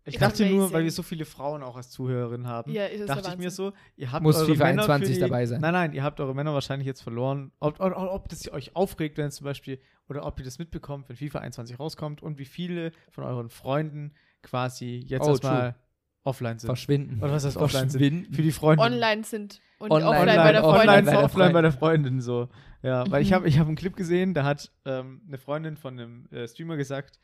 Ich 0.03 0.17
dachte 0.17 0.45
nur, 0.45 0.73
weil 0.73 0.83
wir 0.83 0.91
so 0.91 1.03
viele 1.03 1.23
Frauen 1.23 1.63
auch 1.63 1.77
als 1.77 1.89
Zuhörerinnen 1.91 2.47
haben, 2.47 2.71
Ja, 2.71 2.87
dachte 3.05 3.29
ich 3.29 3.37
mir 3.37 3.51
so, 3.51 3.71
ihr 3.95 4.11
habt 4.11 4.23
Muss 4.23 4.37
eure 4.37 4.47
FIFA 4.47 4.63
Männer 4.65 4.81
21 4.81 5.07
für 5.07 5.13
die, 5.13 5.19
dabei 5.19 5.45
sein. 5.45 5.61
Nein, 5.61 5.73
nein, 5.73 5.93
ihr 5.93 6.03
habt 6.03 6.19
eure 6.19 6.35
Männer 6.35 6.53
wahrscheinlich 6.53 6.87
jetzt 6.87 7.01
verloren. 7.01 7.51
Ob, 7.59 7.79
ob, 7.79 7.95
ob 7.95 8.27
das 8.27 8.51
euch 8.51 8.75
aufregt, 8.75 9.17
wenn 9.17 9.27
es 9.27 9.35
zum 9.35 9.45
Beispiel, 9.45 9.79
oder 10.07 10.25
ob 10.25 10.39
ihr 10.39 10.45
das 10.45 10.59
mitbekommt, 10.59 11.07
wenn 11.09 11.15
FIFA 11.15 11.39
21 11.39 11.79
rauskommt 11.79 12.23
und 12.23 12.39
wie 12.39 12.45
viele 12.45 12.91
von 13.11 13.23
euren 13.23 13.49
Freunden 13.49 14.13
quasi 14.41 15.03
jetzt 15.05 15.25
Oh, 15.25 15.31
erstmal 15.31 15.75
offline 16.23 16.59
sind. 16.59 16.67
Verschwinden. 16.67 17.21
Oder 17.21 17.31
was 17.31 17.45
heißt 17.45 17.57
offline 17.57 17.89
sind? 17.89 18.01
Verschwinden. 18.01 18.33
Für 18.33 18.41
die 18.41 18.51
Freunde. 18.51 18.83
Online 18.83 19.23
sind 19.23 19.61
und 19.79 19.91
Online, 19.91 20.09
offline, 20.09 20.21
Online, 20.29 20.43
bei 20.43 20.51
der 20.51 20.63
online, 20.63 20.83
Freundin. 20.83 21.05
bei 21.05 21.11
der 21.11 21.23
offline 21.23 21.29
Freundin. 21.31 21.53
bei 21.53 21.61
der 21.61 21.71
Freundin 21.71 22.21
so. 22.21 22.49
Ja, 22.81 23.11
weil 23.11 23.21
ich 23.21 23.33
habe 23.33 23.47
ich 23.47 23.59
hab 23.59 23.67
einen 23.67 23.75
Clip 23.75 23.95
gesehen, 23.95 24.33
da 24.33 24.43
hat 24.43 24.71
ähm, 24.85 25.21
eine 25.27 25.37
Freundin 25.37 25.77
von 25.77 25.99
einem 25.99 26.27
äh, 26.31 26.47
Streamer 26.47 26.77
gesagt, 26.77 27.19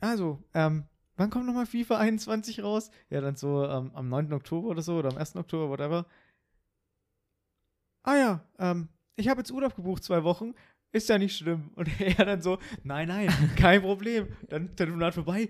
also, 0.00 0.42
ähm, 0.52 0.84
wann 1.16 1.30
kommt 1.30 1.46
nochmal 1.46 1.64
FIFA 1.64 1.96
21 1.96 2.62
raus? 2.62 2.90
Ja, 3.08 3.22
dann 3.22 3.36
so 3.36 3.64
ähm, 3.64 3.90
am 3.94 4.08
9. 4.10 4.32
Oktober 4.34 4.68
oder 4.68 4.82
so 4.82 4.96
oder 4.98 5.10
am 5.10 5.16
1. 5.16 5.36
Oktober, 5.36 5.70
whatever. 5.70 6.04
Ah 8.02 8.16
ja, 8.16 8.44
ähm, 8.58 8.88
ich 9.16 9.28
habe 9.28 9.40
jetzt 9.40 9.50
Urlaub 9.50 9.74
gebucht, 9.76 10.04
zwei 10.04 10.24
Wochen. 10.24 10.54
Ist 10.92 11.08
ja 11.08 11.16
nicht 11.16 11.36
schlimm. 11.36 11.70
Und 11.74 11.88
er 12.00 12.24
dann 12.26 12.42
so, 12.42 12.58
nein, 12.82 13.08
nein, 13.08 13.28
kein 13.56 13.80
Problem. 13.80 14.28
Dann 14.48 14.76
Telefonat 14.76 15.14
vorbei. 15.14 15.48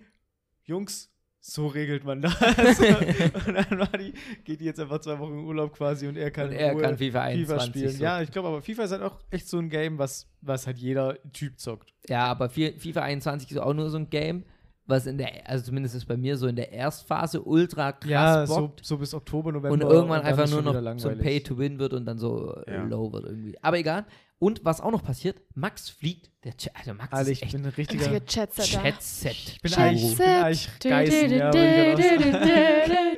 Jungs, 0.64 1.10
so 1.40 1.66
regelt 1.66 2.04
man 2.04 2.22
das. 2.22 2.34
und 2.40 3.54
dann 3.54 3.78
war 3.78 3.98
die, 3.98 4.14
geht 4.44 4.60
die 4.60 4.64
jetzt 4.64 4.80
einfach 4.80 4.98
zwei 5.00 5.18
Wochen 5.18 5.34
in 5.38 5.44
Urlaub 5.44 5.72
quasi 5.74 6.06
und 6.08 6.16
er 6.16 6.30
kann, 6.30 6.48
Und 6.48 6.54
er 6.54 6.72
Ruhe 6.72 6.82
kann 6.82 6.96
FIFA 6.98 7.20
21 7.22 7.46
FIFA 7.46 7.60
spielen. 7.66 7.90
so. 7.90 8.02
Ja, 8.02 8.22
ich 8.22 8.30
glaube 8.30 8.48
aber 8.48 8.62
FIFA 8.62 8.84
ist 8.84 8.92
halt 8.92 9.02
auch 9.02 9.18
echt 9.30 9.48
so 9.48 9.58
ein 9.58 9.68
Game, 9.68 9.98
was, 9.98 10.26
was 10.40 10.66
halt 10.66 10.78
jeder 10.78 11.18
Typ 11.32 11.58
zockt. 11.60 11.92
Ja, 12.08 12.24
aber 12.26 12.48
FIFA 12.48 13.02
21 13.02 13.50
ist 13.50 13.58
auch 13.58 13.74
nur 13.74 13.90
so 13.90 13.98
ein 13.98 14.08
Game, 14.08 14.44
was 14.86 15.06
in 15.06 15.18
der, 15.18 15.48
also 15.48 15.64
zumindest 15.66 15.94
ist 15.94 16.06
bei 16.06 16.16
mir 16.16 16.36
so 16.36 16.46
in 16.46 16.56
der 16.56 16.72
Erstphase 16.72 17.42
ultra 17.42 17.92
krass 17.92 18.10
Ja, 18.10 18.46
so, 18.46 18.60
bockt. 18.68 18.84
so 18.84 18.96
bis 18.98 19.12
Oktober, 19.14 19.52
November. 19.52 19.72
und 19.72 19.80
irgendwann 19.82 20.22
dann 20.22 20.26
einfach 20.32 20.50
nur 20.50 20.62
noch 20.62 20.72
so 20.72 20.78
ein 20.78 20.84
langweilig. 20.84 21.20
Pay-to-Win 21.22 21.78
wird 21.78 21.92
und 21.94 22.04
dann 22.06 22.18
so 22.18 22.54
äh, 22.66 22.72
Ja. 22.74 22.84
low 22.84 23.12
wird 23.12 23.24
irgendwie. 23.26 23.56
Aber 23.62 23.78
egal. 23.78 24.06
Und 24.38 24.64
was 24.64 24.80
auch 24.80 24.90
noch 24.90 25.02
passiert, 25.02 25.40
Max 25.54 25.88
fliegt. 25.88 26.30
Der 26.44 26.52
Ch 26.52 26.68
also 26.74 26.92
Max 26.92 27.12
Alter, 27.12 27.30
ist 27.30 27.38
ich 27.38 27.42
echt 27.44 27.52
bin 27.52 27.64
ein 27.64 27.72
richtiger. 27.72 28.00
Richtige 28.00 28.20
Chatsetter. 28.20 28.82
Chat-Set. 28.82 29.32
Ich 29.32 29.60
bin 29.62 29.74
eigentlich, 29.74 30.02
ich 30.02 30.08
bin 30.08 30.26
Set. 30.26 30.28
eigentlich 30.28 30.70
Geißen, 30.80 31.30
ja, 31.30 31.54
würde 31.54 32.02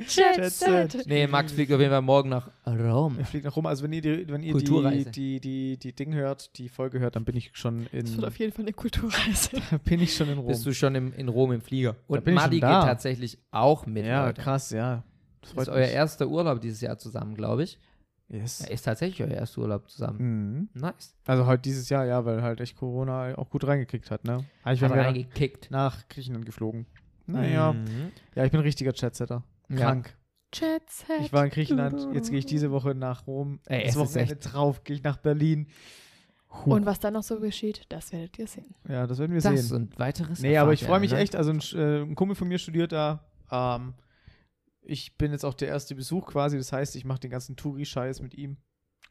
ich 0.01 0.17
Jet 0.17 0.37
Jet 0.37 0.53
Set. 0.53 0.93
Set. 0.93 1.07
Nee, 1.07 1.27
Max 1.27 1.53
fliegt 1.53 1.73
auf 1.73 1.81
jeden 1.81 1.91
Fall 1.91 2.03
morgen 2.03 2.29
nach 2.29 2.51
Rom. 2.67 3.19
Er 3.19 3.25
fliegt 3.25 3.45
nach 3.45 3.57
rum. 3.57 3.67
Also 3.67 3.83
wenn 3.83 3.93
ihr 3.93 4.03
die, 4.03 4.29
wenn 4.29 4.43
ihr 4.43 4.55
die, 4.55 5.11
die, 5.11 5.41
die, 5.41 5.77
die 5.79 5.93
Ding 5.95 6.15
hört, 6.15 6.57
die 6.59 6.69
Folge 6.69 7.01
hört, 7.01 7.17
dann 7.17 7.25
bin 7.25 7.37
ich 7.37 7.51
schon 7.55 7.87
in 7.87 8.03
Das 8.03 8.15
wird 8.15 8.27
auf 8.27 8.39
jeden 8.39 8.53
Fall 8.53 8.65
eine 8.65 8.73
Kulturreise. 8.73 9.51
bin 9.85 10.01
ich 10.01 10.15
schon 10.15 10.29
in 10.29 10.39
Rom. 10.39 10.47
Bist 10.47 10.65
du 10.65 10.73
schon 10.73 10.95
im, 10.95 11.13
in 11.15 11.29
Rom 11.29 11.51
im 11.53 11.63
Flieger. 11.63 11.97
Und 12.07 12.25
bin 12.25 12.35
ich 12.35 12.41
Madi 12.41 12.61
geht 12.61 12.69
tatsächlich 12.69 13.39
auch 13.51 13.87
mit. 13.87 14.07
ja, 14.07 14.27
Leute. 14.27 14.43
krass, 14.43 14.71
ja. 14.71 15.03
Das 15.41 15.53
ist 15.53 15.69
euer 15.69 15.87
erster 15.87 16.29
Urlaub 16.29 16.61
dieses 16.61 16.81
Jahr 16.81 16.99
zusammen, 16.99 17.35
glaube 17.35 17.65
ich. 17.65 17.79
Yes. 18.29 18.61
Ja, 18.61 18.69
ist 18.75 18.83
tatsächlich 18.83 19.23
euer 19.23 19.35
erster 19.35 19.61
Urlaub 19.63 19.89
zusammen. 19.89 20.69
Mhm. 20.75 20.81
Nice. 20.81 21.15
Also 21.27 21.47
halt 21.47 21.65
dieses 21.65 21.89
Jahr, 21.89 22.05
ja, 22.07 22.25
weil 22.25 22.43
halt 22.43 22.61
echt 22.61 22.77
Corona 22.77 23.37
auch 23.39 23.51
gut 23.51 23.65
reingekickt 23.67 24.11
hat, 24.11 24.25
ne? 24.25 24.45
Ah, 24.65 24.73
Ich 24.73 24.81
bin 24.81 24.91
ja 24.91 24.97
reingekickt. 24.97 25.71
nach 25.71 26.09
Griechenland 26.09 26.45
geflogen. 26.45 26.87
Naja, 27.27 27.73
Mhm. 27.73 28.11
ja, 28.35 28.45
ich 28.45 28.51
bin 28.51 28.61
ein 28.61 28.65
richtiger 28.65 28.93
Chatsetter. 28.93 29.45
Ja. 29.69 29.77
Krank. 29.77 30.17
Set. 30.55 30.83
Ich 31.21 31.33
war 31.33 31.45
in 31.45 31.51
Griechenland, 31.51 32.15
jetzt 32.15 32.31
gehe 32.31 32.39
ich 32.39 32.47
diese 32.47 32.71
Woche 32.71 32.95
nach 32.95 33.27
Rom. 33.27 33.61
Ey, 33.67 33.85
das 33.85 33.97
Wochenende 33.97 34.37
drauf 34.37 34.85
gehe 34.85 34.97
ich 34.97 35.03
nach 35.03 35.19
Berlin. 35.19 35.67
Huh. 36.65 36.75
Und 36.75 36.87
was 36.87 36.99
dann 37.01 37.13
noch 37.13 37.25
so 37.25 37.39
geschieht, 37.41 37.83
das 37.91 38.13
werdet 38.13 38.39
ihr 38.39 38.47
sehen. 38.47 38.75
ja, 38.89 39.07
das 39.07 39.19
werden 39.19 39.33
wir 39.35 39.41
Das 39.43 39.69
sehen. 39.69 39.77
und 39.77 39.99
weiteres. 39.99 40.41
Nee, 40.41 40.57
aber 40.57 40.73
ich 40.73 40.85
freue 40.85 41.01
mich 41.01 41.13
ne? 41.13 41.19
echt. 41.19 41.37
Also 41.37 41.51
ein, 41.51 41.61
äh, 41.75 42.03
ein 42.03 42.15
Kumpel 42.15 42.35
von 42.37 42.49
mir 42.49 42.59
studiert 42.59 42.93
da. 42.93 43.25
Ähm, 43.51 43.95
ich 44.87 45.17
bin 45.17 45.33
jetzt 45.33 45.45
auch 45.45 45.55
der 45.55 45.69
erste 45.69 45.95
Besuch 45.95 46.27
quasi. 46.27 46.57
Das 46.57 46.73
heißt, 46.73 46.97
ich 46.97 47.05
mache 47.05 47.21
den 47.21 47.31
ganzen 47.31 47.57
Touri-Scheiß 47.57 48.23
mit 48.23 48.35
ihm. 48.35 48.57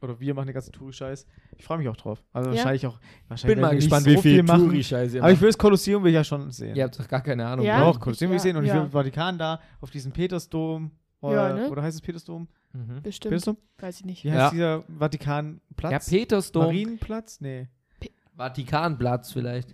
Oder 0.02 0.20
wir 0.20 0.34
machen 0.34 0.48
den 0.48 0.54
ganzen 0.54 0.74
Touri-Scheiß. 0.74 1.26
Ich 1.58 1.64
freue 1.66 1.78
mich 1.78 1.88
auch 1.88 1.96
drauf. 1.96 2.24
Also 2.34 2.50
Ja? 2.50 2.58
wahrscheinlich 2.58 2.86
auch. 2.88 3.00
Wahrscheinlich 3.28 3.56
Bin 3.56 3.62
mal 3.62 3.76
gespannt, 3.76 4.04
so 4.06 4.12
wie 4.12 4.18
viel 4.18 4.44
machen. 4.44 4.70
Touri-Scheiße 4.70 5.16
ihr 5.18 5.24
Aber 5.24 5.32
ich 5.32 5.40
will 5.40 5.50
das 5.50 5.58
Kolosseum 5.58 6.04
will 6.04 6.10
ich 6.12 6.16
ja 6.16 6.24
schon 6.24 6.52
sehen. 6.52 6.76
Ihr 6.76 6.84
habt 6.84 7.00
doch 7.00 7.08
gar 7.08 7.22
keine 7.22 7.46
Ahnung. 7.46 7.66
Ja? 7.66 7.80
Doch, 7.80 8.00
Kolosseum 8.00 8.32
will 8.32 8.38
ich 8.38 8.42
sehen. 8.42 8.56
Und 8.58 8.66
ich 8.66 8.74
will 8.74 8.90
Vatikan 8.90 9.38
da 9.38 9.62
auf 9.82 9.92
diesem 9.92 10.12
Petersdom. 10.12 10.92
Ja, 11.22 11.30
Oder, 11.30 11.54
ne? 11.56 11.70
oder 11.70 11.82
heißt 11.82 11.96
es 11.96 12.02
Petersdom? 12.02 12.48
Mhm. 12.74 13.02
Bestimmt. 13.02 13.32
Petersdom? 13.32 13.58
Weiß 13.80 14.00
ich 14.00 14.06
nicht. 14.06 14.24
Wie 14.26 14.32
heißt 14.32 14.54
dieser 14.54 14.84
Vatikanplatz? 15.00 16.12
Ja, 16.12 16.18
Petersdom. 16.20 16.64
Marienplatz? 16.66 17.40
Nee. 17.42 17.70
Vatikanplatz 18.36 19.32
vielleicht. 19.32 19.74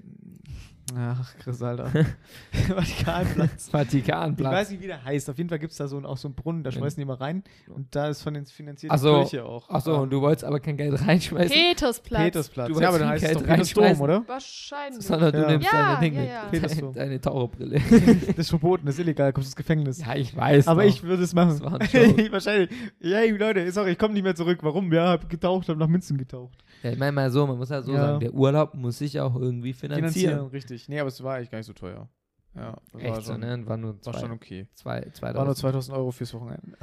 Ach, 0.98 1.34
Chris, 1.40 1.62
Alter. 1.62 1.90
Vatikanplatz. 2.68 3.66
Ich 3.68 3.72
Vatikanplatz. 3.72 4.52
weiß 4.54 4.72
nicht, 4.72 4.82
wie 4.82 4.88
der 4.88 5.04
heißt. 5.04 5.30
Auf 5.30 5.38
jeden 5.38 5.50
Fall 5.50 5.60
gibt 5.60 5.72
es 5.72 5.78
da 5.78 5.88
so 5.88 5.96
einen, 5.98 6.06
auch 6.06 6.18
so 6.18 6.28
einen 6.28 6.36
Brunnen, 6.36 6.64
da 6.64 6.70
Ja. 6.70 6.78
schmeißen 6.78 7.00
die 7.00 7.06
mal 7.06 7.16
rein. 7.16 7.44
Und 7.74 7.96
da 7.96 8.08
ist 8.10 8.22
von 8.22 8.34
den 8.34 8.46
finanziert 8.46 8.92
Ach 8.92 8.98
die 8.98 9.02
so. 9.02 9.20
Kirche 9.20 9.46
auch. 9.46 9.70
Achso, 9.70 10.02
und 10.02 10.10
du 10.12 10.22
wolltest 10.22 10.44
aber 10.44 10.60
kein 10.60 10.78
Geld 10.78 11.00
reinschmeißen, 11.08 11.50
Petersplatz. 11.52 12.24
Petersplatz. 12.24 12.68
Du 12.74 12.80
ja, 12.82 12.90
aber 12.90 13.00
wolltest 13.00 13.02
dann 13.02 13.10
heißt 13.10 13.24
es 13.24 13.30
Geld 13.30 13.40
doch 13.42 13.46
Petersdom, 13.48 13.84
reinschmeißen. 13.84 14.04
oder? 14.04 14.28
Wahrscheinlich. 14.28 15.06
sondern 15.06 15.32
du 15.32 15.42
Ja. 15.42 15.48
nimmst 15.52 15.68
Ja, 15.72 15.96
deine 15.96 16.00
Ding 16.02 16.26
ja. 16.26 16.50
Deine, 16.52 16.92
deine 16.94 17.22
Taucherbrille. 17.22 17.82
Das 18.32 18.38
ist 18.38 18.50
verboten, 18.50 18.86
das 18.86 18.96
ist 18.96 19.00
illegal, 19.02 19.32
kommst 19.34 19.48
ins 19.50 19.56
Gefängnis. 19.56 20.00
ja, 20.06 20.16
ich 20.16 20.36
weiß. 20.36 20.68
aber 20.68 20.84
doch. 20.84 20.90
ich 20.90 21.04
würde 21.04 21.24
es 21.24 21.34
machen. 21.34 21.50
Das 21.50 21.62
war 21.62 21.80
ein 21.80 21.88
Joke. 21.92 22.32
Wahrscheinlich. 22.32 22.70
Hey, 23.02 23.30
Leute, 23.32 23.72
sorry, 23.72 23.92
ich 23.92 23.98
komme 23.98 24.14
nicht 24.14 24.24
mehr 24.24 24.36
zurück. 24.36 24.60
Warum? 24.62 24.92
Ja, 24.92 25.10
hab 25.10 25.30
getaucht, 25.30 25.70
hab 25.70 25.78
nach 25.78 25.88
Münzen 25.88 26.18
getaucht. 26.18 26.58
Ja, 26.84 26.92
ich 26.92 26.98
meine 26.98 27.12
mal 27.12 27.30
so, 27.30 27.46
man 27.46 27.58
muss 27.58 27.70
ja 27.70 27.82
so 27.82 27.94
Ja. 27.94 28.00
sagen, 28.00 28.20
der 28.22 28.34
Urlaub 28.34 28.74
muss 28.74 28.98
sich 28.98 29.20
auch 29.20 29.36
irgendwie 29.36 29.74
finanzieren. 29.74 30.48
richtig. 30.48 30.71
Nee, 30.88 31.00
aber 31.00 31.10
es 31.10 31.22
war 31.24 31.36
eigentlich 31.36 31.52
gar 31.52 31.58
nicht 31.60 31.68
so 31.68 31.74
teuer. 31.74 32.10
Ja, 32.54 32.78
das 32.92 32.94
war 32.94 33.02
Echt 33.02 33.16
so, 33.16 33.32
schon, 33.32 33.40
ne? 33.40 33.66
War 33.66 33.78
nur 33.78 33.94
war 33.94 34.14
zwei, 34.14 34.20
schon 34.20 34.32
okay. 34.32 34.68
zwei, 34.74 35.02
zwei 35.14 35.34
War 35.34 35.46
nur 35.46 35.56
2000. 35.56 35.86
2000 35.86 35.98
Euro 35.98 36.12
fürs 36.12 36.34
Wochenende. 36.34 36.78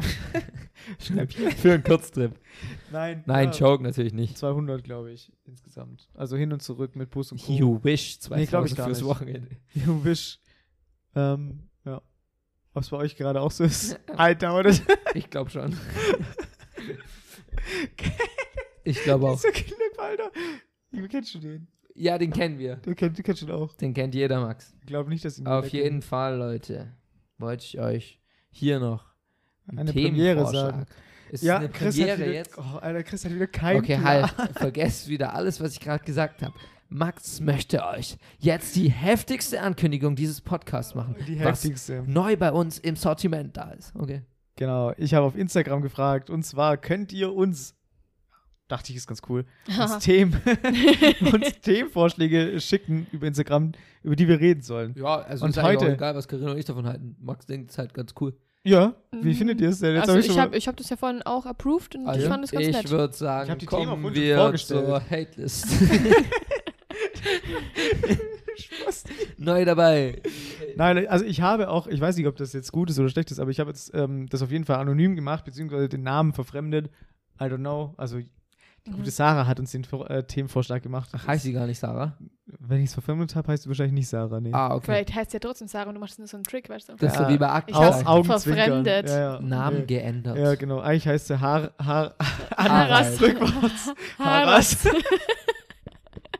Für 1.57 1.73
einen 1.75 1.83
Kurztrip. 1.83 2.39
Nein. 2.91 3.23
Nein, 3.27 3.53
ja, 3.53 3.59
Joke 3.59 3.83
natürlich 3.83 4.15
nicht. 4.15 4.39
200, 4.39 4.83
glaube 4.83 5.13
ich, 5.13 5.31
insgesamt. 5.45 6.09
Also 6.15 6.37
hin 6.37 6.53
und 6.53 6.63
zurück 6.63 6.97
mit 6.97 7.11
Bus 7.11 7.33
und 7.33 7.43
Co. 7.43 7.53
You 7.53 7.81
wish, 7.83 8.19
2000 8.21 8.79
Nee, 8.79 8.85
fürs 8.85 8.99
nicht. 8.99 9.05
Wochenende. 9.07 9.57
You 9.75 10.03
wish. 10.03 10.41
Ähm, 11.15 11.69
ja. 11.85 12.01
Ob 12.73 12.83
es 12.83 12.89
bei 12.89 12.97
euch 12.97 13.17
gerade 13.17 13.41
auch 13.41 13.51
so 13.51 13.65
ist? 13.65 13.99
Alter, 14.17 14.57
oder? 14.57 14.75
Ich 15.15 15.29
glaube 15.29 15.51
schon. 15.51 15.77
ich 18.85 19.03
glaube 19.03 19.29
auch. 19.29 19.41
Dieser 19.41 19.53
Clip, 19.53 19.99
Alter. 19.99 20.31
Wie 20.93 21.09
kennst 21.09 21.35
du 21.35 21.41
den? 21.41 21.69
Ja, 22.01 22.17
den 22.19 22.33
kennen 22.33 22.59
wir. 22.59 22.77
Du 22.77 22.95
kennst, 22.95 23.19
du 23.19 23.23
kennst 23.23 23.43
ihn 23.43 23.51
auch. 23.51 23.75
Den 23.75 23.93
kennt 23.95 24.15
jeder, 24.15 24.41
Max. 24.41 24.73
Ich 24.81 24.87
glaube 24.87 25.11
nicht, 25.11 25.25
dass 25.25 25.39
ihn 25.39 25.47
Auf 25.47 25.69
jeden 25.69 26.01
Fall, 26.03 26.37
Leute, 26.37 26.93
wollte 27.39 27.65
ich 27.65 27.81
euch 27.81 28.21
hier 28.51 28.79
noch 28.81 29.05
einen 29.67 29.81
Eine 29.81 29.93
Premiere 29.93 30.47
sagen. 30.47 30.87
Ist 31.31 31.43
Ja, 31.43 31.59
eine 31.59 31.69
Chris 31.69 31.97
Premiere 31.97 32.13
hat 32.13 32.19
wieder, 32.21 32.33
jetzt? 32.33 32.57
Oh, 32.57 32.79
Alter, 32.79 33.03
Chris 33.03 33.25
hat 33.25 33.35
wieder 33.35 33.47
kein 33.49 33.79
Okay, 33.79 33.99
Plan. 33.99 34.05
halt, 34.39 34.59
vergesst 34.59 35.09
wieder 35.09 35.35
alles, 35.35 35.61
was 35.61 35.73
ich 35.73 35.81
gerade 35.81 36.05
gesagt 36.05 36.43
habe. 36.43 36.55
Max 36.89 37.41
möchte 37.41 37.85
euch 37.85 38.17
jetzt 38.39 38.75
die 38.77 38.91
heftigste 38.91 39.61
Ankündigung 39.61 40.17
dieses 40.17 40.41
Podcasts 40.41 40.95
machen, 40.95 41.17
Die 41.27 41.39
was 41.41 41.63
heftigste. 41.63 42.03
neu 42.07 42.37
bei 42.37 42.51
uns 42.51 42.79
im 42.79 42.97
Sortiment 42.97 43.57
da 43.59 43.73
ist. 43.73 43.95
Okay. 43.95 44.23
Genau, 44.57 44.93
ich 44.97 45.13
habe 45.15 45.27
auf 45.27 45.37
Instagram 45.37 45.83
gefragt 45.83 46.31
und 46.31 46.45
zwar 46.45 46.79
könnt 46.79 47.13
ihr 47.13 47.35
uns, 47.35 47.75
dachte 48.69 48.91
ich, 48.93 48.97
ist 48.97 49.07
ganz 49.07 49.23
cool, 49.29 49.45
uns, 49.81 49.99
Themen, 49.99 50.41
uns 51.33 51.61
Themenvorschläge 51.63 52.61
schicken 52.61 53.07
über 53.13 53.27
Instagram, 53.27 53.73
über 54.03 54.15
die 54.17 54.29
wir 54.29 54.39
reden 54.41 54.63
sollen. 54.63 54.95
Ja, 54.97 55.17
also 55.17 55.45
Und 55.45 55.51
ist 55.57 55.63
heute- 55.63 55.87
auch 55.87 55.91
egal, 55.93 56.15
was 56.15 56.29
Carina 56.29 56.53
und 56.53 56.59
ich 56.59 56.65
davon 56.67 56.87
halten. 56.87 57.17
Max 57.21 57.47
denkt, 57.47 57.71
es 57.71 57.75
ist 57.75 57.79
halt 57.79 57.95
ganz 57.95 58.15
cool. 58.21 58.35
Ja, 58.65 58.95
wie 59.13 59.29
Mhm. 59.31 59.35
findet 59.35 59.61
ihr 59.61 59.69
es 59.71 59.79
denn? 59.79 59.95
Jetzt 59.95 60.11
also 60.11 60.15
hab 60.21 60.31
ich 60.31 60.39
habe 60.39 60.57
ich 60.59 60.69
hab 60.69 60.77
das 60.77 60.91
ja 60.91 60.97
vorhin 60.97 61.23
auch 61.23 61.47
approved 61.47 61.95
und 61.95 62.07
Also, 62.07 62.21
ich 62.21 62.27
fand 62.29 62.45
es 62.45 62.51
ganz 62.51 62.67
ich 62.67 62.73
nett. 62.75 62.91
würde 62.91 63.15
sagen, 63.15 63.45
Ich 63.47 63.51
hab 63.53 63.59
die 63.61 63.67
kommen 63.67 64.15
wir 64.15 64.37
vorgestellt. 64.37 64.85
zur 64.87 65.01
Hatelist. 65.11 65.67
Spaß. 68.57 69.05
Neu 69.39 69.65
dabei. 69.65 70.21
Nein, 70.77 71.07
also 71.07 71.25
ich 71.25 71.41
habe 71.41 71.69
auch, 71.71 71.87
ich 71.87 72.01
weiß 72.01 72.17
nicht, 72.17 72.27
ob 72.27 72.37
das 72.37 72.53
jetzt 72.53 72.73
gut 72.73 72.91
ist 72.91 72.99
oder 72.99 73.09
schlecht 73.09 73.31
ist, 73.31 73.39
aber 73.39 73.51
ich 73.51 73.61
habe 73.61 73.71
jetzt 73.71 73.93
ähm, 73.95 74.27
das 74.29 74.43
auf 74.43 74.51
jeden 74.51 74.65
Fall 74.65 74.77
anonym 74.77 75.15
gemacht, 75.15 75.45
beziehungsweise 75.45 75.89
den 75.89 76.03
Namen 76.03 76.33
verfremdet. 76.33 76.91
I 77.41 77.45
don't 77.45 77.59
know. 77.59 77.95
Also 77.97 78.19
die 78.89 78.93
Mhm. 78.93 78.97
gute 78.99 79.11
Sarah 79.11 79.47
hat 79.47 79.61
uns 79.61 79.71
den 79.73 79.85
äh, 80.09 80.23
Themenvorschlag 80.25 80.83
gemacht. 80.83 81.11
Ach, 81.13 81.27
heißt 81.27 81.45
sie 81.45 81.53
gar 81.53 81.67
nicht 81.67 81.79
Sarah? 81.79 82.17
Wenn 82.61 82.79
ich 82.81 82.87
es 82.87 82.95
verfremdet 82.95 83.37
habe, 83.37 83.53
heißt 83.53 83.67
du 83.67 83.69
wahrscheinlich 83.69 83.93
nicht 83.95 84.09
Sarah. 84.09 84.41
Nee. 84.41 84.51
Ah, 84.53 84.75
okay. 84.75 84.87
Vielleicht 84.87 85.15
heißt 85.15 85.33
ja 85.35 85.39
trotzdem 85.39 85.69
Sarah 85.69 85.89
und 85.89 85.95
du 85.95 86.01
machst 86.01 86.19
nur 86.19 86.27
so 86.29 86.37
einen 86.37 86.45
Trick, 86.45 86.69
weißt 86.71 86.89
du? 86.89 86.97
Das 86.97 87.13
ist 87.13 87.19
Ja. 87.21 87.27
so 87.27 87.33
wie 87.33 87.39
bei 87.39 87.47
Ich 87.47 87.53
Aktenzeichen. 87.53 87.95
hab's 87.95 88.07
Au- 88.07 88.11
Augenzwinkern. 88.19 88.65
verfremdet. 88.85 89.09
Ja, 89.11 89.19
ja. 89.35 89.41
Namen 89.41 89.79
Nee. 89.81 89.85
geändert. 89.87 90.39
Ja, 90.39 90.55
genau. 90.55 90.81
Eigentlich 90.81 91.07
heißt 91.07 91.27
sie 91.29 91.41
Har, 91.41 91.73
Har, 91.79 92.15
Harald. 92.57 93.21
rückwärts. 93.21 93.93
Haras. 94.19 94.89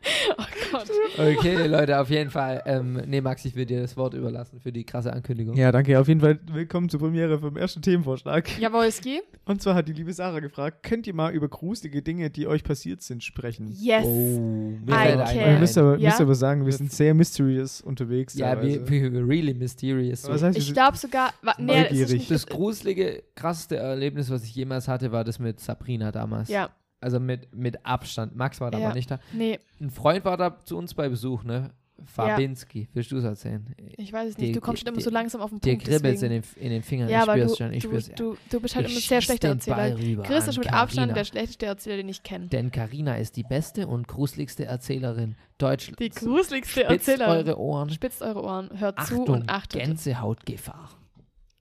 Oh 0.39 0.45
Gott. 0.73 0.89
Okay, 1.19 1.67
Leute, 1.67 1.99
auf 1.99 2.11
jeden 2.11 2.31
Fall. 2.31 2.63
Ähm, 2.67 3.01
nee, 3.07 3.21
Max, 3.21 3.45
ich 3.45 3.57
will 3.57 3.65
dir 3.67 3.81
das 3.81 3.97
Wort 3.97 4.15
überlassen 4.15 4.61
für 4.61 4.71
die 4.71 4.85
krasse 4.85 5.13
Ankündigung. 5.13 5.57
Ja, 5.57 5.73
danke. 5.73 5.99
Auf 5.99 6.07
jeden 6.09 6.21
Fall 6.21 6.39
willkommen 6.53 6.89
zur 6.89 7.01
Premiere 7.01 7.39
vom 7.39 7.57
ersten 7.57 7.81
Themenvorschlag. 7.83 8.47
Jawohlski. 8.61 9.21
Und 9.47 9.63
zwar 9.63 9.75
hat 9.75 9.89
die 9.89 9.93
liebe 9.95 10.13
Sarah 10.13 10.41
gefragt, 10.41 10.83
könnt 10.83 11.07
ihr 11.07 11.15
mal 11.15 11.33
über 11.33 11.49
gruselige 11.49 12.03
Dinge, 12.03 12.31
die 12.31 12.47
euch 12.47 12.63
passiert 12.63 13.03
sind, 13.03 13.25
sprechen? 13.25 13.75
Yes. 13.81 14.05
Oh, 14.05 14.73
ein- 14.93 15.37
Ihr 15.37 15.59
müsst 15.59 15.79
aber, 15.79 15.97
Ja. 15.99 16.11
müsst 16.11 16.21
aber 16.21 16.35
sagen, 16.35 16.65
wir 16.67 16.73
sind 16.73 16.93
sehr 16.93 17.15
mysterious 17.15 17.81
unterwegs. 17.81 18.35
Ja, 18.35 18.61
wir, 18.63 18.87
wir 18.89 19.27
really 19.27 19.55
mysterious. 19.55 20.23
So. 20.23 20.33
Was 20.33 20.43
heißt, 20.43 20.55
wir 20.55 20.59
Ich 20.61 20.67
sind- 20.67 20.75
glaube 20.75 20.97
sogar. 20.99 21.33
wa- 21.43 21.55
Nee, 21.59 21.87
es 21.91 22.13
nicht, 22.13 22.31
Das 22.31 22.47
gruselige, 22.47 23.23
krasseste 23.35 23.77
Erlebnis, 23.77 24.31
was 24.31 24.45
ich 24.45 24.55
jemals 24.55 24.87
hatte, 24.87 25.11
war 25.13 25.25
das 25.25 25.39
mit 25.39 25.61
Sabrina 25.61 26.13
damals. 26.13 26.49
Ja, 26.51 26.69
Also 27.01 27.21
mit, 27.21 27.55
mit 27.55 27.85
Abstand. 27.87 28.35
Max 28.37 28.61
war 28.61 28.71
da 28.71 28.79
Ja. 28.79 28.87
aber 28.87 28.95
nicht 28.95 29.11
da. 29.11 29.21
nee, 29.33 29.59
Ein 29.81 29.91
Freund 29.91 30.25
war 30.25 30.37
da 30.37 30.59
zu 30.65 30.77
uns 30.77 30.95
bei 30.95 31.09
Besuch, 31.09 31.45
ne? 31.45 31.71
Fabinski. 32.05 32.89
Willst 32.93 33.11
du 33.11 33.17
es 33.17 33.25
erzählen? 33.25 33.75
ich 33.97 34.13
weiß 34.13 34.31
es 34.31 34.39
nicht. 34.39 34.55
Du 34.55 34.61
kommst 34.61 34.83
schon 34.85 34.93
immer 34.93 35.01
so 35.03 35.11
langsam 35.11 35.41
auf 35.41 35.51
den 35.51 35.59
Dir 35.61 35.73
Punkt. 35.73 35.85
kribbelt 35.87 36.23
in 36.23 36.31
den, 36.31 36.43
in 36.57 36.71
den 36.71 36.83
Fingern. 36.85 37.09
Ja, 37.09 37.23
ich 37.25 37.29
aber 37.29 37.33
spür's 37.39 37.51
du, 37.51 37.57
schon. 37.57 37.73
Ich 37.73 37.83
du, 37.83 37.89
spür's. 37.89 38.11
du, 38.15 38.37
du 38.51 38.61
bist 38.61 38.77
halt 38.77 38.89
immer 38.89 39.01
sehr 39.01 39.21
schlechter 39.21 39.49
Erzähler. 39.49 39.97
Chris 40.23 40.47
ist 40.47 40.59
mit 40.59 40.67
Carina. 40.67 40.83
Abstand 40.83 41.17
der 41.17 41.25
schlechteste 41.25 41.67
Erzähler, 41.67 41.97
den 41.97 42.09
ich 42.09 42.23
kenne. 42.23 42.47
Denn 42.47 42.71
Karina 42.71 43.17
ist 43.17 43.37
die 43.37 43.43
beste 43.43 43.89
und 43.89 44.07
gruseligste 44.07 44.65
Erzählerin 44.65 45.35
Deutschlands. 45.59 45.99
Die 45.99 46.11
gruseligste 46.11 46.83
Spitzt 46.85 47.09
Erzählerin. 47.09 47.47
eure 47.49 47.59
Ohren. 47.59 47.91
Spitzt 47.91 48.23
eure 48.23 48.45
Ohren, 48.45 48.71
hört 48.79 48.97
zu 49.05 49.15
Achtung, 49.21 49.29
und 49.29 49.51
achtet 49.51 49.81
Gänsehautgefahr. 49.83 50.91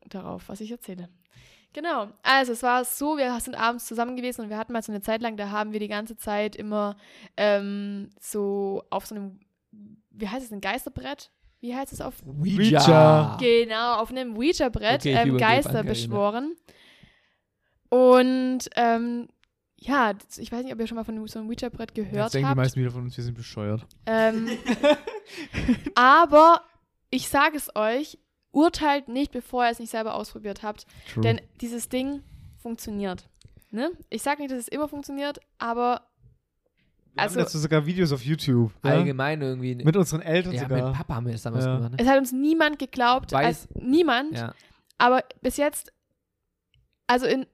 darauf, 0.08 0.50
was 0.50 0.62
ich 0.62 0.70
erzähle. 0.72 1.10
Genau, 1.74 2.08
also 2.24 2.54
es 2.54 2.64
war 2.64 2.86
so, 2.86 3.18
wir 3.18 3.40
sind 3.40 3.56
abends 3.56 3.86
zusammen 3.86 4.16
gewesen 4.16 4.42
und 4.42 4.50
wir 4.50 4.58
hatten 4.58 4.74
mal 4.74 4.82
so 4.82 4.92
eine 4.92 5.02
Zeit 5.02 5.22
lang, 5.22 5.38
da 5.38 5.52
haben 5.52 5.74
wir 5.74 5.80
die 5.80 5.88
ganze 5.88 6.16
Zeit 6.16 6.56
immer 6.56 6.98
ähm, 7.36 8.10
so 8.20 8.84
auf 8.90 9.06
so 9.06 9.16
einem, 9.16 9.40
wie 10.10 10.28
heißt 10.28 10.46
es, 10.46 10.52
ein 10.52 10.62
Geisterbrett? 10.62 11.30
Wie 11.60 11.76
heißt 11.76 11.92
es 11.92 12.02
auf? 12.02 12.16
Ouija. 12.26 13.38
Genau, 13.40 13.96
auf 13.96 14.12
einem 14.12 14.38
Ouija-Brett 14.38 15.02
Okay, 15.02 15.14
ich 15.14 15.28
ähm, 15.28 15.38
Geister 15.38 15.84
beschworen. 15.84 16.56
Und 17.90 18.70
ähm, 18.76 19.28
ja, 19.80 20.14
ich 20.38 20.52
weiß 20.52 20.64
nicht, 20.64 20.74
ob 20.74 20.80
ihr 20.80 20.88
schon 20.88 20.96
mal 20.96 21.04
von 21.04 21.28
so 21.28 21.40
einem 21.40 21.50
Ouija-Brett 21.50 21.96
Jetzt 21.96 22.12
gehört 22.12 22.34
denken 22.34 22.46
die 22.46 22.50
habt. 22.50 22.58
meisten 22.58 22.80
wieder 22.80 22.92
von 22.92 23.04
uns, 23.04 23.18
wir 23.18 23.24
sind 23.24 23.36
bescheuert. 23.36 23.86
Ähm, 24.06 24.50
aber 25.96 26.62
ich 27.10 27.28
sage 27.30 27.58
es 27.58 27.76
euch, 27.76 28.20
urteilt 28.58 29.08
nicht, 29.08 29.32
bevor 29.32 29.66
ihr 29.66 29.72
es 29.72 29.80
nicht 29.80 29.92
selber 29.92 30.16
ausprobiert 30.16 30.64
habt. 30.64 30.88
True. 31.14 31.22
Denn 31.22 31.42
dieses 31.62 31.90
Ding 31.90 32.24
funktioniert. 32.58 33.30
Ne? 33.70 33.92
Ich 34.10 34.24
sage 34.24 34.42
nicht, 34.42 34.52
dass 34.52 34.60
es 34.60 34.68
immer 34.68 34.88
funktioniert, 34.88 35.40
aber 35.60 36.02
wir 37.14 37.22
also- 37.24 37.36
haben 37.36 37.46
dazu 37.46 37.60
sogar 37.60 37.86
Videos 37.86 38.12
auf 38.12 38.24
YouTube. 38.24 38.72
Ja? 38.84 38.92
Allgemein 38.92 39.42
irgendwie. 39.42 39.76
Mit 39.76 39.96
unseren 39.96 40.22
Eltern 40.22 40.54
ja, 40.54 40.62
sogar. 40.62 40.88
mit 40.90 40.98
Papa 40.98 41.16
haben 41.16 41.26
wir 41.28 41.34
das 41.34 41.44
damals 41.44 41.66
Ja. 41.66 41.76
gemacht. 41.76 41.92
Ne? 41.92 41.98
es 42.00 42.08
hat 42.08 42.18
uns 42.18 42.32
niemand 42.32 42.80
geglaubt. 42.80 43.32
Weiß- 43.32 43.46
Als, 43.46 43.68
niemand. 43.76 44.34
Ja. 44.34 44.54
Aber 44.98 45.24
bis 45.42 45.58
jetzt, 45.58 45.94
also 47.06 47.28
in 47.28 47.46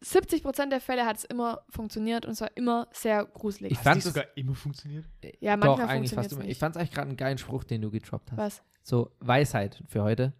70 0.00 0.42
Prozent 0.42 0.72
der 0.72 0.80
Fälle 0.80 1.04
hat 1.06 1.16
es 1.16 1.24
immer 1.24 1.62
funktioniert 1.70 2.24
und 2.24 2.32
es 2.32 2.40
war 2.40 2.50
immer 2.54 2.88
sehr 2.92 3.24
gruselig. 3.24 3.72
Ich 3.72 3.78
Hat 3.78 3.84
fand 3.84 3.98
es 3.98 4.04
sogar 4.04 4.24
immer 4.36 4.54
funktioniert? 4.54 5.04
ja, 5.40 5.56
doch 5.56 5.76
manchmal 5.76 5.88
eigentlich 5.88 6.10
fast 6.10 6.30
funktioniert 6.30 6.44
immer. 6.44 6.50
Ich 6.50 6.58
fand 6.58 6.76
es 6.76 6.80
eigentlich 6.80 6.92
gerade 6.92 7.08
einen 7.08 7.16
geilen 7.16 7.38
Spruch, 7.38 7.64
den 7.64 7.82
du 7.82 7.90
gedroppt 7.90 8.32
hast. 8.32 8.38
Was? 8.38 8.62
So 8.82 9.10
Weisheit 9.20 9.82
für 9.86 10.02
heute, 10.02 10.32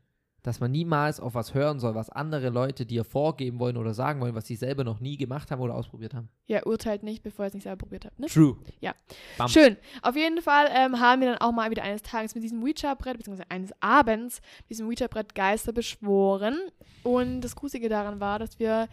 dass 0.42 0.60
man 0.60 0.70
niemals 0.70 1.18
auf 1.18 1.34
was 1.34 1.52
hören 1.52 1.80
soll, 1.80 1.94
was 1.96 2.08
andere 2.08 2.48
Leute 2.48 2.86
dir 2.86 3.04
vorgeben 3.04 3.58
wollen 3.58 3.76
oder 3.76 3.92
sagen 3.92 4.20
wollen, 4.20 4.34
was 4.34 4.46
sie 4.46 4.54
selber 4.54 4.84
noch 4.84 5.00
nie 5.00 5.16
gemacht 5.16 5.50
haben 5.50 5.60
oder 5.60 5.74
ausprobiert 5.74 6.14
haben. 6.14 6.28
Ja, 6.46 6.64
urteilt 6.64 7.02
nicht, 7.02 7.22
bevor 7.24 7.44
ihr 7.44 7.48
es 7.48 7.54
nicht 7.54 7.64
selber 7.64 7.78
probiert 7.78 8.06
habt. 8.06 8.18
Ne? 8.18 8.28
True. 8.28 8.56
Ja. 8.80 8.94
Bam. 9.36 9.48
Schön. 9.48 9.76
Auf 10.02 10.16
jeden 10.16 10.40
Fall 10.40 10.68
ähm, 10.72 11.00
haben 11.00 11.20
wir 11.20 11.32
dann 11.32 11.38
auch 11.38 11.52
mal 11.52 11.70
wieder 11.70 11.82
eines 11.82 12.02
Tages 12.02 12.34
mit 12.34 12.44
diesem 12.44 12.62
Ouija-Brett, 12.62 13.18
beziehungsweise 13.18 13.50
eines 13.50 13.72
Abends, 13.80 14.40
mit 14.60 14.70
diesem 14.70 14.86
Ouija-Brett 14.86 15.34
Geister 15.34 15.72
beschworen. 15.72 16.56
Und 17.02 17.40
das 17.40 17.56
Gruselige 17.56 17.88
daran 17.88 18.20
war, 18.20 18.38
dass 18.38 18.58
wir, 18.58 18.88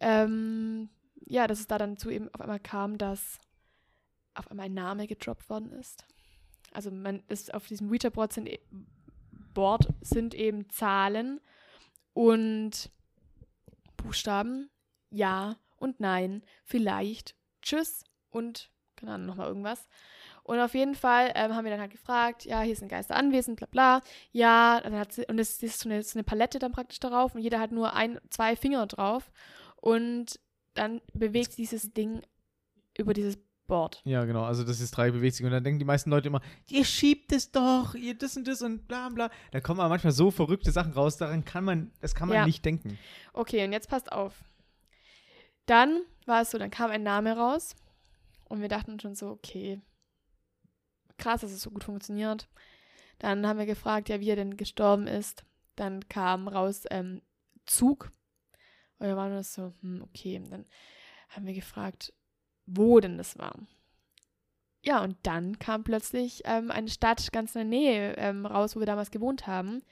ähm, 0.00 0.88
ja, 1.26 1.46
dass 1.46 1.60
es 1.60 1.66
da 1.66 1.78
dann 1.78 1.96
zu 1.96 2.10
eben 2.10 2.32
auf 2.34 2.40
einmal 2.40 2.60
kam, 2.60 2.98
dass 2.98 3.38
auf 4.34 4.50
einmal 4.50 4.66
ein 4.66 4.74
Name 4.74 5.06
gedroppt 5.06 5.48
worden 5.48 5.72
ist. 5.72 6.04
Also 6.72 6.90
man 6.90 7.22
ist 7.28 7.54
auf 7.54 7.66
diesem 7.66 7.90
Ouija-Board 7.90 8.32
sind, 8.32 8.48
e- 8.48 8.60
Board 9.54 9.88
sind 10.02 10.34
eben 10.34 10.68
Zahlen 10.68 11.40
und 12.12 12.90
Buchstaben, 13.96 14.70
ja 15.10 15.56
und 15.76 16.00
nein, 16.00 16.42
vielleicht, 16.64 17.34
tschüss 17.62 18.04
und 18.30 18.70
keine 18.96 19.12
Ahnung, 19.12 19.26
nochmal 19.26 19.48
irgendwas. 19.48 19.88
Und 20.42 20.60
auf 20.60 20.74
jeden 20.74 20.94
Fall 20.94 21.32
ähm, 21.34 21.54
haben 21.54 21.64
wir 21.64 21.70
dann 21.72 21.80
halt 21.80 21.90
gefragt, 21.90 22.44
ja, 22.44 22.60
hier 22.60 22.76
sind 22.76 22.88
Geister 22.88 23.16
anwesend, 23.16 23.56
bla 23.56 23.66
bla. 23.66 24.02
Ja, 24.32 24.80
dann 24.80 24.94
hat 24.96 25.12
sie, 25.12 25.26
und 25.26 25.38
es 25.38 25.62
ist 25.62 25.80
so 25.80 25.88
eine, 25.88 26.02
so 26.02 26.16
eine 26.18 26.24
Palette 26.24 26.58
dann 26.58 26.72
praktisch 26.72 27.00
darauf 27.00 27.34
und 27.34 27.40
jeder 27.42 27.60
hat 27.60 27.72
nur 27.72 27.94
ein, 27.94 28.18
zwei 28.30 28.56
Finger 28.56 28.86
drauf. 28.86 29.30
Und 29.86 30.40
dann 30.74 31.00
bewegt 31.14 31.56
dieses 31.58 31.92
Ding 31.92 32.20
über 32.98 33.14
dieses 33.14 33.38
Board. 33.68 34.02
Ja, 34.04 34.24
genau. 34.24 34.42
Also 34.42 34.64
das 34.64 34.80
ist 34.80 34.90
drei 34.90 35.12
bewegt 35.12 35.36
sich. 35.36 35.46
Und 35.46 35.52
dann 35.52 35.62
denken 35.62 35.78
die 35.78 35.84
meisten 35.84 36.10
Leute 36.10 36.26
immer, 36.26 36.40
ihr 36.68 36.84
schiebt 36.84 37.30
es 37.30 37.52
doch, 37.52 37.94
ihr 37.94 38.18
das 38.18 38.36
und 38.36 38.48
das 38.48 38.62
und 38.62 38.88
bla 38.88 39.08
bla. 39.10 39.30
Da 39.52 39.60
kommen 39.60 39.78
aber 39.78 39.88
manchmal 39.90 40.12
so 40.12 40.32
verrückte 40.32 40.72
Sachen 40.72 40.92
raus, 40.92 41.18
daran 41.18 41.44
kann 41.44 41.62
man, 41.62 41.92
das 42.00 42.16
kann 42.16 42.26
man 42.26 42.36
Ja. 42.36 42.46
nicht 42.46 42.64
denken. 42.64 42.98
Okay, 43.32 43.64
und 43.64 43.72
jetzt 43.72 43.88
passt 43.88 44.10
auf. 44.10 44.42
Dann 45.66 46.00
war 46.26 46.42
es 46.42 46.50
so, 46.50 46.58
dann 46.58 46.70
kam 46.72 46.90
ein 46.90 47.04
Name 47.04 47.36
raus 47.36 47.76
und 48.48 48.60
wir 48.62 48.68
dachten 48.68 48.98
schon 48.98 49.14
so, 49.14 49.28
okay, 49.28 49.80
krass, 51.16 51.42
dass 51.42 51.52
es 51.52 51.62
so 51.62 51.70
gut 51.70 51.84
funktioniert. 51.84 52.48
Dann 53.20 53.46
haben 53.46 53.58
wir 53.60 53.66
gefragt, 53.66 54.08
ja, 54.08 54.18
wie 54.18 54.30
er 54.30 54.36
denn 54.36 54.56
gestorben 54.56 55.06
ist. 55.06 55.44
Dann 55.76 56.08
kam 56.08 56.48
raus 56.48 56.86
ähm, 56.90 57.22
Zug. 57.66 58.10
Und 58.98 59.06
wir 59.06 59.16
waren 59.16 59.32
nur 59.32 59.42
so, 59.42 59.72
hm, 59.82 60.02
okay. 60.02 60.38
Und 60.38 60.50
dann 60.50 60.64
haben 61.30 61.46
wir 61.46 61.54
gefragt, 61.54 62.12
wo 62.66 62.98
denn 63.00 63.18
das 63.18 63.38
war. 63.38 63.58
Ja, 64.82 65.02
und 65.02 65.16
dann 65.24 65.58
kam 65.58 65.82
plötzlich 65.84 66.42
ähm, 66.44 66.70
eine 66.70 66.88
Stadt 66.88 67.32
ganz 67.32 67.54
in 67.54 67.60
der 67.60 67.64
Nähe 67.78 68.14
ähm, 68.18 68.46
raus, 68.46 68.76
wo 68.76 68.80
wir 68.80 68.86
damals 68.86 69.10
gewohnt 69.10 69.46
haben. 69.46 69.82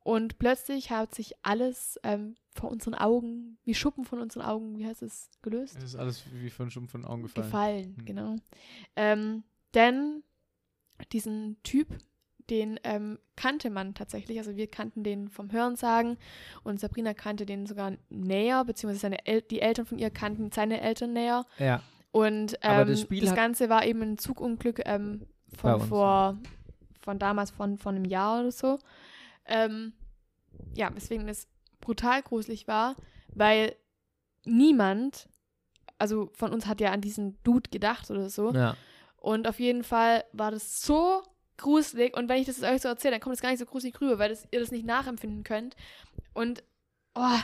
Und 0.00 0.38
plötzlich 0.38 0.90
hat 0.90 1.14
sich 1.14 1.34
alles 1.42 1.98
ähm, 2.02 2.34
vor 2.50 2.70
unseren 2.70 2.94
Augen, 2.94 3.58
wie 3.64 3.74
Schuppen 3.74 4.04
von 4.04 4.20
unseren 4.20 4.42
Augen, 4.42 4.78
wie 4.78 4.86
heißt 4.86 5.02
es, 5.02 5.30
gelöst? 5.40 5.76
Das 5.76 5.84
ist 5.84 5.96
alles 5.96 6.24
wie 6.32 6.50
von 6.50 6.70
Schuppen 6.70 6.88
von 6.88 7.02
den 7.02 7.08
Augen 7.10 7.22
gefallen. 7.22 7.46
Gefallen, 7.46 7.96
Hm. 7.96 8.04
genau. 8.04 8.36
Ähm, 8.96 9.44
denn 9.72 10.22
diesen 11.12 11.56
Typ, 11.62 11.88
den 12.50 12.78
ähm, 12.84 13.18
kannte 13.36 13.70
man 13.70 13.94
tatsächlich. 13.94 14.38
Also 14.38 14.56
wir 14.56 14.66
kannten 14.66 15.02
den 15.02 15.28
vom 15.28 15.50
Hörensagen 15.50 16.18
und 16.62 16.80
Sabrina 16.80 17.14
kannte 17.14 17.46
den 17.46 17.66
sogar 17.66 17.92
näher, 18.10 18.64
beziehungsweise 18.64 19.00
seine 19.00 19.26
El 19.26 19.42
die 19.42 19.60
Eltern 19.60 19.86
von 19.86 19.98
ihr 19.98 20.10
kannten 20.10 20.50
seine 20.52 20.80
Eltern 20.80 21.12
näher. 21.12 21.46
Ja. 21.58 21.82
Und 22.12 22.58
ähm, 22.62 22.86
das 22.86 23.06
das, 23.08 23.34
Ganze 23.34 23.68
war 23.68 23.84
eben 23.84 24.02
ein 24.02 24.18
Zugunglück 24.18 24.82
ähm, 24.84 25.26
von 25.56 25.80
vor, 25.80 26.38
von 27.00 27.18
damals, 27.18 27.50
von, 27.50 27.76
von 27.76 27.96
einem 27.96 28.04
Jahr 28.04 28.40
oder 28.40 28.52
so. 28.52 28.78
Ähm, 29.46 29.94
ja, 30.74 30.94
weswegen 30.94 31.28
es 31.28 31.48
brutal 31.80 32.22
gruselig 32.22 32.68
war, 32.68 32.94
weil 33.34 33.74
niemand, 34.44 35.28
also 35.98 36.30
von 36.34 36.52
uns 36.52 36.66
hat 36.66 36.80
ja 36.80 36.92
an 36.92 37.00
diesen 37.00 37.42
Dude 37.42 37.70
gedacht 37.70 38.10
oder 38.10 38.30
so. 38.30 38.52
Ja. 38.52 38.76
Und 39.16 39.48
auf 39.48 39.58
jeden 39.58 39.84
Fall 39.84 40.24
war 40.32 40.50
das 40.50 40.82
so 40.82 41.22
gruselig. 41.56 42.16
Und 42.16 42.28
wenn 42.28 42.40
ich 42.40 42.46
das 42.46 42.62
euch 42.62 42.82
so 42.82 42.88
erzähle, 42.88 43.12
dann 43.12 43.20
kommt 43.20 43.34
es 43.36 43.42
gar 43.42 43.50
nicht 43.50 43.58
so 43.60 43.66
gruselig 43.66 44.00
rüber, 44.00 44.18
weil 44.18 44.30
das, 44.30 44.46
ihr 44.50 44.60
das 44.60 44.70
nicht 44.70 44.86
nachempfinden 44.86 45.42
könnt. 45.44 45.76
Und, 46.32 46.62
oh, 47.14 47.38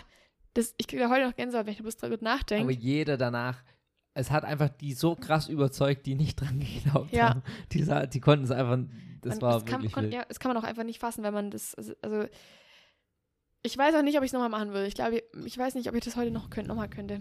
das, 0.55 0.75
ich 0.79 0.87
kriege 0.89 1.03
da 1.03 1.11
heute 1.11 1.27
noch 1.27 1.37
Gänsehaut, 1.37 1.67
wenn 1.67 1.73
ich 1.75 1.81
bloß 1.83 1.97
darüber 1.97 2.17
Aber 2.17 2.25
nachdenke. 2.25 2.73
jeder 2.73 3.17
danach, 3.17 3.63
es 4.15 4.31
hat 4.31 4.45
einfach 4.45 4.69
die 4.69 4.93
so 4.95 5.15
krass 5.15 5.49
überzeugt, 5.49 6.07
die 6.07 6.15
nicht 6.17 6.37
dran 6.41 6.59
geglaubt 6.61 7.13
Ja. 7.13 7.31
haben. 7.31 7.43
Die, 7.73 7.85
die 8.09 8.21
konnten 8.21 8.45
es 8.45 8.51
einfach, 8.51 8.79
das 9.23 9.35
Man- 9.37 9.43
war 9.43 9.53
das 9.55 9.65
kann, 9.65 9.81
wirklich 9.81 9.93
kon, 9.93 10.03
wild. 10.05 10.15
ja, 10.15 10.25
das 10.29 10.41
kann 10.41 10.53
man 10.53 10.63
auch 10.63 10.67
einfach 10.67 10.85
nicht 10.85 10.99
fassen, 10.99 11.23
wenn 11.23 11.35
man 11.35 11.51
das, 11.51 11.75
also, 11.77 11.93
also 12.03 12.27
ich 13.63 13.77
weiß 13.77 13.95
auch 13.95 14.03
nicht, 14.03 14.17
ob 14.17 14.25
ich 14.25 14.29
es 14.29 14.33
nochmal 14.33 14.49
machen 14.49 14.71
würde. 14.73 14.87
Ich 14.87 14.95
glaube, 14.95 15.23
ich 15.45 15.59
weiß 15.59 15.75
nicht, 15.75 15.89
ob 15.89 15.95
ich 15.95 16.05
das 16.05 16.17
heute 16.17 16.31
noch 16.31 16.49
könnt, 16.51 16.67
nochmal 16.69 16.89
könnte. 16.89 17.21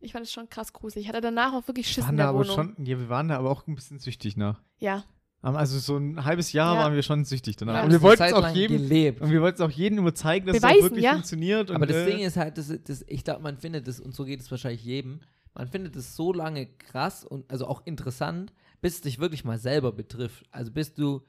Ich 0.00 0.12
fand 0.12 0.24
es 0.24 0.32
schon 0.32 0.48
krass 0.48 0.72
gruselig. 0.72 1.04
Ich 1.04 1.08
hatte 1.08 1.20
danach 1.20 1.52
auch 1.52 1.66
wirklich 1.68 1.86
Schiss 1.88 2.04
waren 2.04 2.10
in 2.14 2.16
da 2.18 2.22
der 2.24 2.28
aber 2.30 2.38
Wohnung. 2.40 2.54
schon, 2.74 2.84
ja, 2.86 2.98
wir 2.98 3.08
waren 3.08 3.28
da 3.28 3.38
aber 3.38 3.50
auch 3.50 3.66
ein 3.66 3.74
bisschen 3.74 3.98
süchtig 3.98 4.36
nach. 4.36 4.60
Ja, 4.78 5.04
Also 5.44 5.78
so 5.78 5.96
ein 5.98 6.24
halbes 6.24 6.52
Jahr 6.52 6.74
Ja. 6.74 6.80
waren 6.82 6.94
wir 6.94 7.02
schon 7.02 7.24
süchtig 7.24 7.56
danach. 7.56 7.74
Ja. 7.74 7.82
und 7.84 7.92
Das 7.92 8.00
wir 8.00 8.08
wollten 8.08 8.22
es 8.22 8.32
auch 8.32 8.48
jedem 8.54 8.78
gelebt. 8.78 9.20
und 9.20 9.30
wir 9.30 9.42
wollten 9.42 9.56
es 9.56 9.60
auch 9.60 9.70
jedem 9.70 9.98
immer 9.98 10.14
zeigen, 10.14 10.46
dass 10.46 10.56
es 10.56 10.62
Beweisen, 10.62 10.78
auch 10.78 10.82
wirklich 10.84 11.04
ja. 11.04 11.12
funktioniert. 11.12 11.70
Und, 11.70 11.76
Aber 11.76 11.86
das 11.86 11.96
äh, 11.96 12.06
Ding 12.06 12.20
ist 12.20 12.36
halt, 12.36 12.56
das, 12.58 12.72
das, 12.84 13.04
ich 13.08 13.24
glaube, 13.24 13.42
man 13.42 13.58
findet 13.58 13.86
es, 13.88 14.00
und 14.00 14.14
so 14.14 14.24
geht 14.24 14.40
es 14.40 14.50
wahrscheinlich 14.50 14.84
jedem, 14.84 15.20
man 15.54 15.68
findet 15.68 15.94
es 15.96 16.16
so 16.16 16.32
lange 16.32 16.66
krass 16.66 17.24
und 17.24 17.50
also 17.50 17.66
auch 17.66 17.86
interessant, 17.86 18.52
bis 18.80 18.94
es 18.94 19.00
dich 19.02 19.18
wirklich 19.18 19.44
mal 19.44 19.58
selber 19.58 19.92
betrifft. 19.92 20.44
Also 20.50 20.72
bis 20.72 20.94
du 20.94 21.22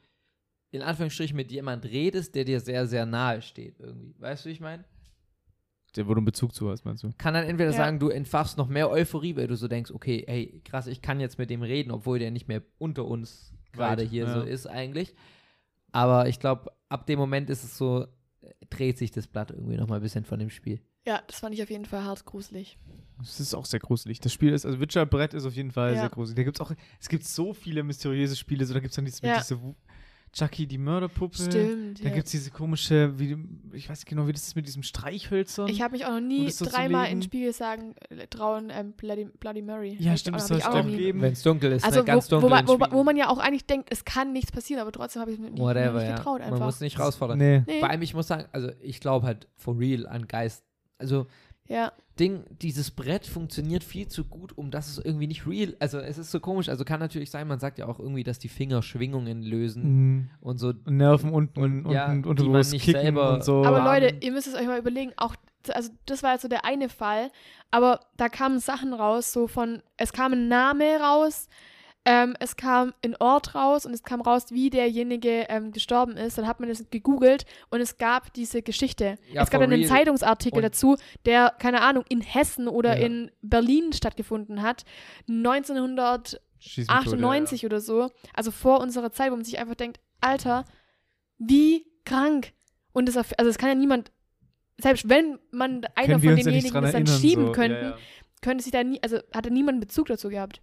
in 0.70 0.82
Anführungsstrichen 0.82 1.36
mit 1.36 1.52
jemand 1.52 1.84
redest, 1.84 2.34
der 2.34 2.44
dir 2.44 2.60
sehr, 2.60 2.86
sehr 2.86 3.06
nahe 3.06 3.40
steht 3.42 3.78
irgendwie. 3.78 4.14
Weißt 4.18 4.44
du, 4.44 4.48
wie 4.48 4.52
ich 4.52 4.60
meine? 4.60 4.84
Der, 5.94 6.06
wo 6.06 6.12
du 6.12 6.18
einen 6.18 6.26
Bezug 6.26 6.54
zu 6.54 6.68
hast, 6.68 6.84
meinst 6.84 7.04
du? 7.04 7.10
kann 7.16 7.32
dann 7.32 7.44
entweder 7.46 7.70
Ja. 7.70 7.76
sagen, 7.76 7.98
du 7.98 8.08
entfachst 8.10 8.58
noch 8.58 8.68
mehr 8.68 8.90
Euphorie, 8.90 9.34
weil 9.36 9.46
du 9.46 9.56
so 9.56 9.68
denkst, 9.68 9.90
okay, 9.92 10.24
ey, 10.26 10.60
krass, 10.64 10.86
ich 10.88 11.00
kann 11.00 11.20
jetzt 11.20 11.38
mit 11.38 11.48
dem 11.48 11.62
reden, 11.62 11.90
obwohl 11.90 12.18
der 12.18 12.30
nicht 12.30 12.48
mehr 12.48 12.62
unter 12.78 13.06
uns 13.06 13.54
gerade 13.76 14.02
hier 14.02 14.24
ja. 14.24 14.34
so 14.34 14.42
ist 14.42 14.66
eigentlich. 14.66 15.14
Aber 15.92 16.28
ich 16.28 16.40
glaube, 16.40 16.72
ab 16.88 17.06
dem 17.06 17.18
Moment 17.18 17.48
ist 17.50 17.64
es 17.64 17.76
so, 17.76 18.06
dreht 18.70 18.98
sich 18.98 19.10
das 19.10 19.26
Blatt 19.26 19.50
irgendwie 19.50 19.76
noch 19.76 19.88
mal 19.88 19.96
ein 19.96 20.02
bisschen 20.02 20.24
von 20.24 20.38
dem 20.38 20.50
Spiel. 20.50 20.80
Ja, 21.06 21.22
das 21.26 21.38
fand 21.40 21.54
ich 21.54 21.62
auf 21.62 21.70
jeden 21.70 21.84
Fall 21.84 22.02
hart 22.04 22.24
gruselig. 22.24 22.78
Das 23.18 23.38
ist 23.40 23.54
auch 23.54 23.64
sehr 23.64 23.80
gruselig. 23.80 24.20
Das 24.20 24.32
Spiel 24.32 24.52
ist, 24.52 24.66
also 24.66 24.80
Witcher 24.80 25.06
Brett 25.06 25.34
ist 25.34 25.46
auf 25.46 25.54
jeden 25.54 25.70
Fall 25.70 25.94
Ja. 25.94 26.00
sehr 26.00 26.10
gruselig. 26.10 26.36
Da 26.36 26.42
gibt's 26.42 26.60
auch, 26.60 26.72
es 27.00 27.08
gibt 27.08 27.24
so 27.24 27.54
viele 27.54 27.82
mysteriöse 27.82 28.36
Spiele. 28.36 28.64
So, 28.66 28.74
da 28.74 28.80
gibt 28.80 28.90
es 28.90 28.96
dann 28.96 29.04
dieses, 29.04 29.22
mit 29.22 29.30
Ja. 29.30 29.38
diese 29.38 29.60
Wu- 29.62 29.74
Chucky, 30.36 30.66
die 30.66 30.76
Mörderpuppe. 30.76 31.34
Stimmt. 31.36 32.00
Dann 32.00 32.08
Ja. 32.08 32.14
gibt 32.14 32.26
es 32.26 32.32
diese 32.32 32.50
komische, 32.50 33.18
wie, 33.18 33.36
ich 33.72 33.88
weiß 33.88 34.00
nicht 34.00 34.08
genau, 34.08 34.26
wie 34.26 34.32
das 34.32 34.42
ist 34.46 34.54
mit 34.54 34.66
diesem 34.66 34.82
Streichhölzern. 34.82 35.66
Ich 35.68 35.80
habe 35.80 35.92
mich 35.92 36.04
auch 36.04 36.10
noch 36.10 36.20
nie 36.20 36.46
dreimal 36.50 37.04
legen. 37.04 37.16
ins 37.16 37.24
Spiel 37.24 37.52
sagen, 37.54 37.94
äh, 38.10 38.26
trauen, 38.26 38.68
ähm, 38.70 38.92
Bloody, 38.92 39.24
Bloody 39.40 39.62
Mary. 39.62 39.96
ja, 39.98 40.14
stimmt, 40.16 40.36
das 40.36 40.48
soll 40.48 40.58
es 40.58 40.66
auch 40.66 40.74
doch 40.74 40.86
geben. 40.86 41.22
Wenn 41.22 41.32
es 41.32 41.42
dunkel 41.42 41.72
ist, 41.72 41.84
Also, 41.84 42.00
ne, 42.00 42.04
ganz 42.04 42.30
wo, 42.30 42.36
wo, 42.36 42.40
dunkel. 42.40 42.50
man, 42.50 42.68
wo, 42.68 42.72
in 42.74 42.78
man- 42.80 42.88
Spielen. 42.88 42.98
wo 43.00 43.04
man 43.04 43.16
ja 43.16 43.28
auch 43.30 43.38
eigentlich 43.38 43.64
denkt, 43.66 43.88
es 43.90 44.04
kann 44.04 44.32
nichts 44.34 44.52
passieren, 44.52 44.82
aber 44.82 44.92
trotzdem 44.92 45.22
habe 45.22 45.30
ich 45.30 45.38
es 45.38 45.42
mir 45.42 45.50
nicht, 45.50 45.60
Whatever, 45.62 46.00
nicht 46.00 46.08
ja. 46.10 46.16
getraut 46.16 46.40
einfach. 46.42 46.58
Man 46.58 46.66
muss 46.66 46.80
nicht 46.80 46.98
herausfordern. 46.98 47.38
Nee. 47.38 47.62
nee, 47.66 47.80
Vor 47.80 47.88
allem, 47.88 48.02
ich 48.02 48.12
muss 48.12 48.26
sagen, 48.26 48.44
also 48.52 48.70
ich 48.80 49.00
glaube 49.00 49.26
halt 49.26 49.48
for 49.56 49.78
real 49.78 50.06
an 50.06 50.26
Geist. 50.28 50.64
Also 50.98 51.26
ja. 51.68 51.92
Ding, 52.18 52.44
dieses 52.62 52.90
Brett 52.90 53.26
funktioniert 53.26 53.84
viel 53.84 54.08
zu 54.08 54.24
gut, 54.24 54.56
um 54.56 54.70
dass 54.70 54.88
es 54.88 55.04
irgendwie 55.04 55.26
nicht 55.26 55.46
real, 55.46 55.76
also 55.80 55.98
es 55.98 56.16
ist 56.16 56.30
so 56.30 56.40
komisch, 56.40 56.70
also 56.70 56.82
kann 56.84 56.98
natürlich 56.98 57.30
sein, 57.30 57.46
man 57.46 57.58
sagt 57.60 57.76
ja 57.78 57.86
auch 57.86 57.98
irgendwie, 57.98 58.24
dass 58.24 58.38
die 58.38 58.48
Finger 58.48 58.82
Schwingungen 58.82 59.42
lösen 59.42 59.82
Mhm. 59.82 60.30
und 60.40 60.56
so. 60.58 60.68
Und 60.68 60.96
Nerven 60.96 61.30
unten, 61.30 61.60
Und, 61.60 61.76
unten, 61.84 61.90
ja, 61.90 62.06
die 62.08 62.20
man 62.20 62.24
unterbewusst 62.24 62.72
nicht 62.72 62.86
kicken 62.86 63.02
selber- 63.02 63.34
und 63.34 63.44
so. 63.44 63.62
Aber. 63.64 63.84
Leute, 63.84 64.16
ihr 64.20 64.32
müsst 64.32 64.46
es 64.48 64.54
euch 64.54 64.66
mal 64.66 64.78
überlegen, 64.78 65.12
auch, 65.18 65.36
also 65.68 65.90
das 66.06 66.22
war 66.22 66.32
jetzt 66.32 66.42
so 66.42 66.48
der 66.48 66.64
eine 66.64 66.88
Fall, 66.88 67.30
aber 67.70 68.00
da 68.16 68.30
kamen 68.30 68.60
Sachen 68.60 68.94
raus, 68.94 69.32
so 69.34 69.46
von, 69.46 69.82
es 69.98 70.12
kam 70.14 70.32
ein 70.32 70.48
Name 70.48 70.98
raus, 70.98 71.48
ähm, 72.06 72.34
es 72.40 72.56
kam 72.56 72.94
ein 73.04 73.16
Ort 73.16 73.54
raus 73.54 73.84
und 73.84 73.92
es 73.92 74.02
kam 74.04 74.20
raus, 74.20 74.46
wie 74.50 74.70
derjenige 74.70 75.46
ähm, 75.48 75.72
gestorben 75.72 76.16
ist. 76.16 76.38
Dann 76.38 76.46
hat 76.46 76.60
man 76.60 76.68
das 76.68 76.84
gegoogelt 76.90 77.44
und 77.70 77.80
es 77.80 77.98
gab 77.98 78.32
diese 78.32 78.62
Geschichte. 78.62 79.18
Ja, 79.32 79.42
es 79.42 79.50
gab 79.50 79.60
dann 79.60 79.72
einen 79.72 79.82
real. 79.82 79.90
Zeitungsartikel 79.98 80.58
Und- 80.58 80.62
dazu, 80.64 80.96
der, 81.24 81.52
keine 81.58 81.82
Ahnung, 81.82 82.04
in 82.08 82.20
Hessen 82.20 82.68
oder 82.68 82.96
Ja. 82.98 83.04
in 83.06 83.30
Berlin 83.42 83.92
stattgefunden 83.92 84.62
hat. 84.62 84.84
1998 85.28 86.40
Schieß 86.58 86.86
mich 86.88 87.04
tot, 87.04 87.62
ja, 87.62 87.66
oder 87.66 87.80
so. 87.80 88.10
Also 88.34 88.50
vor 88.50 88.80
unserer 88.80 89.12
Zeit, 89.12 89.30
wo 89.30 89.36
man 89.36 89.44
sich 89.44 89.58
einfach 89.58 89.74
denkt, 89.74 90.00
Alter, 90.20 90.64
wie 91.38 91.86
krank. 92.04 92.52
Und 92.92 93.08
das, 93.08 93.16
also 93.16 93.50
es 93.50 93.58
kann 93.58 93.68
ja 93.68 93.74
niemand, 93.74 94.10
selbst 94.78 95.08
wenn 95.08 95.38
man 95.50 95.84
einer 95.94 96.18
Können 96.18 96.36
von 96.36 96.36
denjenigen 96.36 96.82
das 96.82 96.92
dann 96.92 97.06
schieben 97.06 97.52
so. 97.54 97.62
ja. 97.62 97.96
könnte 98.42 98.62
sich 98.64 98.72
da 98.72 98.82
nie, 98.84 99.02
also 99.02 99.18
hatte 99.34 99.50
niemand 99.50 99.80
Bezug 99.80 100.06
dazu 100.06 100.28
gehabt. 100.28 100.60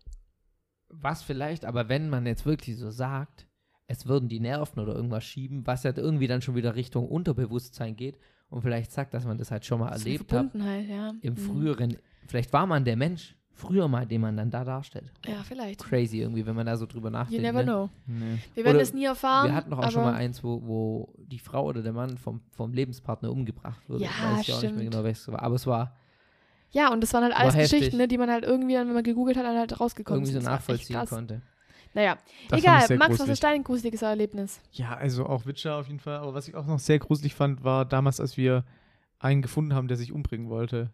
Was 1.02 1.22
vielleicht, 1.24 1.66
aber 1.66 1.90
wenn 1.90 2.10
man 2.10 2.26
jetzt 2.26 2.46
wirklich 2.46 2.78
so 2.78 2.90
sagt, 2.92 3.48
es 3.88 4.08
würden 4.08 4.30
die 4.30 4.40
Nerven 4.40 4.80
oder 4.80 4.96
irgendwas 4.96 5.24
schieben, 5.24 5.66
was 5.68 5.84
halt 5.86 5.98
irgendwie 5.98 6.28
dann 6.28 6.42
schon 6.42 6.56
wieder 6.56 6.76
Richtung 6.76 7.08
Unterbewusstsein 7.08 7.96
geht 7.96 8.18
und 8.50 8.62
vielleicht 8.62 8.92
sagt, 8.92 9.14
dass 9.14 9.26
man 9.26 9.38
das 9.38 9.52
halt 9.52 9.66
schon 9.66 9.80
mal 9.80 9.88
eine 9.88 9.98
erlebt 9.98 10.32
hat 10.32 10.54
ja. 10.56 11.14
im 11.22 11.34
Mhm. 11.34 11.38
früheren, 11.38 11.98
vielleicht 12.28 12.54
war 12.54 12.66
man 12.66 12.86
der 12.86 12.96
Mensch 12.96 13.36
früher 13.56 13.88
mal, 13.88 14.06
den 14.06 14.22
man 14.22 14.36
dann 14.36 14.50
da 14.50 14.64
darstellt. 14.64 15.12
Ja, 15.28 15.44
vielleicht. 15.44 15.84
Crazy 15.84 16.20
irgendwie, 16.20 16.46
wenn 16.46 16.56
man 16.56 16.66
da 16.66 16.76
so 16.76 16.86
drüber 16.86 17.10
You 17.10 17.14
nachdenkt. 17.14 17.44
never 17.44 17.60
ne? 17.60 17.64
know. 17.66 17.90
Nee. 18.08 18.40
Wir 18.56 18.66
werden 18.66 18.80
es 18.80 18.94
nie 18.94 19.06
erfahren. 19.06 19.50
Wir 19.50 19.56
hatten 19.56 19.70
doch 19.70 19.80
auch 19.80 19.92
schon 19.92 20.04
mal 20.04 20.16
eins, 20.16 20.44
wo, 20.44 20.62
wo 20.66 21.14
die 21.18 21.40
Frau 21.40 21.66
oder 21.66 21.84
der 21.84 21.94
Mann 21.94 22.18
vom, 22.18 22.42
vom 22.52 22.74
Lebenspartner 22.74 23.32
umgebracht 23.32 23.88
wurde. 23.88 24.06
Ja, 24.06 24.10
Weiß 24.34 24.48
ich 24.48 24.54
auch 24.54 24.62
nicht 24.62 24.76
mehr 24.76 24.86
genau, 24.86 25.04
welches 25.04 25.28
war. 25.32 25.44
Aber 25.44 25.56
es 25.56 25.68
war 25.68 25.96
Ja, 26.74 26.92
und 26.92 27.02
das 27.02 27.14
waren 27.14 27.24
halt 27.24 27.34
War 27.34 27.42
alles 27.42 27.56
heftig. 27.56 27.80
Geschichten, 27.80 27.98
ne, 27.98 28.08
die 28.08 28.18
man 28.18 28.30
halt 28.30 28.44
irgendwie, 28.44 28.74
dann, 28.74 28.88
wenn 28.88 28.96
man 28.96 29.04
gegoogelt 29.04 29.38
hat, 29.38 29.46
dann 29.46 29.58
halt 29.58 29.80
rausgekommen 29.80 30.22
irgendwie 30.22 30.34
so 30.34 30.40
sind. 30.40 30.48
War 30.48 30.56
nachvollziehen 30.56 30.96
krass. 30.98 31.10
konnte. 31.10 31.42
Naja, 31.94 32.18
Das 32.50 32.60
egal. 32.60 32.98
Max, 32.98 33.20
was 33.20 33.28
ist 33.30 33.44
dein 33.44 33.64
gruseliges 33.64 34.02
Erlebnis? 34.02 34.60
Ja, 34.72 34.96
also 34.96 35.28
auch 35.28 35.46
Witcher 35.46 35.76
auf 35.76 35.88
jeden 35.88 36.00
Fall. 36.00 36.18
Aber 36.18 36.34
was 36.34 36.48
ich 36.48 36.56
auch 36.56 36.66
noch 36.66 36.80
sehr 36.80 36.98
gruselig 36.98 37.36
fand, 37.36 37.64
war 37.64 37.86
damals, 37.86 38.20
als 38.20 38.36
wir 38.36 38.66
einen 39.20 39.44
gefunden 39.44 39.76
haben, 39.76 39.88
der 39.88 39.98
sich 39.98 40.12
umbringen 40.12 40.50
wollte. 40.50 40.92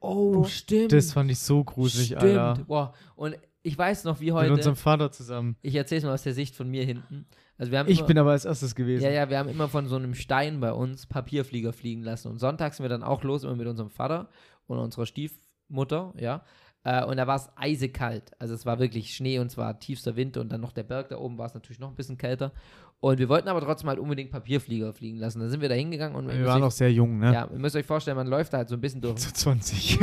Oh, 0.00 0.44
stimmt. 0.44 0.92
Das 0.92 1.12
fand 1.12 1.30
ich 1.30 1.38
so 1.38 1.62
gruselig, 1.62 2.06
stimmt. 2.06 2.22
Alter. 2.22 2.64
Boah. 2.66 2.94
Und 3.14 3.36
ich 3.62 3.76
weiß 3.76 4.04
noch, 4.04 4.20
wie 4.20 4.26
Mit 4.26 4.34
heute. 4.34 4.52
unserem 4.54 4.76
Vater 4.76 5.10
zusammen. 5.12 5.56
Ich 5.60 5.74
erzähle 5.74 5.98
es 5.98 6.04
mal 6.04 6.14
aus 6.14 6.22
der 6.22 6.32
Sicht 6.34 6.54
von 6.54 6.68
mir 6.70 6.84
hinten. 6.84 7.26
Also 7.58 7.72
wir 7.72 7.80
haben 7.80 7.88
Ich 7.90 7.98
immer, 7.98 8.06
bin 8.06 8.18
aber 8.18 8.30
als 8.30 8.44
erstes 8.44 8.74
gewesen. 8.74 9.02
Ja, 9.04 9.10
ja, 9.10 9.28
wir 9.28 9.38
haben 9.38 9.48
immer 9.48 9.68
von 9.68 9.86
so 9.88 9.96
einem 9.96 10.14
Stein 10.14 10.60
bei 10.60 10.72
uns 10.72 11.06
Papierflieger 11.06 11.72
fliegen 11.72 12.02
lassen. 12.02 12.28
Und 12.28 12.38
sonntags 12.38 12.76
sind 12.76 12.84
wir 12.84 12.88
dann 12.88 13.02
auch 13.02 13.24
los, 13.24 13.42
immer 13.42 13.56
mit 13.56 13.66
unserem 13.66 13.90
Vater 13.90 14.28
und 14.68 14.78
unserer 14.78 15.06
Stiefmutter, 15.06 16.14
ja. 16.16 16.44
Äh, 16.84 17.04
und 17.04 17.16
da 17.16 17.26
war 17.26 17.34
es 17.36 17.50
eisekalt. 17.56 18.30
Also 18.40 18.54
es 18.54 18.64
war 18.64 18.78
wirklich 18.78 19.12
Schnee 19.14 19.40
und 19.40 19.48
es 19.48 19.56
war 19.56 19.80
tiefster 19.80 20.14
Wind 20.14 20.36
und 20.36 20.50
dann 20.52 20.60
noch 20.60 20.72
der 20.72 20.84
Berg 20.84 21.08
da 21.08 21.18
oben 21.18 21.36
war 21.36 21.46
es 21.46 21.54
natürlich 21.54 21.80
noch 21.80 21.88
ein 21.88 21.96
bisschen 21.96 22.16
kälter. 22.16 22.52
Und 23.00 23.18
wir 23.18 23.28
wollten 23.28 23.48
aber 23.48 23.60
trotzdem 23.60 23.88
halt 23.88 23.98
unbedingt 23.98 24.30
Papierflieger 24.30 24.92
fliegen 24.92 25.18
lassen. 25.18 25.40
Da 25.40 25.48
sind 25.48 25.60
wir 25.60 25.68
da 25.68 25.74
hingegangen 25.74 26.16
und 26.16 26.28
Wir 26.28 26.44
waren 26.46 26.56
euch- 26.56 26.60
noch 26.62 26.70
sehr 26.70 26.92
jung, 26.92 27.18
ne? 27.18 27.32
ja, 27.32 27.48
ihr 27.50 27.58
müsst 27.58 27.76
euch 27.76 27.86
vorstellen, 27.86 28.16
man 28.16 28.26
läuft 28.28 28.52
da 28.52 28.58
halt 28.58 28.68
so 28.68 28.74
ein 28.76 28.80
bisschen 28.80 29.00
durch, 29.00 29.16
Zu 29.18 29.32
20. 29.32 29.98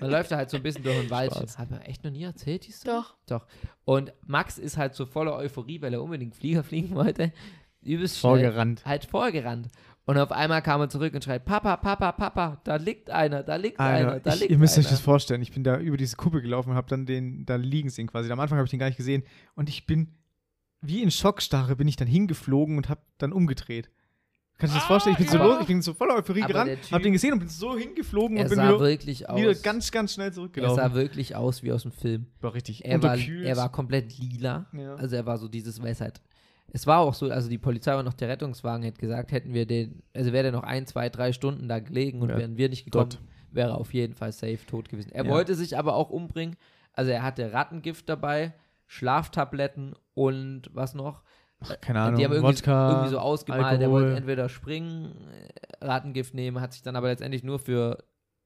man 0.00 0.10
läuft 0.10 0.30
da 0.32 0.36
halt 0.36 0.50
so 0.50 0.56
ein 0.56 0.62
bisschen 0.62 0.82
durch 0.84 0.98
den 1.00 1.10
Wald. 1.10 1.32
Spaß. 1.34 1.58
Hat 1.58 1.70
man 1.70 1.80
echt 1.82 2.02
noch 2.04 2.10
nie 2.12 2.22
erzählt, 2.24 2.66
die 2.66 2.72
Story? 2.72 3.04
Doch. 3.28 3.46
Und 3.84 4.12
Max 4.26 4.58
ist 4.58 4.76
halt 4.76 4.94
so 4.94 5.06
voller 5.06 5.34
Euphorie, 5.36 5.82
weil 5.82 5.92
er 5.92 6.02
unbedingt 6.02 6.34
Flieger 6.36 6.62
fliegen 6.64 6.94
wollte. 6.94 7.32
Übelst 7.82 8.18
schnell 8.18 8.32
Vorgerannt. 8.32 8.84
halt 8.84 9.04
vorgerannt. 9.06 9.68
Und 10.10 10.18
auf 10.18 10.32
einmal 10.32 10.60
kam 10.62 10.80
er 10.80 10.88
zurück 10.88 11.14
und 11.14 11.22
schreit, 11.22 11.44
Papa, 11.44 11.76
Papa, 11.76 12.10
Papa, 12.12 12.60
da 12.64 12.76
liegt 12.76 13.10
einer, 13.10 13.42
da 13.44 13.56
liegt 13.56 13.78
einer, 13.78 14.08
Alter, 14.12 14.20
da 14.20 14.34
ich, 14.34 14.40
liegt 14.40 14.50
ihr 14.50 14.58
müsst 14.58 14.76
einer. 14.76 14.84
euch 14.84 14.90
das 14.90 15.00
vorstellen. 15.00 15.40
Ich 15.42 15.52
bin 15.52 15.62
da 15.62 15.78
über 15.78 15.96
diese 15.96 16.16
Kuppe 16.16 16.42
gelaufen 16.42 16.70
und 16.70 16.76
habe 16.76 16.88
dann 16.88 17.06
den 17.06 17.46
da 17.46 17.56
liegen 17.56 17.90
sehen 17.90 18.08
quasi. 18.08 18.30
Am 18.32 18.40
Anfang 18.40 18.58
habe 18.58 18.64
ich 18.66 18.70
den 18.70 18.80
gar 18.80 18.86
nicht 18.86 18.96
gesehen. 18.96 19.22
Und 19.54 19.68
ich 19.68 19.86
bin 19.86 20.14
wie 20.80 21.02
in 21.02 21.10
Schockstarre 21.10 21.76
bin 21.76 21.86
ich 21.88 21.96
dann 21.96 22.08
hingeflogen 22.08 22.76
und 22.76 22.88
habe 22.88 23.02
dann 23.18 23.32
umgedreht. 23.32 23.90
Kannst 24.58 24.74
du 24.74 24.78
dir 24.78 24.80
das 24.80 24.86
vorstellen? 24.88 25.16
Ich 25.18 25.18
bin 25.18 25.28
so 25.28 25.38
ja. 25.38 25.44
los, 25.44 25.58
ich 25.60 25.66
bin 25.66 25.80
so 25.82 25.94
voller 25.94 26.16
Euphorie 26.16 26.40
Ah, 26.42 26.44
Aber 26.46 26.52
gerannt, 26.52 26.70
Typ- 26.82 26.92
hab 26.92 27.02
den 27.02 27.12
gesehen 27.12 27.32
und 27.34 27.38
bin 27.38 27.48
so 27.48 27.76
hingeflogen 27.78 28.36
er 28.36 28.42
und 28.44 28.48
bin 28.50 28.56
sah 28.56 28.68
wieder, 28.68 28.80
wirklich 28.80 29.28
aus. 29.28 29.40
wieder 29.40 29.54
ganz, 29.54 29.90
ganz 29.90 30.12
schnell 30.14 30.28
er 30.28 30.32
zurückgelaufen. 30.32 30.76
sah 30.76 30.94
wirklich 30.94 31.36
aus 31.36 31.62
wie 31.62 31.72
aus 31.72 31.82
dem 31.82 31.92
Film. 31.92 32.26
war 32.40 32.52
richtig 32.54 32.84
Er 32.84 33.02
war, 33.02 33.16
er 33.16 33.56
war 33.56 33.70
komplett 33.70 34.18
lila. 34.18 34.66
ja. 34.72 34.96
Also 34.96 35.16
er 35.16 35.24
war 35.24 35.38
so 35.38 35.48
dieses 35.48 35.82
Weisheit. 35.82 36.20
Es 36.72 36.86
war 36.86 37.00
auch 37.00 37.14
so, 37.14 37.30
also 37.30 37.48
die 37.48 37.58
Polizei 37.58 37.96
und 37.98 38.04
noch 38.04 38.14
der 38.14 38.28
Rettungswagen 38.28 38.82
hätte 38.84 39.00
gesagt, 39.00 39.32
hätten 39.32 39.52
wir 39.54 39.66
den, 39.66 40.02
also 40.14 40.32
wäre 40.32 40.44
der 40.44 40.52
noch 40.52 40.62
ein, 40.62 40.86
zwei, 40.86 41.08
drei 41.08 41.32
Stunden 41.32 41.68
da 41.68 41.78
gelegen 41.80 42.22
und 42.22 42.30
Ja, 42.30 42.38
wären 42.38 42.56
wir 42.56 42.68
nicht 42.68 42.84
gekommen, 42.84 43.10
Gott. 43.10 43.18
wäre 43.50 43.70
er 43.70 43.78
auf 43.78 43.92
jeden 43.94 44.14
Fall 44.14 44.32
safe 44.32 44.58
tot 44.66 44.88
gewesen. 44.88 45.10
Er 45.12 45.24
Ja. 45.24 45.30
wollte 45.30 45.54
sich 45.54 45.76
aber 45.76 45.94
auch 45.94 46.10
umbringen. 46.10 46.56
Also 46.92 47.10
er 47.10 47.22
hatte 47.22 47.52
Rattengift 47.52 48.08
dabei, 48.08 48.52
Schlaftabletten 48.86 49.94
und 50.14 50.70
was 50.72 50.94
noch? 50.94 51.22
Ach, 51.62 51.74
keine 51.80 52.00
Ahnung, 52.00 52.18
die 52.18 52.24
haben 52.24 52.32
irgendwie, 52.32 52.54
Wodka, 52.54 52.88
irgendwie 52.90 53.08
so 53.10 53.18
ausgemalt, 53.18 53.80
er 53.82 53.90
wollte 53.90 54.14
entweder 54.16 54.48
springen, 54.48 55.12
äh, 55.80 55.84
Rattengift 55.84 56.32
nehmen, 56.34 56.60
hat 56.60 56.72
sich 56.72 56.82
dann 56.82 56.96
aber 56.96 57.08
letztendlich 57.08 57.42
nur 57.42 57.58
für 57.58 57.98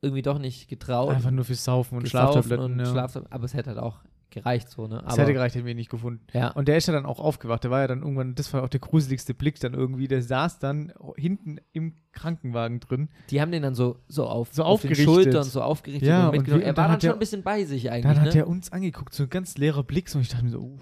irgendwie 0.03 0.23
doch 0.23 0.39
nicht 0.39 0.69
getraut. 0.69 1.11
Einfach 1.15 1.31
nur 1.31 1.45
fürs 1.45 1.65
Saufen 1.65 1.99
und 1.99 2.09
Schlaftabletten. 2.09 2.65
und 2.65 2.79
ja. 2.81 2.87
Schlaftabletten. 2.87 3.33
Aber 3.33 3.45
es 3.45 3.55
hätte 3.55 3.71
halt 3.71 3.79
auch 3.79 4.01
gereicht 4.35 4.69
so, 4.69 4.87
ne? 4.87 5.03
Aber, 5.05 5.17
hätte 5.23 5.33
gereicht, 5.33 5.55
hätten 5.55 5.65
wir 5.65 5.71
ihn 5.73 5.77
nicht 5.79 5.91
gefunden. 5.91 6.27
ja. 6.33 6.51
Und 6.51 6.69
der 6.69 6.77
ist 6.77 6.87
ja 6.87 6.93
dann 6.93 7.07
auch 7.07 7.19
aufgewacht. 7.19 7.65
Der 7.65 7.71
war 7.71 7.81
ja 7.81 7.87
dann 7.87 8.03
irgendwann, 8.03 8.35
das 8.35 8.53
war 8.53 8.63
auch 8.63 8.69
der 8.69 8.81
gruseligste 8.81 9.33
Blick 9.35 9.59
dann 9.61 9.73
irgendwie. 9.75 10.07
Der 10.09 10.23
saß 10.23 10.59
dann 10.59 10.93
hinten 11.17 11.59
im 11.73 11.95
Krankenwagen 12.13 12.81
drin. 12.81 13.09
Die 13.31 13.41
haben 13.41 13.51
den 13.53 13.63
dann 13.63 13.75
so, 13.75 13.99
so 14.09 14.27
auf, 14.27 14.53
So 14.53 14.63
auf 14.65 14.83
den 14.83 14.91
aufgerichtet. 14.91 15.05
Schultern 15.05 15.45
so 15.45 15.63
aufgerichtet 15.63 16.09
Ja, 16.09 16.25
und 16.25 16.27
und 16.29 16.33
mitgenommen. 16.39 16.61
wie- 16.63 16.65
er 16.67 16.71
und 16.71 16.77
war 16.77 16.85
dann 16.89 16.93
schon 17.01 17.09
der- 17.09 17.13
ein 17.15 17.19
bisschen 17.19 17.43
bei 17.43 17.65
sich 17.65 17.91
eigentlich, 17.91 18.03
Dann 18.13 18.21
hat 18.21 18.35
ne? 18.35 18.41
er 18.41 18.49
uns 18.49 18.71
angeguckt, 18.73 19.15
so 19.15 19.23
ein 19.23 19.31
ganz 19.31 19.57
leerer 19.57 19.83
Blick. 19.85 20.09
So, 20.09 20.19
und 20.19 20.23
ich 20.23 20.29
dachte 20.29 20.45
mir 20.45 20.51
so, 20.51 20.61
uh, 20.61 20.79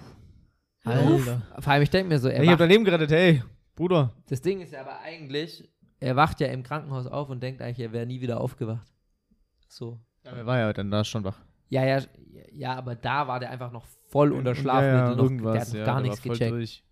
Alter. 0.84 1.42
Vor 1.60 1.72
allem, 1.72 1.82
ich 1.82 1.90
denke 1.90 2.08
mir 2.08 2.18
so, 2.18 2.28
er 2.28 2.38
ey, 2.40 2.44
ich 2.44 2.50
hab 2.50 2.60
Leben 2.60 2.84
gerettet, 2.84 3.10
hey, 3.12 3.42
Bruder. 3.76 4.12
das 4.28 4.40
Ding 4.40 4.60
ist 4.60 4.72
ja 4.72 4.80
aber 4.80 4.98
eigentlich, 5.00 5.70
er 6.00 6.16
wacht 6.16 6.40
ja 6.40 6.48
im 6.48 6.62
Krankenhaus 6.64 7.06
auf 7.06 7.28
und 7.30 7.40
denkt 7.42 7.62
eigentlich, 7.62 7.78
er 7.80 7.92
wäre 7.92 8.06
nie 8.06 8.20
wieder 8.20 8.40
aufgewacht. 8.40 8.88
So. 9.68 10.00
Ja, 10.24 10.32
er 10.32 10.46
war 10.46 10.58
ja 10.58 10.72
dann 10.72 10.90
da 10.90 11.04
schon 11.04 11.24
wach. 11.24 11.38
Ja, 11.72 11.84
ja, 11.84 12.02
ja, 12.52 12.74
aber 12.74 12.94
da 12.94 13.26
war 13.28 13.40
der 13.40 13.50
einfach 13.50 13.72
noch 13.72 13.86
voll 14.10 14.32
unter 14.32 14.50
Ja, 14.50 14.54
Schlafmittel, 14.56 14.94
ja, 14.98 15.14
noch, 15.14 15.52
der 15.52 15.60
hat 15.62 15.68
noch 15.68 15.74
ja, 15.74 15.84
gar 15.86 16.00
nichts 16.02 16.18
war 16.18 16.22
voll 16.24 16.32
gecheckt. 16.34 16.52
durch. 16.52 16.84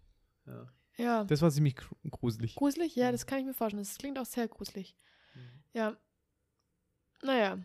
Ja. 0.96 1.24
Das 1.24 1.42
war 1.42 1.50
ziemlich 1.50 1.76
gru- 1.76 1.94
gruselig. 2.10 2.54
Gruselig? 2.56 2.96
Ja, 2.96 3.12
das 3.12 3.26
kann 3.26 3.38
ich 3.40 3.44
mir 3.46 3.54
vorstellen. 3.54 3.82
Das 3.82 3.96
klingt 3.98 4.18
auch 4.18 4.24
sehr 4.26 4.48
gruselig. 4.48 4.96
Mhm. 5.34 5.40
Ja. 5.74 5.96
Naja. 7.22 7.58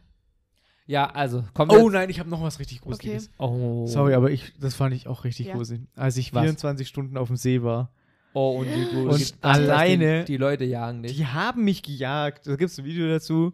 Ja, 0.88 1.10
also, 1.10 1.44
kommt 1.54 1.72
Oh 1.72 1.78
jetzt- 1.86 1.94
nein, 1.94 2.10
ich 2.10 2.20
habe 2.20 2.30
noch 2.30 2.42
was 2.44 2.60
richtig 2.60 2.82
Gruseliges. 2.82 3.32
Oh. 3.40 3.88
Sorry, 3.88 4.14
aber 4.14 4.30
ich, 4.30 4.54
das 4.60 4.76
fand 4.76 4.94
ich 4.94 5.08
auch 5.08 5.24
richtig 5.24 5.48
Ja. 5.48 5.56
gruselig. 5.56 5.88
Als 5.96 6.18
ich 6.18 6.34
Was? 6.34 6.44
24 6.44 6.88
Stunden 6.88 7.18
auf 7.18 7.28
dem 7.28 7.38
See 7.38 7.64
war. 7.64 7.92
Oh, 8.34 8.60
und, 8.60 8.68
die, 8.68 8.96
Und 8.98 9.34
alleine- 9.42 10.26
Die, 10.26 10.34
die 10.34 10.38
Leute 10.38 10.66
jagen 10.66 11.02
dich. 11.04 11.16
Die 11.16 11.26
haben 11.26 11.64
mich 11.64 11.82
gejagt. 11.84 12.46
Da 12.46 12.56
gibt 12.58 12.70
es 12.72 12.78
ein 12.78 12.86
Video 12.86 13.08
dazu. 13.08 13.54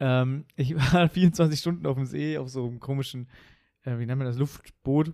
Ähm, 0.00 0.44
ich 0.56 0.74
war 0.94 1.08
24 1.08 1.58
Stunden 1.58 1.86
auf 1.86 1.96
dem 1.96 2.06
See, 2.06 2.38
auf 2.38 2.48
so 2.48 2.66
einem 2.66 2.80
komischen, 2.80 3.28
äh, 3.82 3.98
wie 3.98 4.06
nennt 4.06 4.18
man 4.18 4.26
das, 4.26 4.36
Luftboot. 4.38 5.12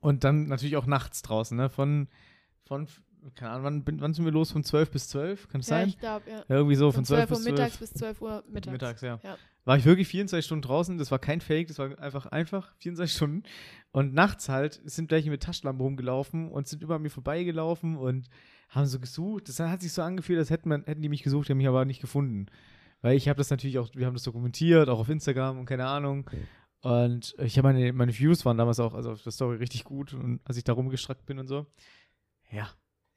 Und 0.00 0.24
dann 0.24 0.46
natürlich 0.46 0.76
auch 0.76 0.86
nachts 0.86 1.22
draußen, 1.22 1.56
ne? 1.56 1.68
Von, 1.68 2.08
von 2.64 2.86
keine 3.34 3.50
Ahnung, 3.52 3.64
wann, 3.64 3.84
bin- 3.84 4.00
wann 4.00 4.14
sind 4.14 4.24
wir 4.24 4.30
los? 4.30 4.52
Von 4.52 4.62
12 4.62 4.90
bis 4.92 5.08
12? 5.08 5.48
Kann 5.48 5.60
es 5.60 5.68
Ja, 5.68 5.78
sein? 5.78 5.88
ich 5.88 5.98
glaube, 5.98 6.30
ja. 6.30 6.36
Ja, 6.38 6.44
irgendwie 6.56 6.76
so, 6.76 6.92
Von 6.92 7.04
von 7.04 7.04
12 7.06 7.28
12 7.28 7.30
Uhr 7.30 7.36
bis 7.36 7.44
12. 7.44 7.54
mittags 7.58 7.76
bis 7.78 7.94
12 7.94 8.22
Uhr 8.22 8.44
mittags. 8.48 8.72
Mittags, 8.72 9.00
ja. 9.00 9.18
Ja. 9.24 9.36
War 9.64 9.76
ich 9.76 9.84
wirklich 9.84 10.06
24 10.06 10.46
Stunden 10.46 10.62
draußen. 10.62 10.96
Das 10.96 11.10
war 11.10 11.18
kein 11.18 11.40
Fake, 11.40 11.66
das 11.66 11.78
war 11.80 11.98
einfach, 11.98 12.26
einfach 12.26 12.72
24 12.76 13.16
Stunden. 13.16 13.42
Und 13.90 14.14
nachts 14.14 14.48
halt 14.48 14.80
sind 14.84 15.10
welche 15.10 15.30
mit 15.30 15.42
Taschenlampe 15.42 15.82
rumgelaufen 15.82 16.52
und 16.52 16.68
sind 16.68 16.82
über 16.82 17.00
mir 17.00 17.10
vorbeigelaufen 17.10 17.96
und 17.96 18.28
haben 18.68 18.86
so 18.86 19.00
gesucht. 19.00 19.48
Das 19.48 19.58
hat 19.58 19.82
sich 19.82 19.92
so 19.92 20.02
angefühlt, 20.02 20.38
als 20.38 20.50
hätten, 20.50 20.68
man, 20.68 20.84
hätten 20.84 21.02
die 21.02 21.08
mich 21.08 21.24
gesucht, 21.24 21.48
die 21.48 21.52
haben 21.52 21.58
mich 21.58 21.66
aber 21.68 21.84
nicht 21.84 22.00
gefunden. 22.00 22.46
Weil 23.02 23.16
ich 23.16 23.28
habe 23.28 23.36
das 23.38 23.50
natürlich 23.50 23.78
auch, 23.78 23.88
wir 23.94 24.06
haben 24.06 24.14
das 24.14 24.22
dokumentiert, 24.24 24.88
auch 24.88 24.98
auf 24.98 25.08
Instagram 25.08 25.58
und 25.58 25.66
keine 25.66 25.86
Ahnung. 25.86 26.28
Und 26.82 27.34
ich 27.38 27.58
habe 27.58 27.72
meine, 27.72 27.92
meine 27.92 28.16
Views 28.16 28.44
waren 28.44 28.56
damals 28.58 28.80
auch, 28.80 28.94
also 28.94 29.12
auf 29.12 29.22
der 29.22 29.32
Story 29.32 29.56
richtig 29.56 29.84
gut 29.84 30.14
und 30.14 30.40
als 30.44 30.56
ich 30.56 30.64
da 30.64 30.72
rumgestreckt 30.72 31.26
bin 31.26 31.38
und 31.38 31.46
so. 31.48 31.66
Ja, 32.50 32.68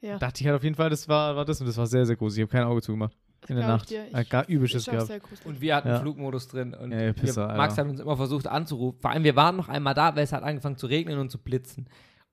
Ja. 0.01 0.17
dachte 0.17 0.41
ich 0.41 0.47
halt 0.47 0.55
auf 0.57 0.63
jeden 0.63 0.75
Fall, 0.75 0.89
das 0.89 1.07
war, 1.07 1.35
war 1.35 1.45
das 1.45 1.59
und 1.61 1.67
das 1.67 1.77
war 1.77 1.85
sehr, 1.87 2.05
sehr 2.05 2.15
groß. 2.15 2.35
Ich 2.37 2.41
habe 2.41 2.51
kein 2.51 2.63
Auge 2.63 2.81
zugemacht 2.81 3.15
in 3.47 3.55
der 3.57 3.67
Nacht. 3.67 3.89
dir. 3.89 4.05
Äh, 4.13 4.21
Ich- 4.23 4.29
gar 4.29 4.47
übelsches 4.47 4.85
gehabt. 4.85 5.09
Und 5.45 5.61
wir 5.61 5.75
hatten 5.75 5.87
Ja. 5.89 5.99
Flugmodus 5.99 6.47
drin. 6.47 6.73
Und 6.73 6.91
Ja, 6.91 7.13
Pisser, 7.13 7.47
wir, 7.49 7.55
Max 7.57 7.73
Alter. 7.73 7.83
hat 7.83 7.89
uns 7.91 7.99
immer 7.99 8.17
versucht 8.17 8.47
anzurufen. 8.47 8.99
Vor 9.01 9.11
allem, 9.11 9.23
wir 9.23 9.35
waren 9.35 9.55
noch 9.55 9.69
einmal 9.69 9.93
da, 9.93 10.15
weil 10.15 10.23
es 10.23 10.33
hat 10.33 10.43
angefangen 10.43 10.77
zu 10.77 10.87
regnen 10.87 11.19
und 11.19 11.29
zu 11.29 11.37
blitzen. 11.37 11.87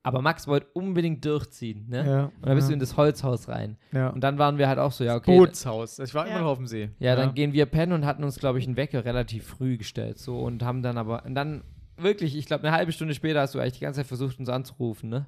Aber 0.06 0.22
Max 0.22 0.46
wollte 0.46 0.66
unbedingt 0.72 1.24
durchziehen. 1.24 1.86
Ne? 1.88 2.06
Ja, 2.06 2.24
Und 2.26 2.46
dann 2.46 2.54
bist 2.54 2.66
ja. 2.66 2.70
du 2.70 2.74
in 2.74 2.80
das 2.80 2.96
Holzhaus 2.96 3.48
rein. 3.48 3.76
ja. 3.92 4.08
Und 4.10 4.20
dann 4.22 4.38
waren 4.38 4.56
wir 4.58 4.68
halt 4.68 4.78
auch 4.78 4.92
so, 4.92 5.02
ja, 5.04 5.16
okay. 5.16 5.36
Bootshaus. 5.36 5.98
Ich 5.98 6.14
war 6.14 6.26
Ja. 6.26 6.32
immer 6.32 6.42
noch 6.42 6.50
auf 6.52 6.58
dem 6.58 6.66
See. 6.66 6.90
Ja, 6.98 7.16
dann 7.16 7.34
gehen 7.34 7.52
wir 7.52 7.66
pennen 7.66 7.92
und 7.92 8.06
hatten 8.06 8.22
uns, 8.24 8.38
glaube 8.38 8.58
ich, 8.58 8.66
einen 8.66 8.76
Wecker 8.76 9.04
relativ 9.04 9.44
früh 9.46 9.76
gestellt. 9.76 10.18
So 10.18 10.38
und 10.40 10.62
haben 10.62 10.82
dann 10.82 10.96
aber, 10.98 11.24
und 11.24 11.34
dann 11.34 11.64
wirklich, 11.96 12.36
ich 12.36 12.46
glaube, 12.46 12.66
eine 12.66 12.76
halbe 12.76 12.92
Stunde 12.92 13.14
später 13.14 13.40
hast 13.40 13.54
du 13.54 13.58
eigentlich 13.58 13.74
die 13.74 13.80
ganze 13.80 14.00
Zeit 14.00 14.06
versucht, 14.06 14.38
uns 14.38 14.48
anzurufen, 14.48 15.08
ne? 15.08 15.26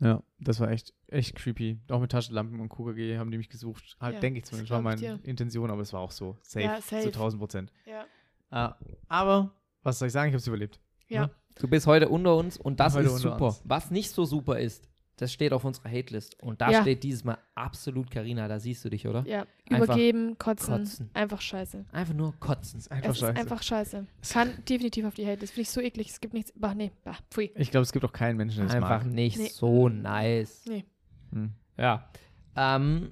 Ja, 0.00 0.22
das 0.38 0.60
war 0.60 0.70
echt, 0.70 0.94
echt 1.08 1.34
creepy. 1.34 1.80
Auch 1.90 2.00
mit 2.00 2.12
Taschenlampen 2.12 2.60
und 2.60 2.68
KKG 2.68 3.18
haben 3.18 3.32
die 3.32 3.36
mich 3.38 3.48
gesucht. 3.48 3.96
Halt, 4.00 4.14
Ja, 4.14 4.20
denke 4.20 4.38
ich 4.38 4.42
das 4.44 4.50
zumindest. 4.50 4.70
War 4.70 4.80
glaub 4.80 4.94
ich 4.94 5.00
meine 5.02 5.18
dir. 5.18 5.28
Intention, 5.28 5.70
aber 5.72 5.82
es 5.82 5.92
war 5.92 6.00
auch 6.00 6.12
so. 6.12 6.36
Safe. 6.42 6.64
Ja, 6.64 6.80
safe. 6.80 7.02
Zu 7.02 7.08
1000 7.08 7.40
Prozent. 7.40 7.72
Ja. 7.84 8.04
Ah, 8.50 8.76
aber, 9.08 9.50
was 9.82 9.98
soll 9.98 10.06
ich 10.06 10.12
sagen? 10.12 10.28
Ich 10.28 10.34
habe 10.34 10.38
es 10.40 10.46
überlebt. 10.46 10.78
Ja. 11.08 11.30
Du 11.60 11.68
bist 11.68 11.86
heute 11.86 12.08
unter 12.08 12.36
uns 12.36 12.56
und 12.56 12.80
das 12.80 12.94
Heute 12.94 13.08
ist 13.08 13.18
super. 13.18 13.46
uns. 13.46 13.62
Was 13.64 13.90
nicht 13.90 14.10
so 14.10 14.24
super 14.24 14.58
ist, 14.60 14.88
das 15.16 15.32
steht 15.32 15.52
auf 15.52 15.64
unserer 15.64 15.90
Hatelist. 15.90 16.40
Und 16.42 16.60
da 16.60 16.70
Ja. 16.70 16.82
steht 16.82 17.02
dieses 17.02 17.24
Mal 17.24 17.38
absolut 17.56 18.08
Karina, 18.10 18.46
da 18.46 18.60
siehst 18.60 18.84
du 18.84 18.88
dich, 18.88 19.08
oder? 19.08 19.24
Ja. 19.26 19.44
Einfach 19.68 19.84
Übergeben, 19.86 20.38
kotzen, 20.38 20.74
kotzen. 20.74 21.10
einfach 21.14 21.40
scheiße. 21.40 21.84
Einfach 21.90 22.14
nur 22.14 22.34
kotzen. 22.38 22.78
ist 22.78 22.90
einfach 22.92 23.10
es 23.10 23.18
scheiße. 23.18 23.32
ist 23.32 23.38
einfach 23.40 23.62
scheiße. 23.62 24.06
Kann 24.30 24.52
definitiv 24.68 25.04
auf 25.06 25.14
die 25.14 25.26
Hate. 25.26 25.38
Das 25.40 25.50
finde 25.50 25.62
ich 25.62 25.70
so 25.70 25.80
eklig. 25.80 26.08
Es 26.10 26.20
gibt 26.20 26.34
nichts. 26.34 26.52
Bah, 26.54 26.74
nee, 26.74 26.92
bah, 27.02 27.16
pfui. 27.32 27.50
ich 27.56 27.70
glaube, 27.72 27.82
es 27.82 27.92
gibt 27.92 28.04
auch 28.04 28.12
keinen 28.12 28.36
Menschen, 28.36 28.66
der 28.68 28.76
Einfach 28.76 29.04
mag. 29.04 29.06
nicht 29.12 29.38
Nee. 29.38 29.48
so 29.52 29.88
nice. 29.88 30.64
Nee. 30.68 30.84
Hm. 31.32 31.50
Ja. 31.76 32.08
Ähm, 32.56 33.10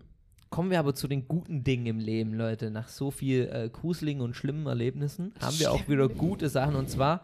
kommen 0.51 0.71
wir 0.71 0.79
aber 0.79 0.95
zu 0.95 1.09
den 1.09 1.27
guten 1.27 1.65
Dingen 1.65 1.87
im 1.87 1.99
Leben, 1.99 2.35
Leute. 2.35 2.71
Nach 2.71 2.87
so 2.89 3.11
viel 3.11 3.49
äh, 3.53 3.69
gruseligen 3.69 4.23
und 4.23 4.35
schlimmen 4.37 4.67
Erlebnissen 4.69 5.35
haben 5.41 5.59
wir 5.59 5.73
auch 5.73 5.89
wieder 5.89 6.09
gute 6.09 6.49
Sachen. 6.49 6.77
Und 6.77 6.89
zwar, 6.89 7.23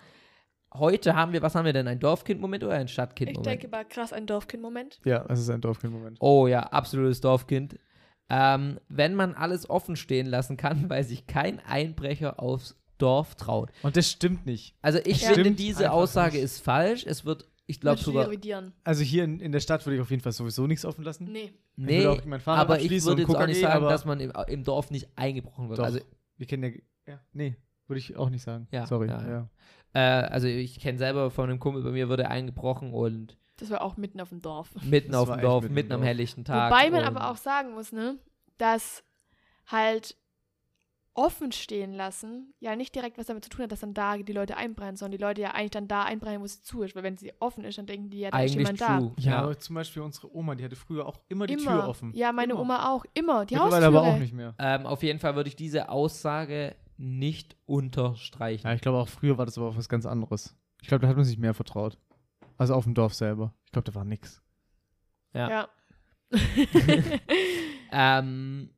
heute 0.75 1.15
haben 1.15 1.33
wir, 1.33 1.43
was 1.43 1.55
haben 1.55 1.65
wir 1.65 1.73
denn? 1.73 1.87
Ein 1.89 2.01
Dorfkind-Moment 2.01 2.65
oder 2.65 2.75
ein 2.75 2.87
Ich 2.87 2.93
Stadtkind-Moment? 2.93 3.47
denke 3.47 3.69
mal, 3.69 3.85
krass, 3.85 4.13
ein 4.13 4.27
Dorfkind-Moment. 4.27 5.01
Ja, 5.05 5.25
es 5.29 5.41
ist 5.41 5.51
ein 5.51 5.61
Dorfkind-Moment. 5.61 6.19
Oh 6.21 6.47
ja, 6.47 6.61
absolutes 6.61 7.21
Dorfkind. 7.21 7.79
Ähm, 8.29 8.79
wenn 8.89 9.15
man 9.15 9.35
alles 9.35 9.69
offen 9.69 9.97
stehen 9.97 10.27
lassen 10.27 10.57
kann, 10.57 10.89
weil 10.91 11.05
sich 11.05 11.27
kein 11.27 11.61
Einbrecher 11.61 12.41
aufs 12.41 12.77
Dorf 12.99 13.35
traut. 13.35 13.71
Und 13.83 13.97
das 13.97 14.09
stimmt 14.11 14.47
nicht. 14.47 14.75
Also 14.81 14.99
ich 15.05 15.23
Ja. 15.23 15.33
finde, 15.33 15.53
diese 15.53 15.91
Aussage 15.93 16.35
nicht. 16.37 16.45
ist 16.45 16.61
falsch. 16.65 17.05
Es 17.05 17.25
wird, 17.25 17.49
ich 17.67 17.81
glaube 17.81 18.01
sogar, 18.01 18.27
revidieren? 18.27 18.73
Also 18.85 19.03
hier 19.03 19.25
in, 19.25 19.41
in 19.41 19.51
der 19.53 19.61
Stadt 19.61 19.85
würde 19.85 19.97
ich 19.97 20.03
auf 20.03 20.11
jeden 20.11 20.23
Fall 20.23 20.33
sowieso 20.33 20.67
nichts 20.67 20.85
offen 20.85 21.05
lassen. 21.05 21.25
Nee. 21.31 21.53
Ich 21.77 21.85
nee, 21.85 22.05
aber 22.07 22.81
ich 22.81 22.91
würde 23.05 23.23
jetzt 23.23 23.35
auch 23.35 23.47
nicht 23.47 23.61
sagen, 23.61 23.85
dass 23.87 24.05
man 24.05 24.21
im, 24.21 24.33
im 24.47 24.63
Dorf 24.63 24.91
nicht 24.91 25.09
eingebrochen 25.17 25.69
wird. 25.69 25.79
Doch. 25.79 25.85
Also 25.85 26.01
Wir 26.37 26.47
kennen 26.47 26.75
ja, 27.07 27.15
ja. 27.15 27.21
Nee, 27.33 27.57
würde 27.93 28.01
ich 28.01 28.17
auch 28.17 28.31
nicht 28.31 28.43
sagen. 28.43 28.67
Ja, 28.71 28.87
Sorry. 28.87 29.09
ja, 29.09 29.23
Ja, 29.23 29.31
ja. 29.31 29.49
Äh, 29.95 30.27
also 30.29 30.47
ich 30.47 30.81
kenne 30.81 30.99
selber 30.99 31.31
von 31.31 31.51
einem 31.51 31.59
Kumpel, 31.59 31.83
bei 31.83 31.91
mir 31.91 32.09
wurde 32.09 32.29
eingebrochen 32.29 32.93
und 32.95 33.37
Das 33.59 33.69
war 33.71 33.83
auch 33.83 33.97
mitten 33.99 34.21
auf 34.21 34.31
dem 34.31 34.41
Dorf. 34.41 34.71
mitten 34.83 35.13
Das 35.13 35.21
auf 35.21 35.31
dem 35.31 35.41
Dorf, 35.43 35.63
mitten 35.65 35.75
mitten 35.75 35.93
am 35.93 36.03
helllichten 36.03 36.45
Tag. 36.45 36.71
Wobei 36.73 36.91
man 36.91 37.05
aber 37.05 37.31
auch 37.31 37.37
sagen 37.37 37.73
muss, 37.75 37.93
ne, 37.93 38.17
dass 38.59 39.05
halt 39.67 40.17
offen 41.15 41.53
stehen 41.53 41.93
lassen 41.93 42.55
ja 42.59 42.75
nicht 42.75 42.95
direkt 42.95 43.19
was 43.19 43.27
damit 43.27 43.45
zu 43.45 43.51
tun 43.51 43.65
hat, 43.65 43.71
dass 43.73 43.81
dann 43.81 43.93
da 43.93 44.17
die 44.17 44.33
Leute 44.33 44.57
einbrennen, 44.57 44.97
sondern 44.97 45.19
die 45.19 45.23
Leute 45.23 45.43
ja 45.43 45.51
eigentlich 45.51 45.73
dann 45.73 45.87
da 45.87 46.05
einbrennen, 46.05 46.41
wo 46.41 46.47
sie 46.47 46.63
zu 46.63 46.81
ist. 46.83 46.97
Weil 46.97 47.03
wenn 47.03 47.19
sie 47.19 47.35
offen 47.39 47.65
ist, 47.65 47.77
dann 47.77 47.85
denken 47.85 48.09
die 48.09 48.21
ja, 48.21 48.31
da 48.31 48.39
ist 48.39 48.53
eigentlich 48.57 48.57
jemand 48.57 48.81
da. 48.81 48.99
true. 48.99 49.13
Ja, 49.19 49.33
Ja. 49.33 49.39
aber 49.43 49.59
zum 49.59 49.75
Beispiel 49.75 50.01
unsere 50.01 50.35
Oma, 50.35 50.55
die 50.55 50.65
hatte 50.65 50.75
früher 50.75 51.05
auch 51.07 51.21
immer 51.29 51.47
die 51.47 51.53
immer. 51.55 51.65
Tür 51.73 51.89
offen. 51.89 52.13
Ja, 52.15 52.33
meine 52.33 52.53
immer. 52.55 52.63
Oma 52.63 52.91
auch. 52.91 53.05
Immer. 53.13 53.45
Die 53.45 53.59
Haustüre. 53.59 53.85
aber 53.85 54.01
auch 54.01 54.17
nicht 54.19 54.33
mehr. 54.33 54.55
Ähm, 54.59 54.87
auf 54.87 55.03
jeden 55.03 55.19
Fall 55.19 55.37
würde 55.37 55.49
ich 55.49 55.57
diese 55.57 55.91
Aussage 55.91 56.75
nicht 57.03 57.57
unterstreichen. 57.67 58.67
Ja, 58.67 58.75
ich 58.75 58.81
glaube 58.81 58.99
auch 58.99 59.09
früher 59.09 59.39
war 59.39 59.47
das 59.47 59.59
aber 59.59 59.69
auch 59.69 59.77
was 59.77 59.89
ganz 59.89 60.07
anderes. 60.07 60.57
Ich 60.81 60.89
glaube, 60.89 61.03
da 61.03 61.09
hat 61.09 61.17
man 61.17 61.25
sich 61.25 61.39
mehr 61.39 61.55
vertraut. 61.55 61.99
Also 62.57 62.75
auf 62.75 62.85
dem 62.85 62.95
Dorf 62.95 63.15
selber. 63.15 63.55
Ich 63.67 63.73
glaube, 63.73 63.91
da 63.91 63.95
war 63.95 64.05
nix. 64.05 64.43
Ja. 65.35 65.51
Ja. 65.51 65.69
Ähm, 67.93 68.71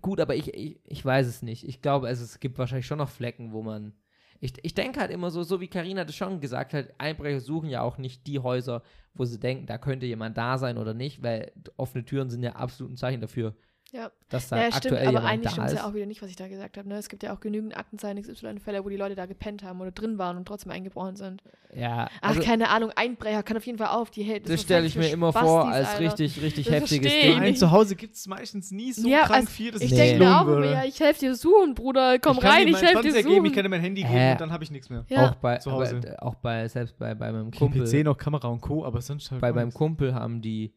gut, 0.00 0.18
aber 0.18 0.34
ich, 0.34 0.52
ich, 0.54 0.80
ich 0.84 1.04
weiß 1.04 1.26
es 1.26 1.42
nicht. 1.42 1.68
Ich 1.68 1.82
glaube, 1.82 2.08
also, 2.08 2.24
es 2.24 2.40
gibt 2.40 2.58
wahrscheinlich 2.58 2.86
schon 2.86 2.98
noch 2.98 3.10
Flecken, 3.10 3.52
wo 3.52 3.62
man. 3.62 3.92
Ich, 4.40 4.52
ich 4.62 4.74
denke 4.74 5.00
halt 5.00 5.10
immer 5.10 5.30
so, 5.30 5.42
so 5.42 5.60
wie 5.60 5.68
Karina 5.68 6.04
das 6.04 6.16
schon 6.16 6.40
gesagt 6.40 6.74
hat, 6.74 6.88
Einbrecher 6.98 7.40
suchen 7.40 7.70
ja 7.70 7.82
auch 7.82 7.98
nicht 7.98 8.26
die 8.26 8.40
Häuser, 8.40 8.82
wo 9.14 9.24
sie 9.24 9.38
denken, 9.38 9.66
da 9.66 9.78
könnte 9.78 10.06
jemand 10.06 10.36
da 10.36 10.58
sein 10.58 10.76
oder 10.76 10.92
nicht, 10.92 11.22
weil 11.22 11.52
offene 11.76 12.04
Türen 12.04 12.28
sind 12.28 12.42
ja 12.42 12.52
absolut 12.52 12.92
ein 12.92 12.96
Zeichen 12.96 13.20
dafür, 13.20 13.54
Ja. 13.92 14.10
dass 14.28 14.48
da 14.48 14.56
Ja, 14.56 14.62
stimmt, 14.72 14.76
aktuell 14.86 15.02
aber 15.02 15.10
jemand 15.18 15.26
eigentlich 15.26 15.50
stimmt 15.52 15.66
es 15.68 15.74
ja 15.74 15.86
auch 15.88 15.94
wieder 15.94 16.06
nicht, 16.06 16.20
was 16.20 16.28
ich 16.28 16.34
da 16.34 16.48
gesagt 16.48 16.76
habe. 16.78 16.88
Ne? 16.88 16.96
Es 16.96 17.08
gibt 17.08 17.22
ja 17.22 17.32
auch 17.32 17.38
genügend 17.38 17.76
Aktenzeichen 17.76 18.20
XY-Fälle, 18.22 18.84
wo 18.84 18.88
die 18.88 18.96
Leute 18.96 19.14
da 19.14 19.26
gepennt 19.26 19.62
haben 19.62 19.80
oder 19.80 19.92
drin 19.92 20.18
waren 20.18 20.36
und 20.36 20.46
trotzdem 20.48 20.72
eingebrochen 20.72 21.14
sind. 21.14 21.42
ja, 21.72 22.08
Ach, 22.20 22.28
also, 22.30 22.40
keine 22.42 22.70
Ahnung, 22.70 22.90
Einbrecher 22.96 23.44
kann 23.44 23.56
auf 23.56 23.64
jeden 23.66 23.78
Fall 23.78 23.88
auf. 23.88 24.10
Die 24.10 24.24
hält 24.24 24.48
das 24.48 24.62
stelle 24.62 24.86
ich 24.86 24.96
mir 24.96 25.08
immer 25.10 25.32
vor 25.32 25.68
als 25.68 26.00
richtig, 26.00 26.42
richtig 26.42 26.66
Das 26.66 26.74
heftiges 26.74 27.12
Ding. 27.12 27.40
nicht. 27.40 27.58
Zu 27.60 27.70
Hause 27.70 27.94
gibt 27.94 28.16
es 28.16 28.26
meistens 28.26 28.72
nie 28.72 28.92
so 28.92 29.08
Ja, 29.08 29.20
krank 29.26 29.32
also 29.42 29.50
viel, 29.50 29.70
dass 29.70 29.80
Ich 29.80 29.92
Nee. 29.92 29.96
denke 29.96 30.24
mir 30.24 30.36
auch 30.38 30.42
immer, 30.42 30.56
würde. 30.56 30.72
ja, 30.72 30.84
ich 30.84 30.98
helfe 30.98 31.20
dir 31.20 31.34
suchen, 31.36 31.74
Bruder. 31.74 32.18
Komm 32.18 32.38
ich 32.38 32.44
rein, 32.44 32.66
ich 32.66 32.82
helfe 32.82 33.02
dir 33.02 33.12
suchen. 33.12 33.28
geben, 33.32 33.46
ich 33.46 33.52
kann 33.52 33.62
dir 33.62 33.68
mein 33.68 33.80
Handy 33.80 34.02
geben 34.02 34.14
Äh. 34.16 34.32
und 34.32 34.40
dann 34.40 34.50
habe 34.50 34.64
ich 34.64 34.72
nichts 34.72 34.90
mehr. 34.90 35.04
ja. 35.08 35.28
Auch 35.30 35.34
bei, 35.36 35.58
zu 35.58 35.70
aber, 35.70 35.82
Hause. 35.84 36.00
äh, 36.04 36.16
auch 36.18 36.34
bei, 36.34 36.66
selbst 36.66 36.98
bei, 36.98 37.14
bei 37.14 37.30
meinem 37.30 37.52
Kumpel, 37.52 37.84
PC 37.84 38.02
noch 38.04 38.16
Kamera 38.18 38.48
und 38.48 38.60
Co., 38.60 38.84
aber 38.84 39.00
sonst 39.00 39.30
halt 39.30 39.40
bei 39.40 39.52
meinem. 39.52 39.72
Kumpel 39.72 40.14
haben 40.14 40.42
die 40.42 40.74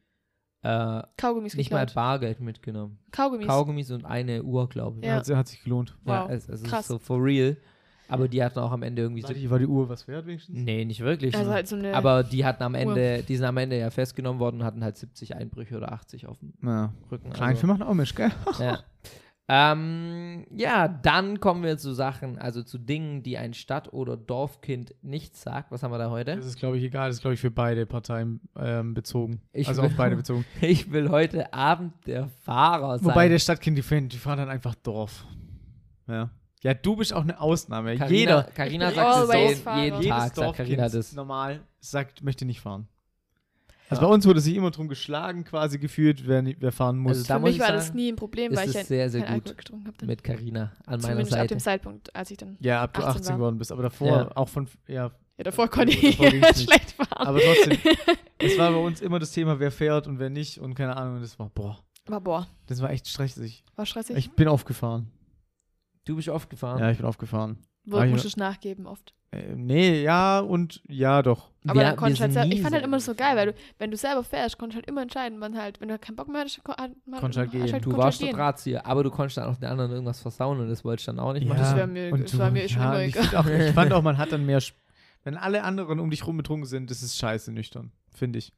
äh, 0.63 1.01
Kaugummis 1.17 1.55
nicht 1.55 1.71
mal 1.71 1.85
geklaut. 1.85 1.95
Bargeld 1.95 2.39
mitgenommen. 2.39 2.99
Kaugummis. 3.11 3.47
Kaugummis 3.47 3.91
und 3.91 4.05
eine 4.05 4.43
Uhr, 4.43 4.67
glaube 4.69 4.99
ich. 4.99 5.05
Ja. 5.05 5.15
Hat, 5.15 5.29
hat 5.29 5.47
sich 5.47 5.63
gelohnt. 5.63 5.95
Ja, 6.05 6.23
Wow, 6.25 6.31
es, 6.31 6.49
es 6.49 6.61
ist 6.61 6.67
krass. 6.67 6.87
so 6.87 6.97
for 6.99 7.23
real. 7.23 7.57
Aber 8.09 8.29
die 8.29 8.41
hatten 8.41 8.59
auch 8.59 8.71
am 8.71 8.83
Ende 8.83 9.01
irgendwie 9.01 9.21
so. 9.21 9.27
War 9.27 9.33
die, 9.35 9.49
war 9.49 9.59
die 9.59 9.67
Uhr 9.67 9.89
was 9.89 10.07
wert 10.07 10.25
wenigstens? 10.25 10.57
Nee, 10.57 10.85
nicht 10.85 11.01
wirklich. 11.01 11.35
also 11.35 11.51
halt 11.51 11.67
so 11.67 11.75
eine. 11.75 11.93
aber 11.93 12.23
die 12.23 12.45
hatten 12.45 12.63
am 12.63 12.73
Uhr. 12.73 12.79
Ende, 12.79 13.21
die 13.23 13.35
sind 13.35 13.45
am 13.45 13.57
Ende 13.57 13.77
ja 13.77 13.89
festgenommen 13.89 14.39
worden 14.39 14.61
und 14.61 14.65
hatten 14.65 14.81
halt 14.83 14.95
70 14.97 15.35
Einbrüche 15.35 15.75
oder 15.75 15.91
80 15.91 16.25
auf 16.27 16.39
dem 16.39 16.53
Ja. 16.63 16.93
Rücken. 17.11 17.31
Klein 17.31 17.49
also, 17.49 17.61
für 17.61 17.67
machen 17.67 17.83
auch 17.83 17.93
Misch, 17.93 18.15
gell? 18.15 18.31
ja. 18.59 18.79
Ähm, 19.49 20.45
ja, 20.53 20.89
dann 20.89 21.39
kommen 21.39 21.63
wir 21.63 21.77
zu 21.77 21.93
Sachen, 21.93 22.37
also 22.37 22.63
zu 22.63 22.77
Dingen, 22.77 23.23
die 23.23 23.37
ein 23.37 23.53
Stadt- 23.53 23.93
oder 23.93 24.17
Dorfkind 24.17 24.93
nicht 25.01 25.37
sagt. 25.37 25.71
Was 25.71 25.83
haben 25.83 25.91
wir 25.91 25.97
da 25.97 26.09
heute? 26.09 26.35
Das 26.35 26.45
ist, 26.45 26.59
glaube 26.59 26.77
ich, 26.77 26.83
egal. 26.83 27.07
Das 27.07 27.17
ist, 27.17 27.21
glaube 27.21 27.35
ich, 27.35 27.39
für 27.39 27.51
beide 27.51 27.85
Parteien 27.85 28.41
ähm, 28.57 28.93
bezogen. 28.93 29.41
Ich 29.53 29.69
also 29.69 29.81
will- 29.83 29.89
auf 29.89 29.95
beide 29.95 30.17
bezogen. 30.17 30.43
Ich 30.61 30.91
will 30.91 31.09
heute 31.09 31.53
Abend 31.53 31.93
der 32.07 32.27
Fahrer 32.27 32.99
sein. 32.99 33.07
Wobei 33.07 33.29
der 33.29 33.39
Stadtkind, 33.39 33.77
die, 33.77 33.81
fahren- 33.83 34.09
die 34.09 34.17
fahren 34.17 34.37
dann 34.39 34.49
einfach 34.49 34.75
Dorf. 34.75 35.25
Ja. 36.07 36.29
Ja, 36.63 36.73
du 36.73 36.95
bist 36.97 37.13
auch 37.13 37.21
eine 37.21 37.39
Ausnahme. 37.39 37.95
Carina, 37.95 38.13
Jeder, 38.17 38.43
Carina 38.43 38.91
sagt 38.91 39.29
es 39.29 39.33
jeden, 39.63 39.77
jeden 39.77 40.01
Jedes 40.01 40.09
Tag, 40.09 40.35
sagt 40.35 40.57
Carina 40.57 40.81
Dorfkind 40.83 40.93
das. 40.93 41.13
normal 41.13 41.59
sagt, 41.79 42.23
möchte 42.23 42.43
nicht 42.45 42.59
fahren. 42.59 42.87
Also 43.89 44.01
bei 44.01 44.07
uns 44.13 44.25
wurde 44.25 44.39
sich 44.41 44.55
immer 44.55 44.71
drum 44.71 44.87
geschlagen, 44.87 45.43
quasi 45.45 45.79
gefühlt, 45.79 46.27
wer, 46.27 46.43
wer 46.59 46.71
fahren 46.71 46.97
muss. 46.97 47.17
Also 47.17 47.27
da 47.27 47.35
für 47.35 47.39
muss 47.39 47.47
mich 47.49 47.55
ich 47.55 47.59
war 47.61 47.67
sagen, 47.67 47.77
das 47.79 47.93
nie 47.93 48.09
ein 48.11 48.15
Problem, 48.17 48.55
weil 48.55 48.67
ich 48.67 48.75
ja 48.75 48.83
sehr, 48.83 49.09
sehr 49.09 49.23
keinen 49.23 49.43
gut 49.43 49.57
getrunken 49.57 49.87
habe. 49.87 50.05
mit 50.05 50.23
Carina 50.23 50.73
an 50.85 50.99
meiner 50.99 51.01
Zumindest 51.01 51.33
ab 51.33 51.39
Seite. 51.39 51.55
dem 51.55 51.59
Zeitpunkt, 51.59 52.15
als 52.15 52.31
ich 52.31 52.37
dann. 52.37 52.57
ja, 52.59 52.81
ab 52.83 52.93
du 52.93 52.99
18 53.01 53.09
18 53.21 53.25
war. 53.29 53.35
geworden 53.37 53.57
bist. 53.57 53.71
Aber 53.71 53.83
davor 53.83 54.07
Ja. 54.07 54.31
auch 54.35 54.49
von, 54.49 54.67
ja, 54.87 55.11
Ja, 55.37 55.43
davor 55.43 55.67
konnte 55.69 55.95
Davor 55.95 56.25
ich 56.27 56.57
schlecht 56.63 56.91
fahren. 56.91 57.27
aber 57.27 57.39
trotzdem. 57.39 57.77
es 58.39 58.57
war 58.57 58.71
bei 58.71 58.77
uns 58.77 59.01
immer 59.01 59.19
das 59.19 59.31
Thema, 59.31 59.59
wer 59.59 59.71
fährt 59.71 60.07
und 60.07 60.19
wer 60.19 60.29
nicht 60.29 60.57
und 60.59 60.73
keine 60.75 60.97
Ahnung. 60.97 61.21
Das 61.21 61.37
war, 61.39 61.49
boah, 61.49 61.77
Aber 62.07 62.19
boah, 62.21 62.47
das 62.65 62.81
war 62.81 62.89
echt 62.89 63.07
stressig. 63.07 63.63
war 63.75 63.85
stressig. 63.85 64.17
Ich 64.17 64.31
bin 64.31 64.47
aufgefahren. 64.47 65.11
Du 66.05 66.15
bist 66.15 66.27
oft 66.29 66.49
gefahren. 66.49 66.79
Ja, 66.79 66.89
ich 66.91 66.97
bin 66.97 67.05
aufgefahren. 67.05 67.57
Wo 67.85 67.97
war 67.97 68.05
ich- 68.05 68.11
musst 68.11 68.23
du 68.23 68.27
es 68.29 68.37
nachgeben 68.37 68.85
oft. 68.85 69.13
Äh, 69.31 69.55
nee, 69.55 70.03
ja 70.03 70.39
und 70.39 70.81
ja 70.87 71.21
doch. 71.21 71.49
Aber 71.65 71.79
Wir- 71.81 71.87
dann 71.87 71.95
konntest 71.97 72.21
halt 72.21 72.31
selber, 72.31 72.49
ich 72.53 72.61
fand 72.61 72.73
halt 72.73 72.85
immer 72.85 72.99
so 73.01 73.13
geil, 73.13 73.35
weil 73.35 73.47
du, 73.47 73.53
wenn 73.77 73.91
du 73.91 73.97
selber 73.97 74.23
fährst, 74.23 74.57
konntest 74.57 74.75
du 74.75 74.77
halt 74.81 74.87
immer 74.89 75.01
entscheiden, 75.01 75.41
wann 75.41 75.57
halt, 75.57 75.81
wenn 75.81 75.89
du 75.89 75.99
keinen 75.99 76.15
Bock 76.15 76.29
mehr 76.29 76.41
hattest, 76.41 76.63
kon- 76.63 76.75
Konntest 76.75 77.37
halt 77.37 77.47
hast 77.47 77.51
gehen. 77.51 77.73
halt- 77.73 77.85
Du 77.85 77.97
warst 77.97 78.21
halt 78.21 78.31
der. 78.31 78.37
Drahtzieher, 78.37 78.85
aber 78.85 79.03
du 79.03 79.11
konntest 79.11 79.35
dann 79.37 79.49
auch 79.49 79.57
den 79.57 79.67
anderen 79.67 79.91
irgendwas 79.91 80.21
versauen 80.21 80.61
und 80.61 80.69
das 80.69 80.85
wolltest 80.85 81.07
du 81.07 81.11
dann 81.11 81.19
auch 81.19 81.33
nicht 81.33 81.43
Ja, 81.43 81.49
machen. 81.49 81.59
das 81.61 81.75
wär 81.75 81.87
mir- 81.87 82.13
und 82.13 82.23
das 82.23 82.31
du- 82.31 82.37
war 82.39 82.51
mir 82.51 82.69
schon 82.69 82.81
ja, 82.81 82.93
immer 82.93 83.03
ich, 83.03 83.15
egal. 83.17 83.35
auch, 83.35 83.45
ich 83.47 83.73
fand 83.73 83.91
auch, 83.93 84.01
man 84.01 84.17
hat 84.17 84.31
dann 84.31 84.45
mehr, 84.45 84.59
Sp- 84.63 84.79
wenn 85.23 85.35
alle 85.35 85.63
anderen 85.63 85.99
um 85.99 86.09
dich 86.09 86.25
rum 86.25 86.37
betrunken 86.37 86.65
sind, 86.65 86.89
das 86.89 87.03
ist 87.03 87.17
scheiße 87.17 87.51
nüchtern, 87.51 87.91
finde 88.15 88.39
ich. 88.39 88.53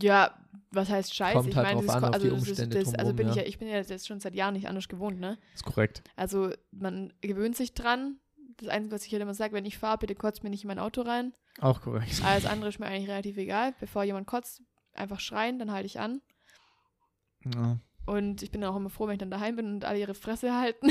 Ja, 0.00 0.34
was 0.70 0.88
heißt 0.90 1.14
scheiße? 1.14 1.34
Kommt 1.36 1.48
ich 1.48 1.56
halt 1.56 1.66
meine, 1.68 1.76
drauf 1.76 1.86
das, 1.86 1.94
an, 1.96 2.04
also 2.04 2.28
das, 2.28 2.68
das, 2.68 2.94
also 2.94 3.12
bin 3.14 3.28
ich 3.28 3.36
ja. 3.36 3.42
ja, 3.42 3.48
ich 3.48 3.58
bin 3.58 3.68
ja 3.68 3.76
jetzt 3.76 4.06
schon 4.06 4.20
seit 4.20 4.34
Jahren 4.34 4.54
nicht 4.54 4.66
anders 4.68 4.88
gewohnt, 4.88 5.18
ne? 5.20 5.38
Ist 5.54 5.64
korrekt. 5.64 6.02
Also 6.16 6.50
man 6.72 7.12
gewöhnt 7.22 7.56
sich 7.56 7.74
dran. 7.74 8.16
Das 8.58 8.68
Einzige, 8.68 8.94
was 8.94 9.06
ich 9.06 9.12
halt 9.12 9.22
immer 9.22 9.34
sage, 9.34 9.54
wenn 9.54 9.64
ich 9.64 9.78
fahre, 9.78 9.98
bitte 9.98 10.14
kotzt 10.14 10.42
mir 10.42 10.50
nicht 10.50 10.64
in 10.64 10.68
mein 10.68 10.78
Auto 10.78 11.02
rein. 11.02 11.32
Auch 11.60 11.80
korrekt. 11.80 12.22
Alles 12.24 12.46
andere 12.46 12.68
ist 12.68 12.78
mir 12.78 12.86
eigentlich 12.86 13.08
relativ 13.08 13.36
egal. 13.36 13.74
Bevor 13.80 14.04
jemand 14.04 14.26
kotzt, 14.26 14.62
einfach 14.94 15.20
schreien, 15.20 15.58
dann 15.58 15.70
halte 15.72 15.86
ich 15.86 16.00
an. 16.00 16.20
Ja. 17.54 17.78
Und 18.04 18.42
ich 18.42 18.50
bin 18.50 18.60
dann 18.60 18.72
auch 18.72 18.76
immer 18.76 18.90
froh, 18.90 19.06
wenn 19.06 19.14
ich 19.14 19.18
dann 19.20 19.30
daheim 19.30 19.56
bin 19.56 19.66
und 19.66 19.84
alle 19.84 19.98
ihre 19.98 20.14
Fresse 20.14 20.54
halten. 20.54 20.88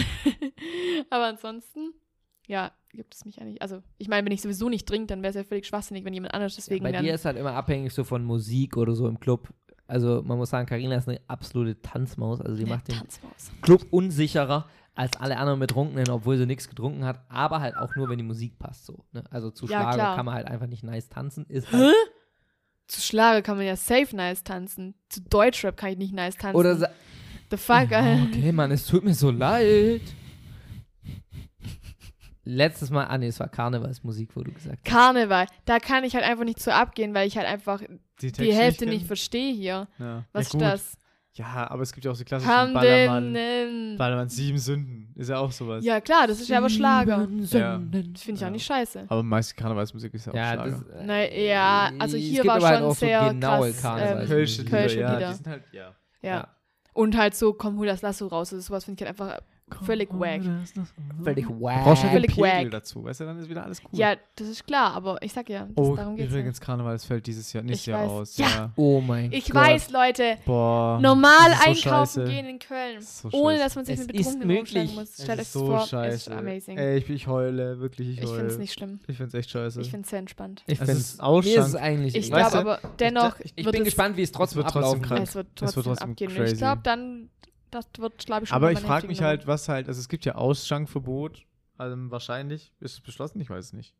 Aber 1.09 1.26
ansonsten, 1.26 1.93
ja, 2.47 2.72
gibt 2.93 3.14
es 3.14 3.26
mich 3.26 3.41
eigentlich. 3.41 3.62
Also, 3.62 3.82
ich 3.97 4.07
meine, 4.07 4.26
wenn 4.26 4.32
ich 4.34 4.41
sowieso 4.41 4.70
nicht 4.70 4.88
trinke, 4.88 5.07
dann 5.07 5.22
wäre 5.22 5.30
es 5.32 5.36
ja 5.36 5.43
völlig 5.43 5.66
schwachsinnig, 5.66 6.05
wenn 6.05 6.14
jemand 6.14 6.34
anders 6.34 6.55
deswegen 6.55 6.84
Bei 6.84 6.91
dann. 6.91 7.03
dir 7.03 7.14
ist 7.14 7.26
halt 7.26 7.38
immer 7.38 7.53
abhängig 7.53 7.93
so 7.93 8.03
von 8.03 8.24
Musik 8.24 8.78
oder 8.78 8.95
so 8.95 9.07
im 9.07 9.20
Club. 9.20 9.53
Also 9.88 10.22
man 10.24 10.38
muss 10.38 10.51
sagen, 10.51 10.68
Karina 10.68 10.95
ist 10.95 11.09
eine 11.09 11.20
absolute 11.28 11.82
Tanzmaus. 11.82 12.39
Also 12.39 12.55
die 12.55 12.64
Eine 12.64 12.76
macht 12.76 12.88
den 12.88 12.95
Tanzmaus. 12.95 13.51
Club 13.62 13.86
unsicherer 13.91 14.70
als 14.96 15.16
alle 15.18 15.38
anderen 15.38 15.60
Betrunkenen, 15.60 16.10
obwohl 16.10 16.38
sie 16.38 16.46
nichts 16.46 16.68
getrunken 16.68 17.06
hat. 17.06 17.24
Aber 17.30 17.62
halt 17.62 17.78
auch 17.78 17.96
nur, 17.96 18.10
wenn 18.10 18.18
die 18.18 18.24
Musik 18.24 18.60
passt 18.60 18.86
so. 18.86 19.06
Ne? 19.14 19.24
Also 19.30 19.50
zu 19.52 19.66
Ja, 19.66 19.80
Schlager 19.82 19.94
klar. 19.96 20.16
kann 20.16 20.26
man 20.26 20.36
halt 20.36 20.48
einfach 20.48 20.68
nicht 20.68 20.84
nice 20.84 21.08
tanzen. 21.10 21.46
Ist 21.48 21.72
Hä? 21.72 21.78
halt, 21.78 21.96
Zu 22.88 23.02
Schlager 23.02 23.42
kann 23.42 23.58
man 23.58 23.66
ja 23.66 23.76
safe 23.76 24.16
nice 24.16 24.44
tanzen. 24.44 24.96
Zu 25.10 25.22
Deutschrap 25.22 25.78
kann 25.78 25.92
ich 25.92 25.98
nicht 25.98 26.14
nice 26.14 26.36
tanzen. 26.36 26.58
oder 26.58 26.76
The 27.50 27.58
fuck, 27.58 27.92
Ja, 27.92 28.00
Alter. 28.00 28.24
okay, 28.30 28.52
Mann, 28.52 28.72
es 28.72 28.86
tut 28.86 29.04
mir 29.04 29.14
so 29.14 29.30
leid. 29.32 30.02
Letztes 32.44 32.89
Mal, 32.89 33.06
ah 33.06 33.18
nee, 33.20 33.28
es 33.28 33.39
war 33.39 33.50
Karnevalsmusik, 33.50 34.36
wo 34.36 34.42
du 34.42 34.52
gesagt 34.52 34.80
hast. 34.84 34.84
Karneval. 34.92 35.46
Da 35.66 35.78
kann 35.80 36.04
ich 36.04 36.16
halt 36.16 36.26
einfach 36.26 36.44
nicht 36.44 36.60
so 36.60 36.72
abgehen, 36.72 37.14
weil 37.14 37.28
ich 37.28 37.38
halt 37.38 37.48
einfach 37.48 37.82
die, 38.22 38.32
Texte 38.32 38.54
Hälfte 38.54 38.86
nicht 38.86 39.00
kennen? 39.00 39.08
verstehe 39.08 39.54
hier. 39.54 39.88
Ja. 40.00 40.26
Was 40.34 40.52
ja, 40.54 40.60
ist 40.60 40.62
das? 40.62 40.98
Ja, 41.34 41.70
aber 41.72 41.84
es 41.84 41.94
gibt 41.94 42.04
ja 42.04 42.12
auch 42.12 42.16
so 42.16 42.26
klassischen 42.26 42.52
Haben 42.52 42.74
Ballermann. 42.74 43.34
den. 43.34 43.98
Ballermann 43.98 44.28
sieben 44.28 44.58
Sünden. 44.58 45.14
Ist 45.16 45.30
ja 45.30 45.38
auch 45.38 45.52
sowas. 45.52 45.84
Ja, 45.86 46.02
klar, 46.02 46.28
das 46.28 46.42
ist 46.42 46.50
ja 46.50 46.58
aber 46.58 46.70
Schlager. 46.70 47.22
Sieben 47.22 47.40
Ja. 47.44 47.46
Sünden. 47.78 48.14
Das 48.14 48.22
finde 48.24 48.36
ich 48.38 48.42
Ja. 48.42 48.48
auch 48.48 48.52
nicht 48.52 48.66
scheiße. 48.66 49.06
Aber 49.08 49.24
meiste 49.24 49.56
Karnevalsmusik 49.56 50.14
ist 50.14 50.26
ja 50.26 50.34
auch 50.34 50.36
Ja, 50.36 50.54
Schlager. 50.54 50.72
das, 50.72 50.82
äh, 50.82 51.04
Na, 51.06 51.30
ja, 51.32 51.92
also 52.00 52.18
hier 52.18 52.46
war 52.46 52.62
halt 52.62 52.78
schon 52.80 52.84
auch 52.88 52.90
so 52.96 53.00
sehr 53.06 53.30
genaue 53.30 53.72
krass, 53.72 54.02
ähm, 54.04 54.28
Kölsche 54.28 54.62
Lieder, 54.64 54.78
Kölsche 54.78 55.00
ja. 55.00 55.14
Lieder. 55.14 55.30
Die 55.30 55.36
sind 55.36 55.48
halt, 55.48 55.64
ja. 55.72 55.96
Ja. 56.22 56.48
Und 56.94 57.16
halt 57.16 57.34
so, 57.36 57.54
komm, 57.54 57.78
hol 57.78 57.88
das 57.88 58.02
Lasso 58.02 58.28
raus. 58.28 58.52
Also 58.52 58.60
sowas 58.68 58.84
finde 58.84 59.02
ich 59.02 59.08
halt 59.08 59.20
einfach 59.20 59.40
völlig 59.84 60.10
wack. 60.12 60.42
Völlig 61.24 61.48
Du 61.48 61.62
wack. 61.62 61.84
brauchst 61.84 62.04
halt 62.04 62.12
einen 62.12 62.22
Völlig 62.22 62.36
Pegel 62.36 62.64
wack. 62.66 62.72
dazu, 62.72 63.04
weißt 63.04 63.20
du, 63.22 63.26
dann 63.26 63.40
ist 63.40 63.50
wieder 63.50 63.64
alles 63.64 63.82
cool. 63.84 64.00
Ja, 64.00 64.16
das 64.36 64.48
ist 64.48 64.66
klar, 64.66 64.94
aber 64.94 65.18
ich 65.22 65.34
sag 65.34 65.50
ja, 65.50 65.66
das, 65.66 65.72
oh, 65.76 65.96
darum 65.96 66.16
geht's 66.16 66.32
übrigens, 66.32 66.60
Karneval 66.62 66.94
das 66.94 67.06
fällt 67.06 67.26
dieses 67.28 67.52
Jahr, 67.54 67.64
nächstes 67.64 67.82
Ich 67.82 67.88
Jahr 67.88 68.04
weiß. 68.04 68.10
aus. 68.12 68.38
Ja. 68.38 68.72
Oh 68.76 69.02
mein 69.02 69.32
ja. 69.32 69.38
Ich 69.38 69.46
Gott. 69.46 69.56
weiß, 69.62 69.92
Leute, 69.92 70.38
Boah. 70.46 71.00
normal 71.02 71.32
das 71.50 71.52
ist 71.54 71.64
so 71.84 71.90
einkaufen 71.90 72.22
scheiße. 72.22 72.24
gehen 72.26 72.46
in 72.48 72.60
Köln, 72.60 72.96
Das 72.96 73.04
ist 73.06 73.22
so 73.22 73.30
ohne 73.32 73.54
scheiße. 73.56 73.64
dass 73.64 73.76
man 73.76 73.86
sich 73.86 74.00
Es 74.00 74.08
mit 74.08 74.16
ist 74.16 74.26
Betrunkenen 74.26 74.58
rumschlagen 74.58 74.88
möglich. 74.90 75.00
muss. 75.00 75.10
Es 75.18 75.24
Stellt 75.24 75.40
euch 75.40 75.42
ist 75.44 75.56
das 75.56 75.62
so 75.62 75.66
vor, 75.68 75.78
es 75.78 75.84
ist 75.84 75.90
scheiße. 75.90 76.38
amazing. 76.38 76.78
Ey, 76.78 76.98
ich, 76.98 77.10
ich 77.10 77.28
heule, 77.28 77.80
wirklich, 77.80 78.10
ich 78.10 78.20
ich 78.24 78.30
heule. 78.30 78.44
es 78.48 78.58
nicht 78.58 78.74
schlimm. 78.74 79.00
Ich 79.08 79.18
find's 79.18 79.34
echt 79.34 79.50
scheiße. 79.50 79.82
Ich 79.82 79.90
finde 79.90 80.04
es 80.06 80.10
sehr 80.10 80.20
entspannt. 80.20 80.64
Ich 80.68 80.74
Es 80.74 80.78
finde 80.80 80.92
ist 80.94 81.14
es. 81.16 81.22
Mir 81.22 81.40
ist 81.60 81.68
es 81.68 81.76
eigentlich 81.76 82.16
Ich 82.16 82.28
egal. 82.28 82.42
Weißt 82.42 82.52
glaube 82.52 82.66
du, 82.82 82.88
aber 82.88 82.94
dennoch 83.00 83.40
ich- 83.40 83.56
wird 83.66 83.72
bin 83.72 83.82
es, 83.82 83.86
gespannt, 83.86 84.18
wie 84.18 84.22
es 84.24 84.32
trotzdem 84.32 84.58
wird 84.64 84.70
trotzdem 84.70 85.02
es 85.04 85.10
wird 85.10 85.22
Es 85.28 85.36
wird 85.36 85.48
trotzdem, 85.56 85.84
trotzdem 85.84 86.10
abgehen. 86.12 86.32
Und 86.32 86.38
crazy. 86.38 86.54
ich 86.54 86.58
glaube, 86.60 86.82
dann, 86.84 87.30
das 87.72 87.88
wird, 87.98 88.26
glaube 88.26 88.44
ich, 88.44 88.50
schon 88.50 88.56
Aber 88.56 88.72
ich 88.72 88.80
frage 88.80 89.08
mich 89.08 89.22
halt, 89.22 89.48
was 89.48 89.68
halt, 89.70 89.88
also 89.88 90.00
es 90.00 90.08
gibt 90.10 90.26
ja 90.26 90.36
Ausschankverbot, 90.36 91.46
also 91.78 91.96
wahrscheinlich. 92.12 92.72
Ist 92.80 92.94
es 92.94 93.02
beschlossen? 93.02 93.40
Ich 93.42 93.50
weiß 93.50 93.66
es 93.66 93.74
nicht. 93.74 93.96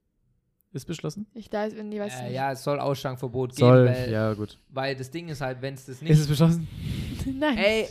Ist 0.74 0.86
beschlossen? 0.86 1.28
Ich 1.34 1.50
da, 1.50 1.68
nee, 1.68 2.00
weiß 2.00 2.22
Äh, 2.22 2.24
nicht. 2.26 2.34
ja, 2.34 2.52
es 2.54 2.64
soll 2.64 2.80
Ausschankverbot 2.80 3.56
Soll, 3.56 3.88
geben, 3.88 3.96
weil, 3.96 4.12
ja 4.12 4.34
gut. 4.34 4.58
weil 4.70 4.96
das 4.96 5.12
Ding 5.12 5.28
ist 5.28 5.42
halt, 5.42 5.62
wenn 5.62 5.74
es 5.74 5.86
das 5.86 5.96
Ist 5.96 6.02
nicht 6.04 6.12
es 6.20 6.28
beschlossen? 6.28 6.68
Nein. 7.40 7.58
Ey, 7.58 7.88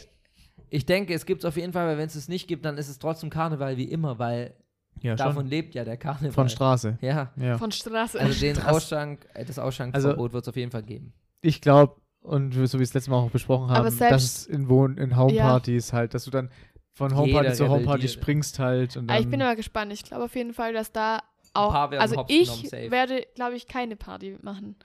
ich 0.71 0.87
denke, 0.87 1.13
es 1.13 1.27
gibt 1.27 1.43
es 1.43 1.45
auf 1.45 1.57
jeden 1.57 1.73
Fall, 1.75 1.87
weil 1.87 1.99
wenn 1.99 2.07
es 2.07 2.15
es 2.15 2.29
nicht 2.29 2.47
gibt, 2.49 2.65
dann 2.65 2.79
ist 2.79 2.89
es 2.89 2.99
trotzdem 2.99 3.29
Karneval 3.29 3.77
wie 3.77 3.85
immer, 3.85 4.19
weil 4.19 4.55
Ja, 5.03 5.15
davon 5.15 5.47
lebt 5.47 5.75
ja 5.75 5.85
der 5.85 5.99
Karneval. 5.99 6.33
Von 6.33 6.49
Straße. 6.49 6.97
Ja, 7.03 7.33
Ja. 7.37 7.59
Von 7.59 7.71
Straße. 7.71 8.19
also 8.19 8.41
den 8.41 8.55
Straße. 8.57 8.71
Ausschank, 8.71 9.27
äh, 9.35 9.45
das 9.45 9.59
Ausschankverbot 9.59 10.33
wird 10.33 10.45
es 10.45 10.49
auf 10.49 10.57
jeden 10.57 10.71
Fall 10.71 10.83
geben. 10.83 11.13
Ich 11.43 11.61
glaube, 11.61 12.00
und 12.23 12.53
so 12.53 12.59
wie 12.59 12.63
wir 12.63 12.67
es 12.83 12.95
letztes 12.95 13.09
Mal 13.09 13.17
auch 13.17 13.31
besprochen 13.31 13.71
Aber 13.71 13.87
haben, 13.87 13.91
selbst- 13.91 14.13
dass 14.13 14.25
es 14.25 14.47
in, 14.47 14.69
Wohn 14.69 14.97
in 14.99 15.17
Homepartys 15.17 15.93
halt, 15.93 16.15
dass 16.15 16.25
du 16.25 16.31
dann 16.31 16.51
von 16.93 17.17
Homeparty 17.17 17.45
Jeder 17.45 17.55
zu 17.55 17.69
Homeparty 17.69 18.09
springst 18.09 18.59
halt 18.59 18.97
und 18.97 19.11
ich 19.11 19.29
bin 19.29 19.41
aber 19.41 19.57
gespannt. 19.57 19.93
Ich 19.93 20.03
glaube 20.05 20.25
auf 20.25 20.35
jeden 20.35 20.53
Fall, 20.53 20.73
dass 20.73 20.93
da 20.93 21.23
auch. 21.55 21.75
Also 21.75 22.25
ich 22.29 22.71
werde, 22.73 23.27
glaube 23.35 23.57
ich, 23.57 23.67
keine 23.67 23.97
Party 23.97 24.37
machen. 24.43 24.77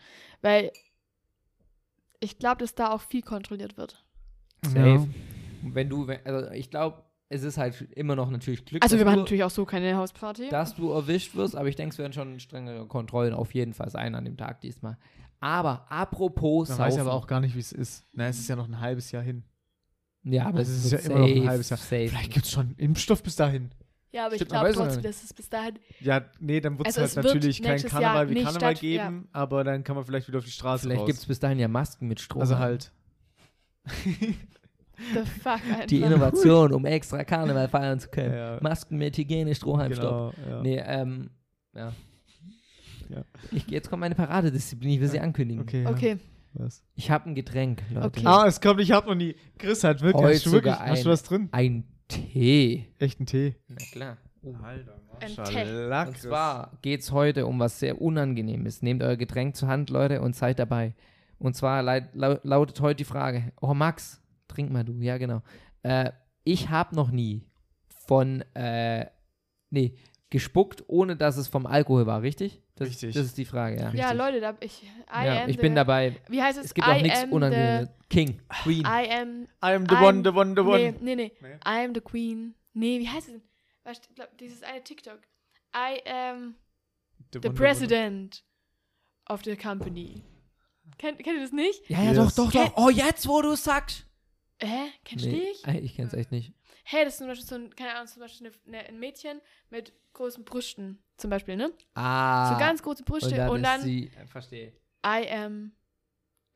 Weil 0.42 0.72
ich 2.20 2.40
glaube, 2.40 2.58
dass 2.58 2.76
da 2.76 2.92
auch 2.92 3.02
viel 3.02 3.22
kontrolliert 3.22 3.78
wird. 3.78 4.04
Safe. 4.64 5.08
Wenn 5.62 5.90
du, 5.90 6.08
also 6.24 6.52
ich 6.52 6.70
glaube, 6.70 7.04
es 7.30 7.44
ist 7.44 7.58
halt 7.58 7.82
immer 7.94 8.16
noch 8.16 8.30
natürlich 8.30 8.66
Glück, 8.66 8.84
Also 8.84 8.98
wir 8.98 9.06
machen 9.06 9.16
du, 9.18 9.22
natürlich 9.22 9.44
auch 9.44 9.50
so 9.50 9.66
keine 9.66 9.98
Hausparty. 9.98 10.50
dass 10.50 10.76
du 10.76 10.92
erwischt 10.92 11.36
wirst, 11.36 11.56
aber 11.56 11.68
ich 11.68 11.76
denke, 11.76 11.94
es 11.94 11.98
werden 11.98 12.14
schon 12.14 12.40
strengere 12.40 12.86
Kontrollen 12.88 13.34
auf 13.34 13.54
jeden 13.54 13.74
Fall 13.74 13.90
sein 13.90 14.16
an 14.16 14.26
dem 14.26 14.38
Tag 14.38 14.62
diesmal. 14.62 14.98
Aber 15.48 15.86
apropos 15.92 16.70
Man 16.70 16.80
weiß 16.80 16.94
Saufen. 16.96 17.08
aber 17.08 17.14
auch 17.14 17.28
gar 17.28 17.40
nicht, 17.40 17.54
wie 17.56 17.60
es 17.60 17.72
ist. 17.72 18.04
Na, 18.14 18.28
es 18.28 18.40
ist 18.40 18.48
ja 18.48 18.56
noch 18.56 18.68
ein 18.68 18.80
halbes 18.80 19.12
Jahr 19.12 19.22
hin. 19.22 19.44
ja, 20.24 20.48
aber 20.48 20.58
Also 20.60 20.72
es 20.72 20.86
ist 20.86 20.92
ja 20.92 20.98
immer 21.12 21.20
noch 21.20 21.28
ein 21.28 21.36
safe, 21.36 21.48
halbes 21.48 21.70
Jahr. 21.70 21.78
Safe. 21.78 22.08
Vielleicht 22.10 22.32
gibt 22.34 22.46
es 22.46 22.52
schon 22.52 22.74
Impfstoff 22.78 23.22
bis 23.22 23.36
dahin. 23.36 23.70
ja, 24.12 24.26
aber 24.26 24.34
ich 24.34 24.40
Stimmt, 24.40 24.52
man 24.54 24.62
glaube 24.62 24.70
weiß 24.70 24.76
trotzdem, 24.88 25.04
dass 25.04 25.24
es 25.24 25.34
bis 25.34 25.48
dahin. 25.50 25.76
Ja, 26.00 26.26
nee, 26.40 26.60
dann 26.62 26.80
wird 26.80 26.88
es 26.88 26.98
Also 26.98 27.02
halt 27.02 27.10
es 27.10 27.16
wird 27.18 27.36
natürlich 27.36 27.62
kein 27.62 27.80
Karneval 27.80 28.02
Jahr 28.16 28.30
wie 28.30 28.34
Karneval 28.44 28.76
statt- 28.76 28.82
ja. 28.84 29.04
geben, 29.06 29.28
aber 29.34 29.64
dann 29.64 29.84
kann 29.84 29.96
man 29.96 30.04
vielleicht 30.06 30.28
wieder 30.28 30.40
auf 30.40 30.46
die 30.46 30.52
Straße 30.52 30.88
Vielleicht 30.88 31.06
gibt 31.06 31.20
es 31.20 31.26
bis 31.28 31.40
dahin 31.40 31.60
ja 31.60 31.68
Masken 31.68 32.08
mit 32.08 32.20
Strom. 32.20 32.42
also 32.42 32.58
halt. 32.58 32.92
The 35.14 35.26
fuck, 35.42 35.60
Alter. 35.72 35.88
die 35.88 36.02
Innovation, 36.02 36.72
um 36.74 36.86
extra 36.86 37.24
Karneval 37.26 37.68
feiern 37.68 38.00
zu 38.00 38.08
können. 38.10 38.34
Ja. 38.34 38.58
Masken 38.62 38.98
mit 38.98 39.18
Hygiene, 39.18 39.54
Strohhalmstopp. 39.54 40.34
Genau, 40.38 40.50
ja. 40.50 40.62
Nee, 40.62 40.78
ähm, 40.86 41.30
ja. 41.76 41.92
Ja. 43.10 43.24
Ich, 43.52 43.68
jetzt 43.68 43.90
kommt 43.90 44.02
meine 44.02 44.16
Paradedisziplin, 44.16 44.92
ich 44.92 45.00
will 45.00 45.10
sie 45.10 45.20
ankündigen. 45.20 45.62
Okay. 45.64 45.84
ja. 45.84 45.90
Okay. 45.90 46.18
Was? 46.54 46.84
Ich 46.96 47.12
habe 47.12 47.30
ein 47.30 47.36
Getränk, 47.36 47.84
Leute. 47.92 48.08
Okay. 48.08 48.22
Ah, 48.24 48.46
es 48.48 48.62
kommt, 48.62 48.80
ich 48.80 48.92
hab 48.92 49.06
noch 49.08 49.16
nie. 49.16 49.36
Chris 49.58 49.84
hat 49.84 50.02
wirklich. 50.02 50.24
Heute 50.24 50.36
Hast 50.36 50.46
du, 50.46 50.52
wirklich 50.54 50.74
sogar 50.74 50.88
hast 50.88 51.04
du 51.04 51.10
ein- 51.10 51.12
was 51.12 51.24
drin? 51.24 51.50
Ein 51.52 51.84
Tee. 52.08 52.86
Echten 53.00 53.26
Tee. 53.26 53.56
Na 53.68 53.76
klar. 53.92 54.18
Alter, 54.64 55.02
Ein 55.20 55.32
Maschallah, 55.36 56.04
Und 56.04 56.18
zwar 56.20 56.78
geht 56.84 57.02
es 57.02 57.12
heute 57.12 57.48
um 57.48 57.60
was 57.60 57.80
sehr 57.80 58.00
Unangenehmes. 58.00 58.84
Nehmt 58.84 59.02
euer 59.02 59.18
Getränk 59.18 59.56
zur 59.56 59.68
Hand, 59.70 59.90
Leute, 59.90 60.22
und 60.22 60.36
seid 60.36 60.60
dabei. 60.60 60.94
Und 61.40 61.56
zwar 61.56 61.82
leit, 61.82 62.14
lau 62.16 62.38
lautet 62.44 62.80
heute 62.80 62.98
die 62.98 63.06
Frage: 63.06 63.52
Oh, 63.60 63.74
Max, 63.74 64.22
trink 64.48 64.72
mal 64.72 64.84
du. 64.86 64.94
Ja, 65.02 65.18
genau. 65.18 65.42
Äh, 65.84 66.12
ich 66.44 66.70
habe 66.70 66.96
noch 66.96 67.10
nie 67.12 67.44
von, 68.08 68.42
äh, 68.54 69.08
nee, 69.72 69.96
gespuckt, 70.30 70.84
ohne 70.88 71.16
dass 71.16 71.38
es 71.38 71.48
vom 71.48 71.66
Alkohol 71.66 72.06
war, 72.06 72.22
richtig? 72.22 72.62
Das, 72.78 72.90
Richtig. 72.90 73.14
Das 73.16 73.26
ist 73.26 73.38
die 73.38 73.46
Frage, 73.46 73.78
ja. 73.78 73.82
Ja, 73.94 74.10
Richtig. 74.10 74.18
Leute, 74.18 74.42
da, 74.42 74.58
ich, 74.60 74.84
I 74.84 75.26
ja 75.26 75.44
am 75.44 75.50
ich 75.50 75.56
the, 75.56 75.62
bin 75.62 75.76
dabei. 75.76 76.16
Wie 76.28 76.42
heißt 76.44 76.58
es? 76.60 76.66
Es 76.66 76.74
gibt 76.74 76.86
auch 76.88 76.98
I 76.98 77.04
nichts 77.04 77.24
am 77.24 77.32
Unangenehmes. 77.32 77.90
King, 78.10 78.42
Queen. 78.64 78.84
The, 78.84 78.92
I 78.92 79.10
am. 79.12 79.44
I 79.64 79.72
am 79.76 79.86
the 79.88 79.96
I'm- 79.96 80.04
one, 80.06 80.24
the 80.24 80.36
one, 80.38 80.54
the 80.56 80.62
one. 80.62 80.78
Nee, 80.78 80.94
nee, 81.00 81.16
nee. 81.16 81.32
Nee. 81.42 81.54
I 81.66 81.86
am 81.86 81.94
the 81.96 82.02
queen. 82.02 82.54
Nee, 82.74 83.00
wie 83.00 83.08
heißt 83.08 83.28
es 83.28 83.34
denn? 83.34 83.42
Weißt 83.86 84.04
du, 84.06 84.10
ich 84.10 84.16
glaub, 84.16 84.38
dieses 84.38 84.62
eine 84.64 84.84
TikTok. 84.84 85.20
I 85.74 86.02
am 86.10 86.56
The, 87.34 87.40
the 87.42 87.48
one, 87.48 87.56
president 87.56 88.44
of 89.30 89.44
the 89.46 89.56
company. 89.56 90.24
Kennt, 90.98 91.18
kennt 91.24 91.38
ihr 91.38 91.42
das 91.44 91.52
nicht? 91.54 91.90
Ja, 91.90 92.02
ja, 92.04 92.12
Yes. 92.12 92.36
doch, 92.36 92.52
doch, 92.52 92.52
doch. 92.52 92.78
Oh, 92.78 92.90
jetzt, 92.90 93.28
wo 93.28 93.42
du 93.42 93.56
sagst. 93.56 94.06
Hä? 94.60 94.90
Kennst 95.04 95.26
du 95.26 95.30
Nee, 95.30 95.52
äh, 95.66 95.80
ich 95.80 95.96
kenn's 95.96 96.14
echt 96.14 96.32
nicht. 96.32 96.54
Hey, 96.84 97.04
das 97.06 97.14
ist 97.14 97.18
zum 97.20 97.28
Beispiel 97.28 97.46
so 97.48 97.56
ein, 97.56 97.76
keine 97.76 97.96
Ahnung, 97.96 98.08
zum 98.08 98.22
Beispiel 98.22 98.48
eine, 98.68 98.78
eine, 98.80 98.88
ein 98.90 99.00
Mädchen 99.00 99.42
mit 99.70 99.94
großen 100.14 100.44
Brüsten, 100.46 101.02
zum 101.18 101.30
Beispiel, 101.30 101.56
ne? 101.56 101.72
Ah. 101.94 102.54
So 102.54 102.60
ganz 102.60 102.82
große 102.84 103.04
Brüste 103.04 103.30
und 103.30 103.38
dann, 103.38 103.50
und 103.50 103.64
dann, 103.64 103.80
ist 103.80 103.86
sie, 103.86 104.12
äh, 104.22 104.26
verstehe. 104.28 104.74
I 105.06 105.30
am 105.32 105.72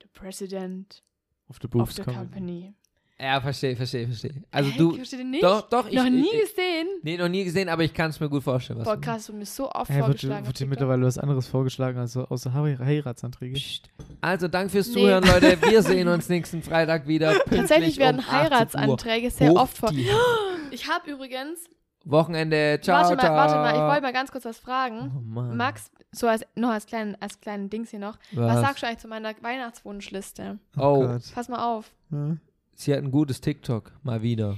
the 0.01 0.07
president 0.13 1.03
Of 1.47 1.57
the 1.61 1.67
of 1.79 1.91
the 1.91 2.01
company. 2.03 2.17
company. 2.29 2.73
Ja, 3.21 3.41
verstehe, 3.41 3.75
verstehe, 3.75 4.07
verstehe. 4.07 4.31
Also 4.49 4.69
Hä, 4.71 4.77
du, 4.77 4.95
Versteht 4.95 5.19
ihr 5.19 5.25
nicht? 5.25 5.43
doch, 5.43 5.67
doch, 5.69 5.87
ich, 5.87 5.93
Noch 5.93 6.05
nie 6.09 6.25
ich, 6.33 6.41
gesehen? 6.55 6.87
Nee, 7.01 7.17
noch 7.17 7.27
nie 7.27 7.43
gesehen, 7.43 7.67
aber 7.67 7.83
ich 7.83 7.93
kann 7.93 8.11
es 8.11 8.19
mir 8.21 8.29
gut 8.29 8.43
vorstellen. 8.43 8.79
Was 8.79 8.85
Boah, 8.85 8.95
du 8.95 9.01
krass, 9.01 9.27
wird 9.27 9.39
mir 9.39 9.45
so 9.45 9.69
oft 9.69 9.89
wird, 9.89 9.99
vorgeschlagen. 10.05 10.47
wird 10.47 10.57
dir 10.59 10.67
mittlerweile 10.67 11.05
was 11.05 11.17
anderes 11.17 11.47
vorgeschlagen 11.47 11.99
als 11.99 12.13
so, 12.13 12.25
außer 12.25 12.53
Heir- 12.53 12.79
Heiratsanträge? 12.79 13.55
Psst. 13.55 13.89
Also, 14.21 14.47
danke 14.47 14.69
fürs 14.69 14.87
Nee. 14.87 14.93
Zuhören, 14.93 15.25
Leute. 15.25 15.61
Wir 15.69 15.83
sehen 15.83 16.07
uns 16.07 16.29
nächsten 16.29 16.63
Freitag 16.63 17.07
wieder. 17.07 17.33
Tatsächlich 17.49 17.97
werden 17.97 18.19
um 18.19 18.25
18 18.25 18.33
Uhr. 18.35 18.41
Heiratsanträge 18.41 19.31
sehr 19.31 19.49
Hoch 19.51 19.61
oft 19.63 19.77
vor. 19.77 19.91
die- 19.91 20.07
Ich 20.71 20.87
habe 20.87 21.11
übrigens. 21.11 21.65
Wochenende, 22.05 22.79
ciao, 22.81 22.97
warte 23.03 23.15
mal, 23.15 23.21
ciao. 23.21 23.35
warte 23.35 23.55
mal, 23.55 23.73
ich 23.75 23.81
wollte 23.81 24.01
mal 24.01 24.13
ganz 24.13 24.31
kurz 24.31 24.45
was 24.45 24.57
fragen. 24.57 25.11
Oh 25.15 25.21
Mann. 25.21 25.57
Max, 25.57 25.91
so 26.11 26.27
als 26.27 26.45
noch 26.55 26.69
als 26.69 26.85
kleinen, 26.85 27.15
als 27.19 27.39
kleinen 27.41 27.69
Dings 27.69 27.89
hier 27.91 27.99
noch. 27.99 28.17
Was, 28.31 28.55
Was? 28.55 28.61
sagst 28.61 28.83
du 28.83 28.87
eigentlich 28.87 28.99
zu 28.99 29.07
meiner 29.07 29.33
Weihnachtswunschliste? 29.41 30.59
Oh, 30.77 31.01
Gott. 31.05 31.21
Pass 31.33 31.49
mal 31.49 31.63
auf. 31.75 31.91
Hm? 32.09 32.39
sie 32.75 32.93
hat 32.93 32.99
ein 33.03 33.11
gutes 33.11 33.41
TikTok, 33.41 33.91
mal 34.03 34.21
wieder. 34.21 34.55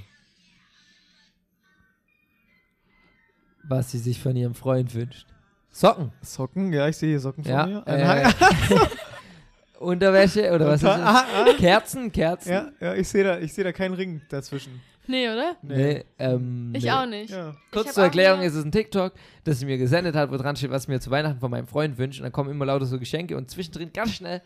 Was 3.68 3.92
sie 3.92 3.98
sich 4.00 4.20
von 4.22 4.36
ihrem 4.36 4.54
Freund 4.56 4.94
wünscht. 4.94 5.28
Socken. 5.72 6.12
Socken? 6.22 6.74
Ja, 6.74 6.88
ich 6.88 6.98
sehe 6.98 7.10
hier 7.10 7.20
Socken 7.20 7.44
Ja, 7.44 7.66
mir. 7.66 7.84
äh, 7.88 8.30
Unterwäsche 9.80 10.54
oder 10.54 10.68
was 10.68 10.76
ist 10.76 10.84
das? 10.84 11.00
Ah, 11.02 11.26
ah. 11.48 11.54
Kerzen, 11.58 12.12
Kerzen. 12.12 12.52
Ja, 12.52 12.72
ja, 12.80 12.94
ich 12.94 13.08
sehe 13.08 13.24
da, 13.24 13.40
ich 13.40 13.54
seh 13.54 13.64
da 13.64 13.72
keinen 13.72 13.96
Ring 13.96 14.22
dazwischen. 14.30 14.82
Nee, 15.08 15.28
oder? 15.30 15.56
Nee, 15.62 16.06
ähm, 16.20 16.72
Ich 16.76 16.84
nee. 16.84 16.92
auch 16.92 17.06
nicht. 17.06 17.32
Ja. 17.32 17.54
Kurz 17.72 17.94
zur 17.94 18.04
Erklärung, 18.04 18.40
nur- 18.40 18.48
ist 18.48 18.56
es 18.56 18.64
ein 18.64 18.72
TikTok, 18.72 19.14
das 19.44 19.60
sie 19.60 19.66
mir 19.66 19.78
gesendet 19.78 20.16
hat, 20.16 20.32
wo 20.32 20.38
dran 20.38 20.56
steht, 20.56 20.70
was 20.72 20.84
ich 20.84 20.88
mir 20.90 21.00
zu 21.00 21.10
Weihnachten 21.12 21.40
von 21.40 21.52
meinem 21.52 21.68
Freund 21.68 21.98
wünsche. 21.98 22.22
Und 22.22 22.26
dann 22.26 22.32
kommen 22.32 22.50
immer 22.52 22.66
lauter 22.66 22.86
so 22.86 23.00
Geschenke 23.00 23.36
und 23.36 23.50
zwischendrin 23.50 23.92
ganz 23.94 24.12
schnell 24.14 24.42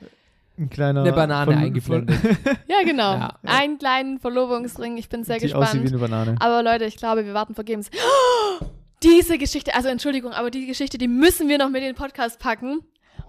Ein 0.58 0.70
kleiner. 0.70 1.02
eine 1.02 1.14
Banane 1.14 1.56
eingeblendet. 1.58 2.18
Ja, 2.68 2.84
genau. 2.84 3.14
Ja. 3.16 3.38
Einen 3.44 3.78
kleinen 3.78 4.20
Verlobungsring. 4.20 4.98
Ich 4.98 5.10
bin 5.10 5.24
sehr 5.24 5.38
Die 5.40 5.54
aussieht 5.54 5.82
wie 5.84 5.92
gespannt. 5.92 6.04
eine 6.14 6.26
Banane. 6.26 6.36
Aber 6.40 6.64
Leute, 6.64 6.86
ich 6.86 6.96
glaube, 6.98 7.26
wir 7.26 7.34
warten 7.34 7.54
vergebens. 7.54 7.90
Diese 9.04 9.38
Geschichte, 9.38 9.76
also 9.76 9.90
Entschuldigung, 9.90 10.32
aber 10.32 10.50
die 10.50 10.66
Geschichte, 10.66 10.98
die 10.98 11.08
müssen 11.08 11.48
wir 11.48 11.58
noch 11.58 11.70
mit 11.70 11.82
in 11.82 11.90
den 11.90 11.96
Podcast 11.96 12.40
packen. 12.40 12.80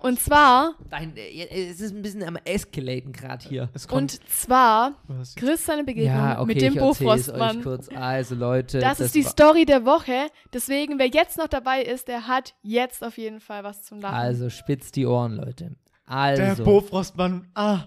Und 0.02 0.20
zwar, 0.20 0.74
Nein, 0.90 1.14
äh, 1.16 1.68
es 1.70 1.80
ist 1.80 1.92
ein 1.94 2.02
bisschen 2.02 2.22
am 2.22 2.36
Escalaten 2.44 3.12
gerade 3.12 3.48
hier. 3.48 3.70
Es 3.74 3.88
kommt. 3.88 4.00
und 4.20 4.28
zwar? 4.30 4.94
Chris 5.36 5.64
seine 5.64 5.84
Begegnung 5.84 6.14
Ja, 6.14 6.38
okay, 6.40 6.46
mit 6.46 6.60
dem 6.60 6.74
ich 6.74 6.78
erzähl's 6.80 7.00
euch 7.00 7.06
Bofrostmann. 7.26 7.62
kurz. 7.62 7.88
Also 7.94 8.34
Leute, 8.34 8.78
Das, 8.78 9.00
ist 9.00 9.14
die 9.14 9.24
war- 9.24 9.30
Story 9.30 9.64
der 9.64 9.84
Woche. 9.84 10.28
Deswegen, 10.52 10.98
wer 10.98 11.08
jetzt 11.08 11.38
noch 11.38 11.48
dabei 11.48 11.82
ist, 11.82 12.08
der 12.08 12.26
hat 12.28 12.54
jetzt 12.62 13.02
auf 13.02 13.18
jeden 13.18 13.40
Fall 13.40 13.64
was 13.64 13.82
zum 13.82 14.00
Lachen. 14.00 14.14
Also 14.14 14.50
spitzt 14.50 14.96
die 14.96 15.06
Ohren, 15.06 15.32
Leute. 15.36 15.76
Der 16.08 16.14
Also, 16.14 16.62
Bofrostmann. 16.64 17.48
Ah, 17.54 17.84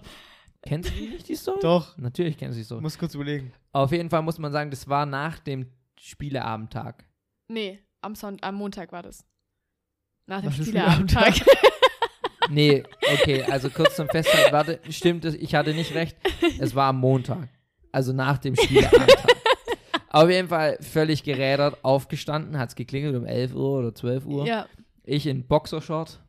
kennst 0.62 0.90
du 0.90 0.94
nicht 1.02 1.28
die 1.28 1.36
Story? 1.36 1.58
doch. 1.62 1.96
Natürlich 1.96 2.36
kennst 2.36 2.56
du 2.56 2.60
die 2.60 2.64
Story. 2.64 2.82
Muss 2.82 2.98
kurz 2.98 3.14
überlegen. 3.14 3.52
Auf 3.72 3.92
jeden 3.92 4.10
Fall 4.10 4.20
muss 4.22 4.38
man 4.38 4.52
sagen, 4.52 4.70
das 4.70 4.88
war 4.88 5.06
nach 5.06 5.38
dem 5.38 5.70
Spieleabendtag. 5.98 7.04
Nee, 7.48 7.78
am, 8.02 8.14
Sonn 8.14 8.36
am 8.42 8.56
Montag 8.56 8.92
war 8.92 9.02
das. 9.02 9.24
Nach 10.26 10.42
dem 10.42 10.52
Spieleabendtag. 10.52 11.34
Nee, 12.50 12.82
okay, 13.14 13.42
also 13.44 13.70
kurz 13.70 13.96
zum 13.96 14.08
Festhalten, 14.08 14.52
warte, 14.52 14.80
stimmt, 14.90 15.24
es, 15.24 15.34
ich 15.34 15.54
hatte 15.54 15.72
nicht 15.72 15.94
recht. 15.94 16.16
Es 16.58 16.74
war 16.74 16.88
am 16.88 16.98
Montag. 16.98 17.48
Also 17.92 18.12
nach 18.12 18.38
dem 18.38 18.56
Spieleabendtag. 18.56 19.36
Auf 20.10 20.28
jeden 20.28 20.48
Fall 20.48 20.76
völlig 20.80 21.22
gerädert, 21.22 21.78
aufgestanden, 21.82 22.58
hat 22.58 22.70
es 22.70 22.74
geklingelt 22.74 23.14
um 23.14 23.24
11 23.24 23.54
Uhr 23.54 23.78
oder 23.78 23.94
12 23.94 24.26
Uhr. 24.26 24.46
ja. 24.46 24.66
Ich 25.04 25.26
in 25.26 25.46
Boxershort 25.46 26.20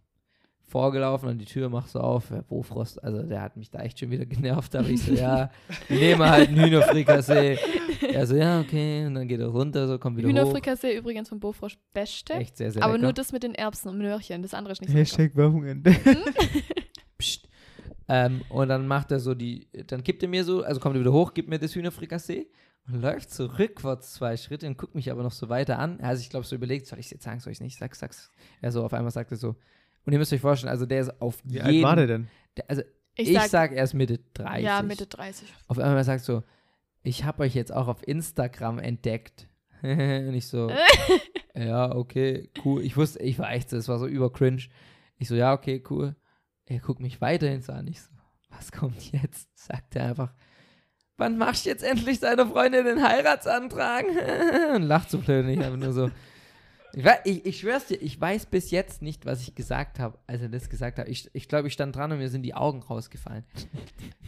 vorgelaufen 0.72 1.30
und 1.30 1.38
die 1.38 1.46
Tür 1.46 1.70
macht 1.70 1.90
so 1.90 2.00
auf. 2.00 2.30
Herr 2.30 2.44
Bofrost, 2.44 3.04
also 3.04 3.22
der 3.24 3.42
hat 3.42 3.58
mich 3.58 3.70
da 3.70 3.80
echt 3.80 4.00
schon 4.00 4.10
wieder 4.10 4.26
genervt. 4.26 4.76
Aber 4.76 4.90
ich 4.90 5.04
so, 5.04 5.14
ja, 5.14 5.52
wir 5.88 6.00
nehmen 6.00 6.28
halt 6.28 6.50
ein 6.50 6.56
Hühnerfrikassee. 6.56 7.58
Er 8.02 8.26
so, 8.26 8.36
ja, 8.36 8.60
okay. 8.60 9.06
Und 9.06 9.14
dann 9.14 9.28
geht 9.28 9.40
er 9.40 9.48
runter, 9.48 9.88
so 9.88 10.00
kommt 10.00 10.18
wieder 10.18 10.28
hoch. 10.28 10.34
Hühnerfrikassee 10.34 10.98
übrigens 10.98 11.30
von 11.30 11.40
Bofrosch 11.40 11.78
Beste. 11.94 12.34
Echt 12.34 12.58
sehr, 12.58 12.72
sehr 12.72 12.82
aber 12.84 12.94
lecker. 12.94 13.04
nur 13.04 13.14
das 13.14 13.32
mit 13.32 13.44
den 13.44 13.54
Erbsen 13.54 13.90
und 13.90 14.00
Möhrchen. 14.00 14.42
Das 14.42 14.56
andere 14.56 14.72
ist 14.72 14.82
nicht 14.82 14.92
so. 14.92 14.98
Hashtag 14.98 15.36
Werbung 15.36 15.66
Ende. 15.66 15.96
Psst. 17.20 17.48
Ähm, 18.08 18.42
und 18.50 18.70
dann 18.70 18.88
macht 18.88 19.12
er 19.12 19.20
so 19.20 19.36
die, 19.36 19.70
dann 19.86 20.04
gibt 20.04 20.24
er 20.24 20.30
mir 20.30 20.44
so, 20.44 20.64
also 20.64 20.80
kommt 20.80 20.96
er 20.96 21.02
wieder 21.02 21.14
hoch, 21.14 21.36
gibt 21.36 21.48
mir 21.48 21.60
das 21.60 21.76
Hühnerfrikassee 21.76 22.48
und 22.88 23.02
läuft 23.02 23.32
so 23.32 23.46
rückwärts 23.46 24.14
zwei 24.14 24.36
Schritte 24.36 24.66
und 24.66 24.78
guckt 24.80 24.96
mich 24.96 25.12
aber 25.12 25.22
noch 25.22 25.32
so 25.32 25.48
weiter 25.48 25.78
an. 25.78 26.00
Also 26.02 26.22
ich 26.22 26.32
glaube, 26.32 26.46
so 26.46 26.56
überlegt, 26.56 26.88
soll 26.88 26.98
ich 26.98 27.06
es 27.06 27.12
jetzt 27.12 27.24
sagen, 27.24 27.40
soll 27.40 27.52
ich 27.52 27.58
es 27.58 27.62
nicht? 27.62 27.78
Sag's, 27.78 28.00
sag's. 28.00 28.32
Er 28.62 28.72
so 28.72 28.84
auf 28.84 28.94
einmal 28.94 29.12
sagt 29.12 29.32
er 29.32 29.38
so, 29.38 29.56
und 30.06 30.14
ihr 30.14 30.20
müsst 30.20 30.34
euch 30.34 30.42
vorstellen, 30.42 30.72
also 30.72 30.86
der 30.86 31.02
ist 31.02 31.22
auf 31.22 31.40
Wie 31.44 31.54
jeden, 31.56 31.66
alt 31.66 31.82
war 31.84 31.96
der 31.96 32.08
denn? 32.08 32.28
der, 32.58 32.70
also 32.70 32.82
Ich, 33.16 33.30
ich, 33.30 33.36
sag, 33.36 33.50
sag, 33.50 33.72
er 33.74 33.84
ist 33.84 33.94
Mitte 33.94 34.20
30. 34.34 34.64
ja, 34.66 34.82
Mitte 34.82 35.06
30. 35.08 35.48
Auf 35.68 35.78
einmal 35.80 36.04
sagt 36.04 36.24
so, 36.24 36.44
ich 37.04 37.24
habe 37.24 37.44
euch 37.44 37.56
jetzt 37.56 37.74
auch 37.74 37.88
auf 37.88 38.08
Instagram 38.08 38.80
entdeckt. 38.80 39.48
und 39.82 40.34
ich 40.34 40.48
so, 40.48 40.72
ja, 41.56 41.96
okay, 41.96 42.50
cool. 42.64 42.82
Ich 42.84 42.98
wusste, 42.98 43.20
ich 43.20 43.40
war 43.40 43.52
echt 43.52 43.70
so, 43.70 43.78
es 43.78 43.88
war 43.88 44.00
so 44.00 44.08
über 44.08 44.32
cringe. 44.32 44.64
Ich 45.18 45.28
so, 45.28 45.36
ja, 45.36 45.54
okay, 45.54 45.84
cool. 45.90 46.16
Er 46.66 46.80
guckt 46.80 47.00
mich 47.00 47.20
weiterhin 47.22 47.62
so 47.62 47.74
an. 47.74 47.88
Ich 47.88 48.02
so, 48.02 48.10
was 48.50 48.72
kommt 48.72 49.12
jetzt? 49.12 49.50
Sagt 49.56 49.96
er 49.96 50.06
einfach, 50.10 50.34
wann 51.18 51.38
machst 51.38 51.66
du 51.66 51.70
jetzt 51.70 51.84
endlich 51.84 52.20
deiner 52.20 52.48
Freundin 52.48 52.86
den 52.86 53.04
Heiratsantrag? 53.04 54.06
und 54.76 54.84
lacht 54.84 55.10
so 55.10 55.20
blöd. 55.20 55.46
Und 55.46 55.52
ich 55.52 55.60
einfach 55.60 55.78
nur 55.78 55.94
so, 55.94 56.12
ich, 56.94 57.06
ich, 57.26 57.46
ich 57.46 57.60
schwör's 57.60 57.86
dir, 57.88 57.96
ich 58.02 58.20
weiß 58.20 58.48
bis 58.48 58.72
jetzt 58.72 59.02
nicht, 59.02 59.26
was 59.26 59.42
ich 59.42 59.56
gesagt 59.56 60.00
habe, 60.00 60.18
als 60.28 60.42
er 60.42 60.50
das 60.50 60.70
gesagt 60.70 61.00
hat. 61.00 61.08
Ich, 61.08 61.30
ich 61.34 61.48
glaube, 61.48 61.68
ich 61.68 61.74
stand 61.74 61.96
dran 61.96 62.12
und 62.12 62.18
mir 62.20 62.30
sind 62.30 62.44
die 62.44 62.54
Augen 62.54 62.82
rausgefallen. 62.82 63.46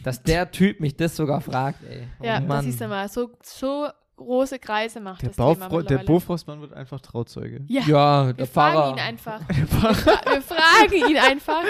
Dass 0.02 0.22
der 0.22 0.50
Typ 0.50 0.80
mich 0.80 0.96
das 0.96 1.16
sogar 1.16 1.40
fragt, 1.40 1.78
ey. 1.88 2.02
Oh 2.20 2.24
Ja, 2.24 2.40
das 2.40 2.48
Mann. 2.48 2.64
siehst 2.64 2.80
du 2.80 2.88
mal. 2.88 3.08
So, 3.08 3.30
so 3.42 3.86
große 4.16 4.58
Kreise 4.58 5.00
macht 5.00 5.22
Der, 5.22 5.30
das 5.30 5.36
Thema 5.36 5.54
Baufro 5.68 5.82
der. 5.82 5.98
Bofrostmann 5.98 6.60
wird 6.60 6.72
einfach 6.72 7.00
Trauzeuge. 7.00 7.64
Ja, 7.66 7.82
Ja, 7.86 8.26
wir 8.28 8.32
der 8.34 8.46
fragen 8.46 8.74
Pfarrer. 8.76 8.92
ihn 8.92 8.98
einfach. 9.00 9.40
Wir, 9.48 9.66
fra 9.66 9.88
wir 10.32 10.42
fragen 10.42 11.10
ihn 11.10 11.16
einfach, 11.18 11.62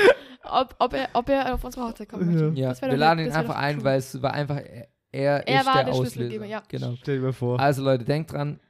ob, 0.51 0.75
ob, 0.79 0.93
er, 0.93 1.09
ob 1.15 1.29
er 1.31 1.55
auf 1.55 1.65
unsere 1.65 1.87
Hochzeit 1.87 2.09
kommen 2.09 2.27
möchte. 2.31 2.61
Ja, 2.61 2.69
Das 2.71 2.83
wir 2.83 2.97
laden 2.97 3.21
ihn 3.21 3.27
das 3.29 3.37
einfach 3.37 3.57
ein, 3.57 3.79
cool. 3.79 3.85
weil 3.85 3.99
es 3.99 4.21
war 4.21 4.35
einfach, 4.35 4.57
er, 4.59 4.89
er, 5.49 5.61
ist 5.61 5.67
war 5.67 5.75
der, 5.75 5.85
der 5.85 5.93
Auslöser. 5.95 6.11
Schlüsselgeber, 6.13 6.45
ja. 6.45 6.63
Genau. 6.69 6.95
Stell 7.01 7.17
dir 7.19 7.23
mal 7.23 7.33
vor. 7.33 7.59
Also 7.61 7.83
Leute, 7.83 8.05
denkt 8.05 8.33
dran, 8.33 8.61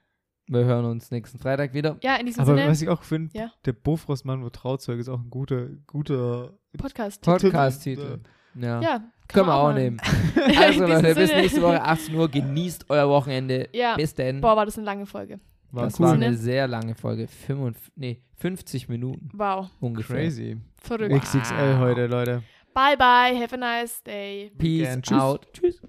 wir 0.47 0.65
hören 0.65 0.85
uns 0.85 1.11
nächsten 1.11 1.39
Freitag 1.39 1.73
wieder. 1.75 1.97
Ja, 2.03 2.17
in 2.17 2.27
diesem 2.27 2.43
Aber 2.43 2.55
Sinne, 2.57 2.69
was 2.71 2.83
ich 2.83 2.89
auch 2.89 3.03
finde, 3.03 3.37
Ja. 3.37 3.51
der 3.65 3.73
Bofrostmann 3.73 4.43
wird 4.43 4.55
Trauzeuge 4.57 5.01
ist 5.01 5.09
auch 5.09 5.21
ein 5.21 5.31
guter, 5.31 5.69
guter 5.87 6.53
Podcast. 6.77 7.23
Podcast-Titel. 7.23 8.21
Ja. 8.55 8.81
Ja, 8.81 9.01
Können 9.29 9.47
wir 9.49 9.55
auch 9.55 9.65
machen. 9.69 9.77
nehmen. 9.83 10.01
Also 10.57 10.87
Leute, 10.87 11.15
bis 11.15 11.31
nächste 11.33 11.63
Woche 11.63 11.83
18 11.83 12.15
Uhr. 12.15 12.29
Genießt 12.29 12.87
euer 12.89 13.09
Wochenende. 13.09 13.69
Ja. 13.73 13.97
Bis 13.97 14.15
denn. 14.15 14.41
Boah, 14.41 14.57
war 14.57 14.65
das 14.67 14.77
eine 14.77 14.85
lange 14.85 15.07
Folge. 15.07 15.41
War 15.73 15.87
das 15.87 15.99
cool. 15.99 16.07
war 16.07 16.13
eine 16.15 16.35
sehr 16.37 16.69
lange 16.69 16.95
Folge. 16.95 17.27
55, 17.27 17.93
nee, 17.97 18.23
50 18.37 18.89
Minuten 18.89 19.29
Wow, 19.33 19.71
ungefähr. 19.81 20.17
Crazy. 20.17 20.57
verrückt. 20.77 21.13
XXL 21.15 21.79
heute, 21.79 22.07
Leute. 22.07 22.43
Bye 22.73 22.97
bye, 22.97 23.37
have 23.41 23.55
a 23.55 23.57
nice 23.57 24.01
day. 24.05 24.53
Peace. 24.57 25.01
Tschüss. 25.03 25.19
out. 25.21 25.49
Tschüss. 25.53 25.83